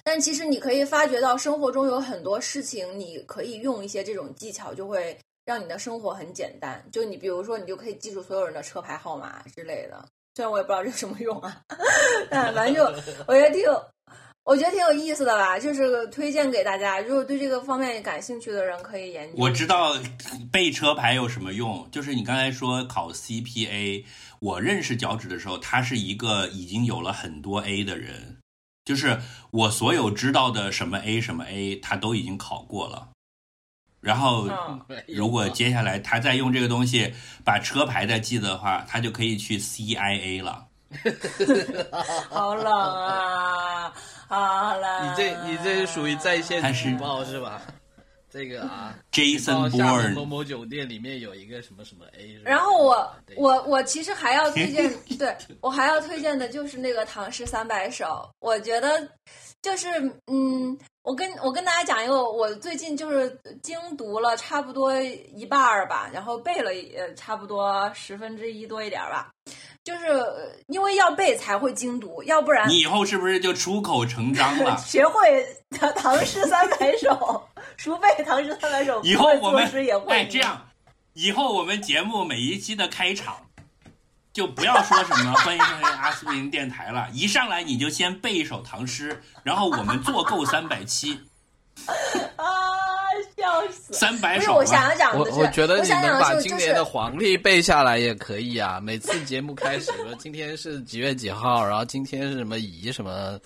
[0.05, 6.85] 但其实你可以发觉到，生活中有很多事情，你可以用一些这种技巧，就会让你的生活很简单。
[6.93, 10.05] 就你比如说，你就可以记住所有人的车牌号码之类的。
[10.37, 11.63] 虽然我也不知道这有什么用啊，
[12.29, 12.83] 但反正就
[13.27, 13.63] 我觉得挺，
[14.45, 19.35] 我觉得挺有意思的吧，就是推荐给大家，如果对这个方面感兴趣的人可以研究。
[19.39, 19.97] 我知道
[20.53, 24.05] 背车牌有什么用，就是你刚才说考 CPA，
[24.41, 28.34] 我认识脚趾的时候，他是一个已经有了很多 A 的人，
[28.85, 29.19] 就是
[29.51, 33.09] 我所有知道的什么 A 什么 A，他都已经考过了。
[34.01, 34.47] 然后，
[35.09, 40.67] 如果接下来他再用这个东西把车牌再记的话，他就可以去 CIA 了。
[42.29, 43.93] 好冷啊！
[44.29, 45.07] 好冷。
[45.07, 47.63] 你这你这是属于在线举报是吧？
[48.35, 52.37] 这个啊，Jason Bourne 某某酒店里面有一个什么什么 A。
[52.45, 59.09] 然后我我我其实还要推荐， 对我还要推荐的就是那个唐诗三百首，我觉得。
[59.63, 59.89] 就是
[60.27, 69.31] 嗯，我跟我跟大家讲一个，我最近就是精读了差不多一半儿吧，然后背了呃差不多十分之一多一点儿吧，
[69.85, 70.09] 就是
[70.67, 74.77] 因为要背才会精读，要不然你以后是不是就出口成章了？
[74.81, 75.47] 学会
[75.95, 80.69] 唐诗三百首，熟背唐诗三百首，以后我们也会哎这样，
[81.13, 83.37] 以后我们节目每一期的开场。
[84.35, 91.17] 就不要说什么欢迎收听阿司匹林电台了，一上来你就先背一首唐诗，然后我们做够三百期。
[92.35, 92.45] 啊，
[93.37, 93.93] 笑死！
[93.93, 94.57] 三百首。
[94.57, 98.81] 我想要讲的是，我我觉得你们把今年的黄历背下来也可以啊。
[98.81, 103.39] 每次节目开始说今天是几月几号，然后今天是什么乙什么。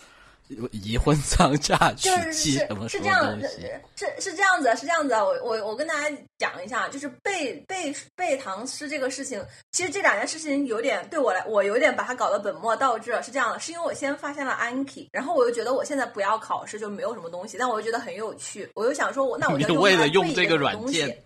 [0.72, 3.48] 离婚丧嫁娶妻什么是这样，是
[3.96, 5.14] 是是这样子，是这样子。
[5.14, 13.22] 我我我跟大家讲一下，就是背背背唐诗这个事情，其实这两件事情有点对我来，我有点把它搞得本末倒置了。
[13.22, 21.24] 是这样的，是因为我先发现了 Anki，然后我又觉得我现在不要考试就没有什么东西，但我又觉得很有趣，我又想说，我那我 就为了用这个软件，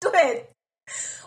[0.00, 0.48] 对。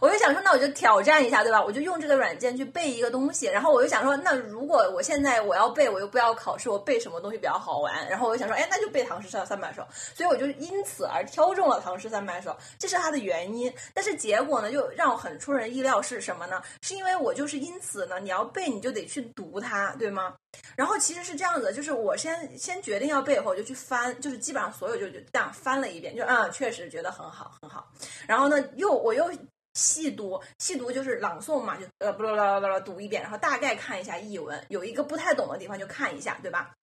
[0.02, 1.64] 我就想说，那我就挑战一下，对吧？
[1.64, 8.10] 我就用这个软件去背一个东西，然后我就想说，那如果我现在我要背，我又不要考试，我背什么东西比较好玩？
[8.10, 9.86] 然后我就想说，哎，那就背唐诗三三百首。
[10.16, 13.72] 所以我就因此而挑中了唐诗三百首，这是它的原因。
[13.94, 16.60] 但是结果呢，就让我很出人意料是什么呢？
[16.82, 20.34] 是因为我就是因此呢，你要背你就得去读它，对吗？
[20.76, 27.88] 然后其实是这样子，就是我先先决定要背以后，我就去翻，就是基本上所有就就这样翻了一遍，就嗯，确实觉得很好很好。
[28.26, 29.32] 然后呢，又我又。
[29.74, 36.74] 细读，细读就是朗诵嘛，就呃，不啦啦啦啦读一遍，然后大概看一下译文，有一个不太懂的地方就看一下，对吧？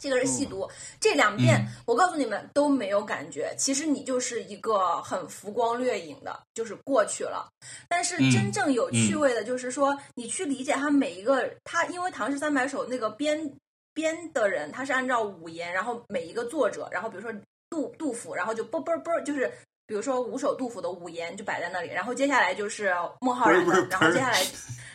[0.00, 0.68] 这个是细读，
[1.00, 3.52] 这两遍我告诉你们都没有感觉。
[3.58, 7.48] 其实你就是一个很浮光掠影的，就是过去了。
[7.88, 13.52] 但是真正有趣味的，就是说你去理解它每一个，它因为《唐诗三百首》那个编
[13.92, 17.32] 编的人，他是按照五言，然后每一个作者，然后比如说
[17.68, 19.52] 杜杜甫，然后就啵啵啵，就是。
[19.88, 24.46] 比如说五首杜甫的五言就摆在那里，然后接下来就是孟浩然的，然后接下来，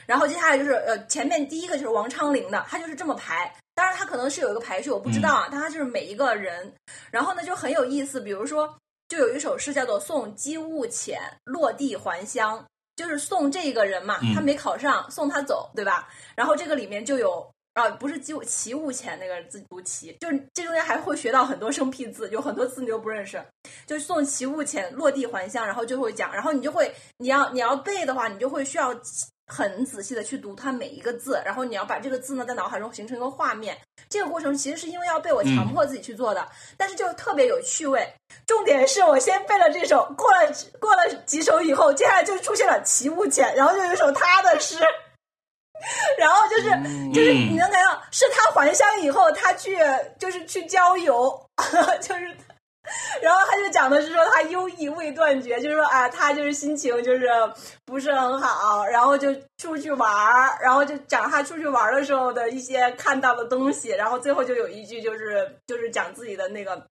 [0.06, 3.52] 然后接下来就是呃前面第一个就是王昌龄的，他就是这么排。
[3.74, 6.72] 当然他可能是有一个排序，我不知道啊，但他就是每一个人，
[7.10, 8.22] 然后呢就很有意思。
[8.22, 8.72] 比如说
[9.07, 12.60] 就有一首诗叫做《送机务遣落地还乡》，
[12.95, 16.07] 就是送这个人嘛，他没考上，送他走，对吧？
[16.36, 17.53] 然后这个里面就有。
[17.74, 23.44] 啊，不是机齐物前那个字读齐，就是这中间还会学到很多生僻字，有很多字你都不认识。
[23.88, 28.95] 就送齐物前落地还乡，然后就会讲，然后你就会你要你要背的话，你就会需要
[29.48, 33.76] 很仔细的去读它每一个字，然后你要把这个字呢在脑海中形成一个画面。
[34.08, 36.48] 这个过程其实是因为要被我强迫自己去做的，
[36.78, 38.08] 但是就特别有趣味。
[38.45, 44.78] 重点是我先背了这首，过了过了几首以后，接下来就出现了齐物前，然后就有一首他的诗。
[46.18, 46.69] 然后就是
[47.14, 49.77] 就是你能感到是他还乡以后，他去
[50.19, 51.30] 就是去郊游，
[52.01, 52.38] 就是，
[53.22, 57.27] 然后他就讲的是说他忧郁未断绝，就是说啊，他就是心情就是
[57.85, 66.81] 不是很好，然后就出去玩儿，然后就讲他出去玩儿的时候的一些看到的东西，然后最后就有一句就是就是讲自己的那个。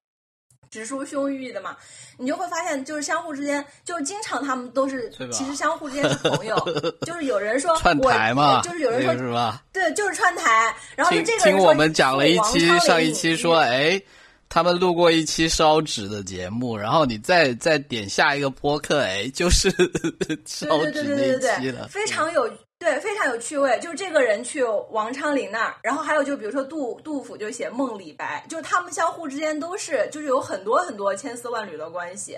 [0.73, 1.77] 直抒胸臆的嘛，
[2.16, 6.57] 你就会发现，就是相互之间，就是经常他们都是，其实相互之间是朋友，
[7.05, 9.62] 就是有人说串台嘛，就是有人说是吧？
[9.70, 10.74] 对，就是串台。
[10.97, 14.01] 然后就这个听我们讲了一期，上一期说，哎，
[14.49, 19.70] 他们录过一期烧纸的节目，然后你再再点下一个播客，哎，就是
[20.47, 22.51] 烧纸那期了，非常有。
[22.83, 23.79] 对，非常有趣味。
[23.81, 32.37] 就是这个人去王昌龄那儿，然后还有就比如说杜杜甫就写梦李白，就是他们相互之间都是就是有很多很多千丝万缕的关系。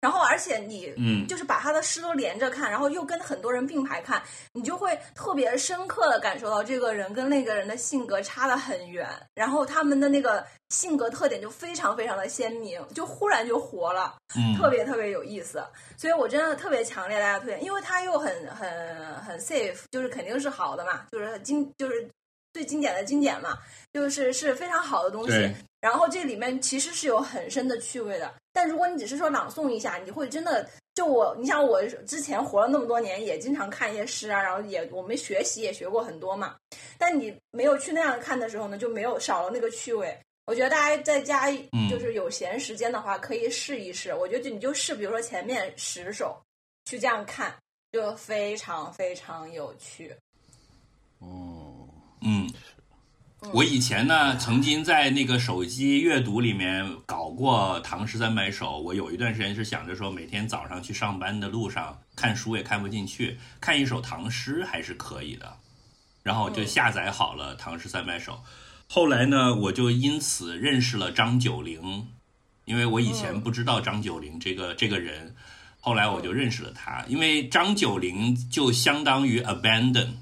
[0.00, 4.20] 然后而且你嗯，就是把他的诗都连着看，然后又跟很多人并排看，
[4.52, 15.62] 你就会特别深刻的感受到这个人跟那个人的性格差得很远，然后他们的那个性格特点就非常非常的鲜明，就忽然就活了，嗯，特别特别有意思。
[15.96, 19.78] 所以我真的特别强烈大家推荐，因为它又很很很 safe。
[19.90, 22.08] 就是肯定是好的嘛，就是经就是
[22.52, 23.58] 最经典的经典嘛，
[23.92, 25.54] 就是是非常好的东西。
[25.80, 28.32] 然后这里面其实是有很深的趣味的。
[28.52, 36.56] 但如果你只是说朗诵一下，你会真的就我，你像我之前活了那么多年，也经常看一些诗啊，然后也我们学习也学过很多嘛。
[36.96, 40.18] 但你没有去那样看的时候呢，就没有少了那个趣味。
[40.46, 41.50] 我觉得大家在家
[41.90, 44.14] 就是有闲时间的话，可以试一试。
[44.14, 46.40] 我觉得就你就试，比如说前面十首
[46.84, 47.54] 去这样看。
[47.92, 50.12] 就非常非常有趣，
[51.20, 51.88] 哦，
[52.22, 52.52] 嗯，
[53.52, 58.80] 我以前呢曾经在那个手机阅读里面搞过唐诗三百首。
[58.80, 65.56] 我有一段时间是想着说，每天早上去上班的路上看书也看不进去，看一首唐诗还是可以的。
[66.24, 68.42] 然后就下载好了唐诗三百首。
[68.88, 72.08] 后来呢，我就因此认识了张九龄，
[72.64, 75.34] 因为我以前不知道张九龄这个这个人。
[75.80, 80.14] 后来我就认识了他，因为张九龄就相当于 abandon，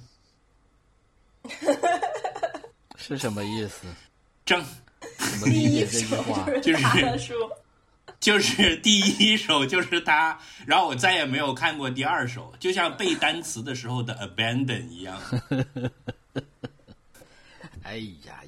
[2.99, 3.87] 是什么意思？
[4.45, 4.61] 张
[5.19, 5.87] 怎么理解？
[5.87, 7.33] 这句话就是
[8.19, 10.37] 就是第一首就是他，
[10.67, 15.17] 然后我再也没有看过第二首，就像背单词的时候的 abandon 一样。
[17.85, 18.42] 哎呀，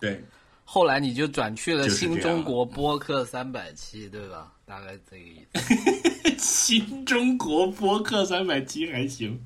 [0.00, 0.22] 对。
[0.64, 4.52] 后来你就转去了新中国播客三百期，对吧？
[4.64, 6.38] 大概这个意思。
[6.38, 9.44] 新中国播客三百期还行。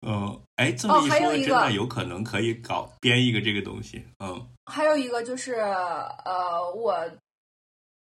[0.00, 4.02] 嗯，哎，这么一说，真的有可能可以搞编一个这个东西。
[4.20, 4.48] 嗯。
[4.64, 7.08] 还有一个就是，呃，我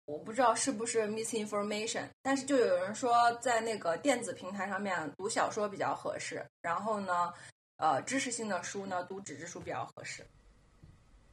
[0.06, 7.34] 我不知道是不是 misinformation，但是就有人说在那个电子平台上面读小说比较合适，然后呢，
[7.78, 10.26] 呃，知识性的书呢读纸质书比较合适。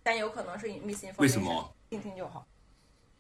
[0.05, 1.15] 但有可能是 misinformation。
[1.19, 1.69] 为什么？
[1.91, 2.47] 听听就好。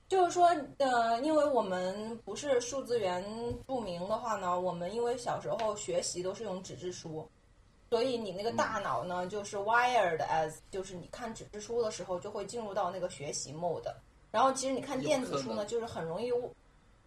[0.06, 3.24] 就是说，呃，因为我们不是数字源
[3.66, 7.26] 著名的话呢，我们因为小时候学习都是用纸质书，
[7.88, 13.92] 所以你那个大脑呢，就是 wired as，就是你看纸质书的时候就会进入到那个学习 mode。
[14.30, 16.30] 然后其实你看电子书呢，就是很容易，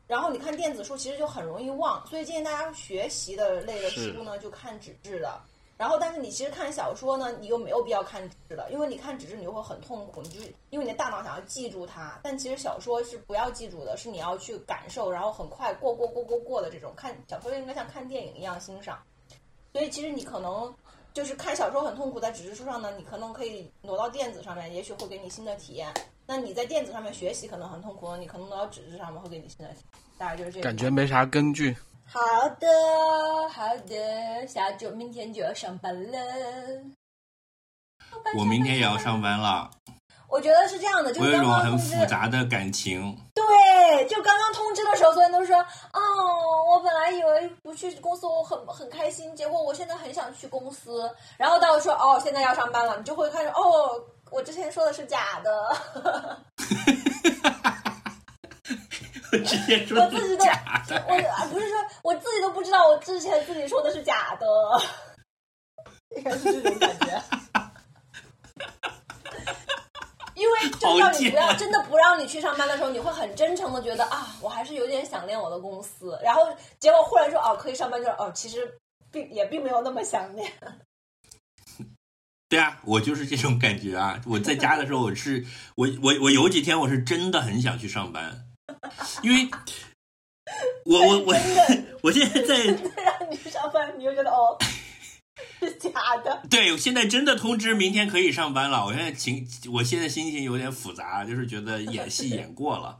[0.07, 5.39] 然后你看电子书其实就很容易忘，所以建议大家学习的类的书呢，就看纸质的。
[5.77, 12.19] 然后，但是你其实看小说呢，你又没有必要看纸质的，因为你看纸质你就会很痛苦，你就是因为你的大脑想要记住它。
[12.23, 16.91] 但其实小说是不要记住的，是你要去感受，然后很快过过过过过的这种。
[16.95, 18.97] 看小说应该像看电影一样欣赏。
[19.71, 20.73] 所以其实你可能
[21.13, 25.93] 就是看小说很痛苦，在纸质书上呢，你可能可以挪到电子上面，也许会给你新的体验。
[26.25, 30.01] 那你在电子上面学习可能很痛苦，你可能挪到纸质上面会给你新的体验。
[30.17, 30.63] 大概就是这个。
[30.63, 31.77] 感觉没啥根据。
[32.09, 32.67] 好的，
[33.49, 36.17] 好的，下周明天就要上班了。
[38.37, 39.69] 我明天也要上班了。
[40.29, 43.17] 我觉得是这样的，就我有一种很复杂的感情。
[43.33, 45.57] 对，就刚刚通知的时候，所有人都说
[45.93, 46.01] ：“哦，
[46.71, 54.01] 我本来以为不去公司我很很开心，结果我现在很想去公司。”然后到说：“哦，现在要上班了。”你就会开始：“哦，
[54.31, 56.41] 我之前说的是假的。”
[59.33, 59.97] 我之前说
[60.37, 64.47] 假的，我不是说我自己都不知道，我之前自己说的是假的，
[66.15, 67.21] 应该是这种感觉。
[70.35, 76.17] 因为真让你不要真的不让你去上班的时候，你会很真诚的觉得啊，我还是有点想念我的公司。
[76.23, 76.47] 然后
[76.79, 78.79] 结果忽然说哦可以上班，就哦其实
[79.11, 80.51] 并也并没有那么想念。
[82.47, 84.21] 对啊，我就是这种感觉啊！
[84.25, 85.43] 我在家的时候，我是
[85.75, 88.46] 我我我有几天我是真的很想去上班。
[89.23, 89.49] 因为，
[90.85, 91.35] 我我我
[92.03, 94.57] 我现在在 让你上班，你又觉得哦
[95.59, 95.91] 是假
[96.23, 96.41] 的。
[96.49, 98.85] 对，我现在真的通知明天可以上班了。
[98.85, 102.99] 我现在情，我现在心情有点复杂，就是觉得演戏演过了。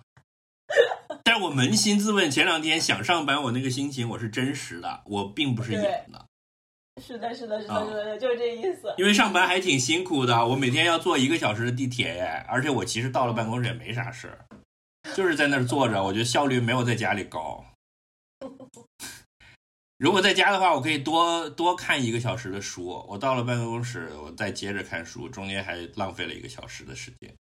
[1.24, 5.82] 但是我扪心自问，前两天想上班，我那个心情我是真实的，我并不是演
[6.12, 6.26] 的。
[7.02, 8.94] 是的，是的，是的，是的，就是这意思。
[8.98, 14.38] 因为上班还挺辛苦的，我每天要坐一个小时的地铁耶，而且我其实到了办公室也没啥事
[15.16, 17.66] 就是在那儿坐着，我觉得效率没有在家里高。
[19.98, 23.04] 如果在家的话，我可以多多看一个小时的书。
[23.08, 27.36] 我到了办公室，我再接着看书，中间还浪费了一个小时的时间。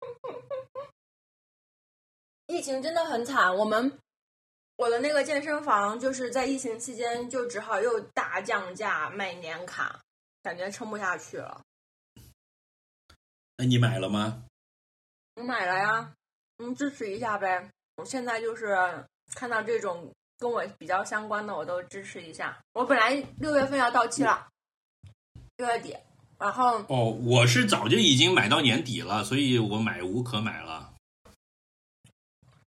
[2.46, 3.98] 疫情真的很惨，我们
[4.76, 10.02] 我的那个健身房就是在疫情期间就只好又大降价卖年卡，
[10.42, 11.62] 感觉撑不下去了。
[13.56, 14.44] 那你买了吗？
[15.36, 16.12] 我买了呀，
[16.58, 17.70] 嗯，支持一下呗。
[17.96, 18.76] 我现在就是
[19.34, 20.10] 看到这种。
[20.36, 22.58] 跟我比较相关的，我都支持一下。
[22.72, 24.48] 我本来六月份要到期了，
[25.56, 25.96] 六月底，
[26.38, 30.92] 然后哦，我是早就已经买到年底了，所以我买无可买了。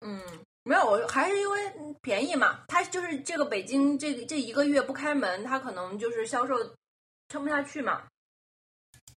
[0.00, 0.22] 嗯，
[0.62, 2.60] 没有，我还是因为便宜嘛。
[2.68, 6.54] 他就是这个北京这这一个月不开门，他可能就是销售
[7.28, 8.04] 撑不下去嘛，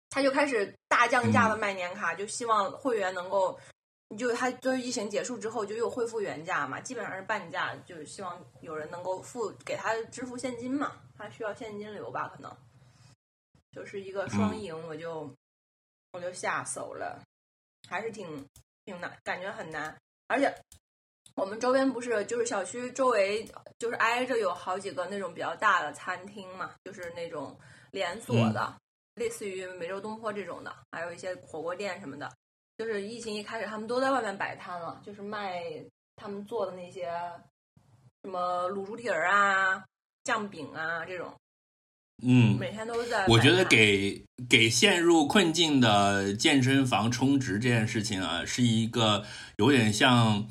[0.09, 3.59] 他就开始大降价的卖年卡，就希望会员能够。
[4.09, 12.55] 你就他就是疫情结束之后就又恢复原价嘛，基本上是半价，就是希望有人能够付给他支付现金嘛，他需要现金流吧，可能
[13.71, 15.29] 就是一个双赢，我就
[16.13, 17.21] 我就下手了，
[17.89, 18.47] 还是挺
[18.85, 19.93] 挺难，感觉很难，
[20.27, 20.55] 而且
[21.35, 23.45] 我们周边不是就是小区周围
[23.77, 27.59] 就是挨着有好几个那种比较大的餐厅嘛，就是那种
[27.91, 28.73] 连锁的，
[29.15, 32.31] 类似于梅州东坡这种的，还有一些火锅店什么的。
[32.77, 35.63] 就是疫情一开始，他们都在外面摆摊了，就是卖
[36.15, 37.11] 他们做的那些
[38.23, 39.83] 什么卤猪蹄儿啊、
[40.23, 41.33] 酱饼啊这种。
[42.23, 43.25] 嗯，每天都在。
[43.27, 49.25] 我觉得给给陷入困境的健身房充值这件事情啊，是一个
[49.57, 50.47] 有点像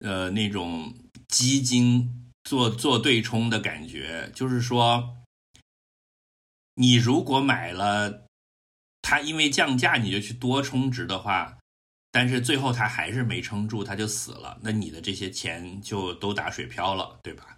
[0.00, 0.92] 呃那种
[1.28, 4.30] 基金做做对冲的感觉。
[4.34, 5.16] 就是说，
[6.74, 8.24] 你如果买了，
[9.02, 11.57] 它因为降价，你就去多充值的话。
[12.10, 14.58] 但是最后他还是没撑住，他就死了。
[14.62, 17.56] 那你的这些钱就都打水漂了，对吧？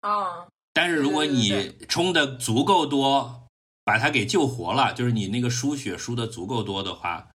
[0.00, 0.46] 啊！
[0.72, 3.48] 但是如果你充的足够多，
[3.84, 7.30] 把它给救活了，就是你那个输血输的足够多的话，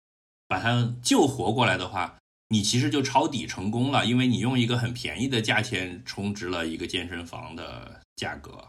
[0.47, 2.17] 把它救活过来的话，
[2.47, 8.67] 你其实就抄底成功了，因为你用一个很便宜的价钱充值了一个健身房的价格，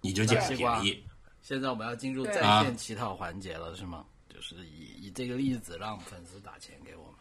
[0.00, 1.04] 你就捡便宜。
[1.42, 4.04] 现在我们要进入在线乞讨环节了，是吗？
[4.36, 7.14] 就是以以这个例子让粉丝打钱给我们，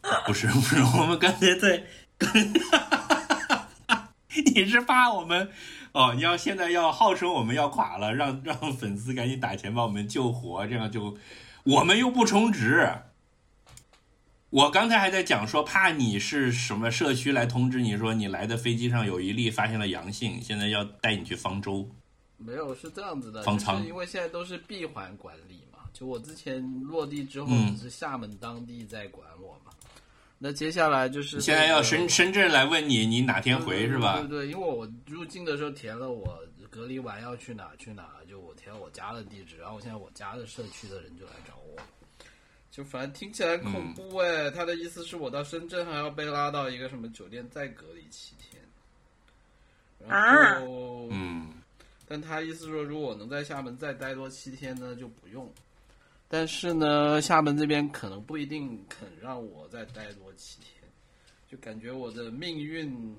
[0.26, 1.84] 不是不是，我们刚才在，
[4.54, 5.50] 你是怕我们
[5.90, 6.14] 哦？
[6.14, 11.18] 你要现在要号称我们要垮了，让让粉丝赶紧打钱把我们救活，这样就
[11.64, 12.88] 我们又不充值。
[14.50, 21.90] 我刚才还在讲说，怕你是什么社区来通知你说你来的飞机上有一例发现了阳性，现在要带你去方舟。
[22.36, 25.61] 没有是这样子的，方舱，因为现在都是闭环管理。
[25.92, 29.70] 就我之前落地之后，只是厦门当地在管我嘛。
[30.38, 34.18] 那接下来就是现在要深深圳来问你，你哪天回是吧？
[34.22, 41.80] 对对，因为我入境的时候填了我隔离完要去哪去哪，就我填我家的地址，然后现在我家的社区的人就来找我，
[42.72, 44.50] 就反正听起来恐怖哎。
[44.50, 48.60] 他的意思是我到深圳还要被拉到一个什么酒店再隔离七天，
[50.08, 51.52] 然后嗯，
[52.08, 55.48] 但他意思说如果我能在厦门再待多七天呢，就不用。
[56.32, 60.90] 但是呢，厦门这边可能不一定肯让我再待多几天，
[61.46, 63.14] 就感觉我的命运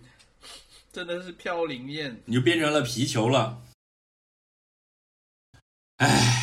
[0.91, 3.61] 真的是飘零燕，你就变成了皮球了，
[5.97, 6.42] 唉。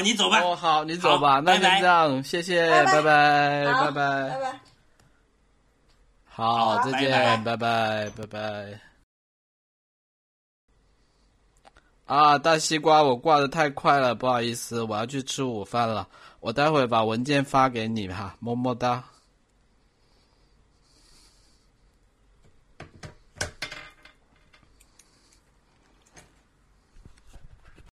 [0.00, 0.40] 好，你走吧。
[0.40, 4.60] 哦，好，你走吧，那就拜拜这样，谢谢，拜拜拜拜拜拜。
[6.24, 7.10] 好，再见，
[7.44, 8.80] 拜拜拜拜，拜拜。
[12.06, 16.08] 啊，大西瓜，我挂的太快了，不好意思，我要去吃午饭了。
[16.40, 19.04] 我待会把文件发给你哈，么么哒。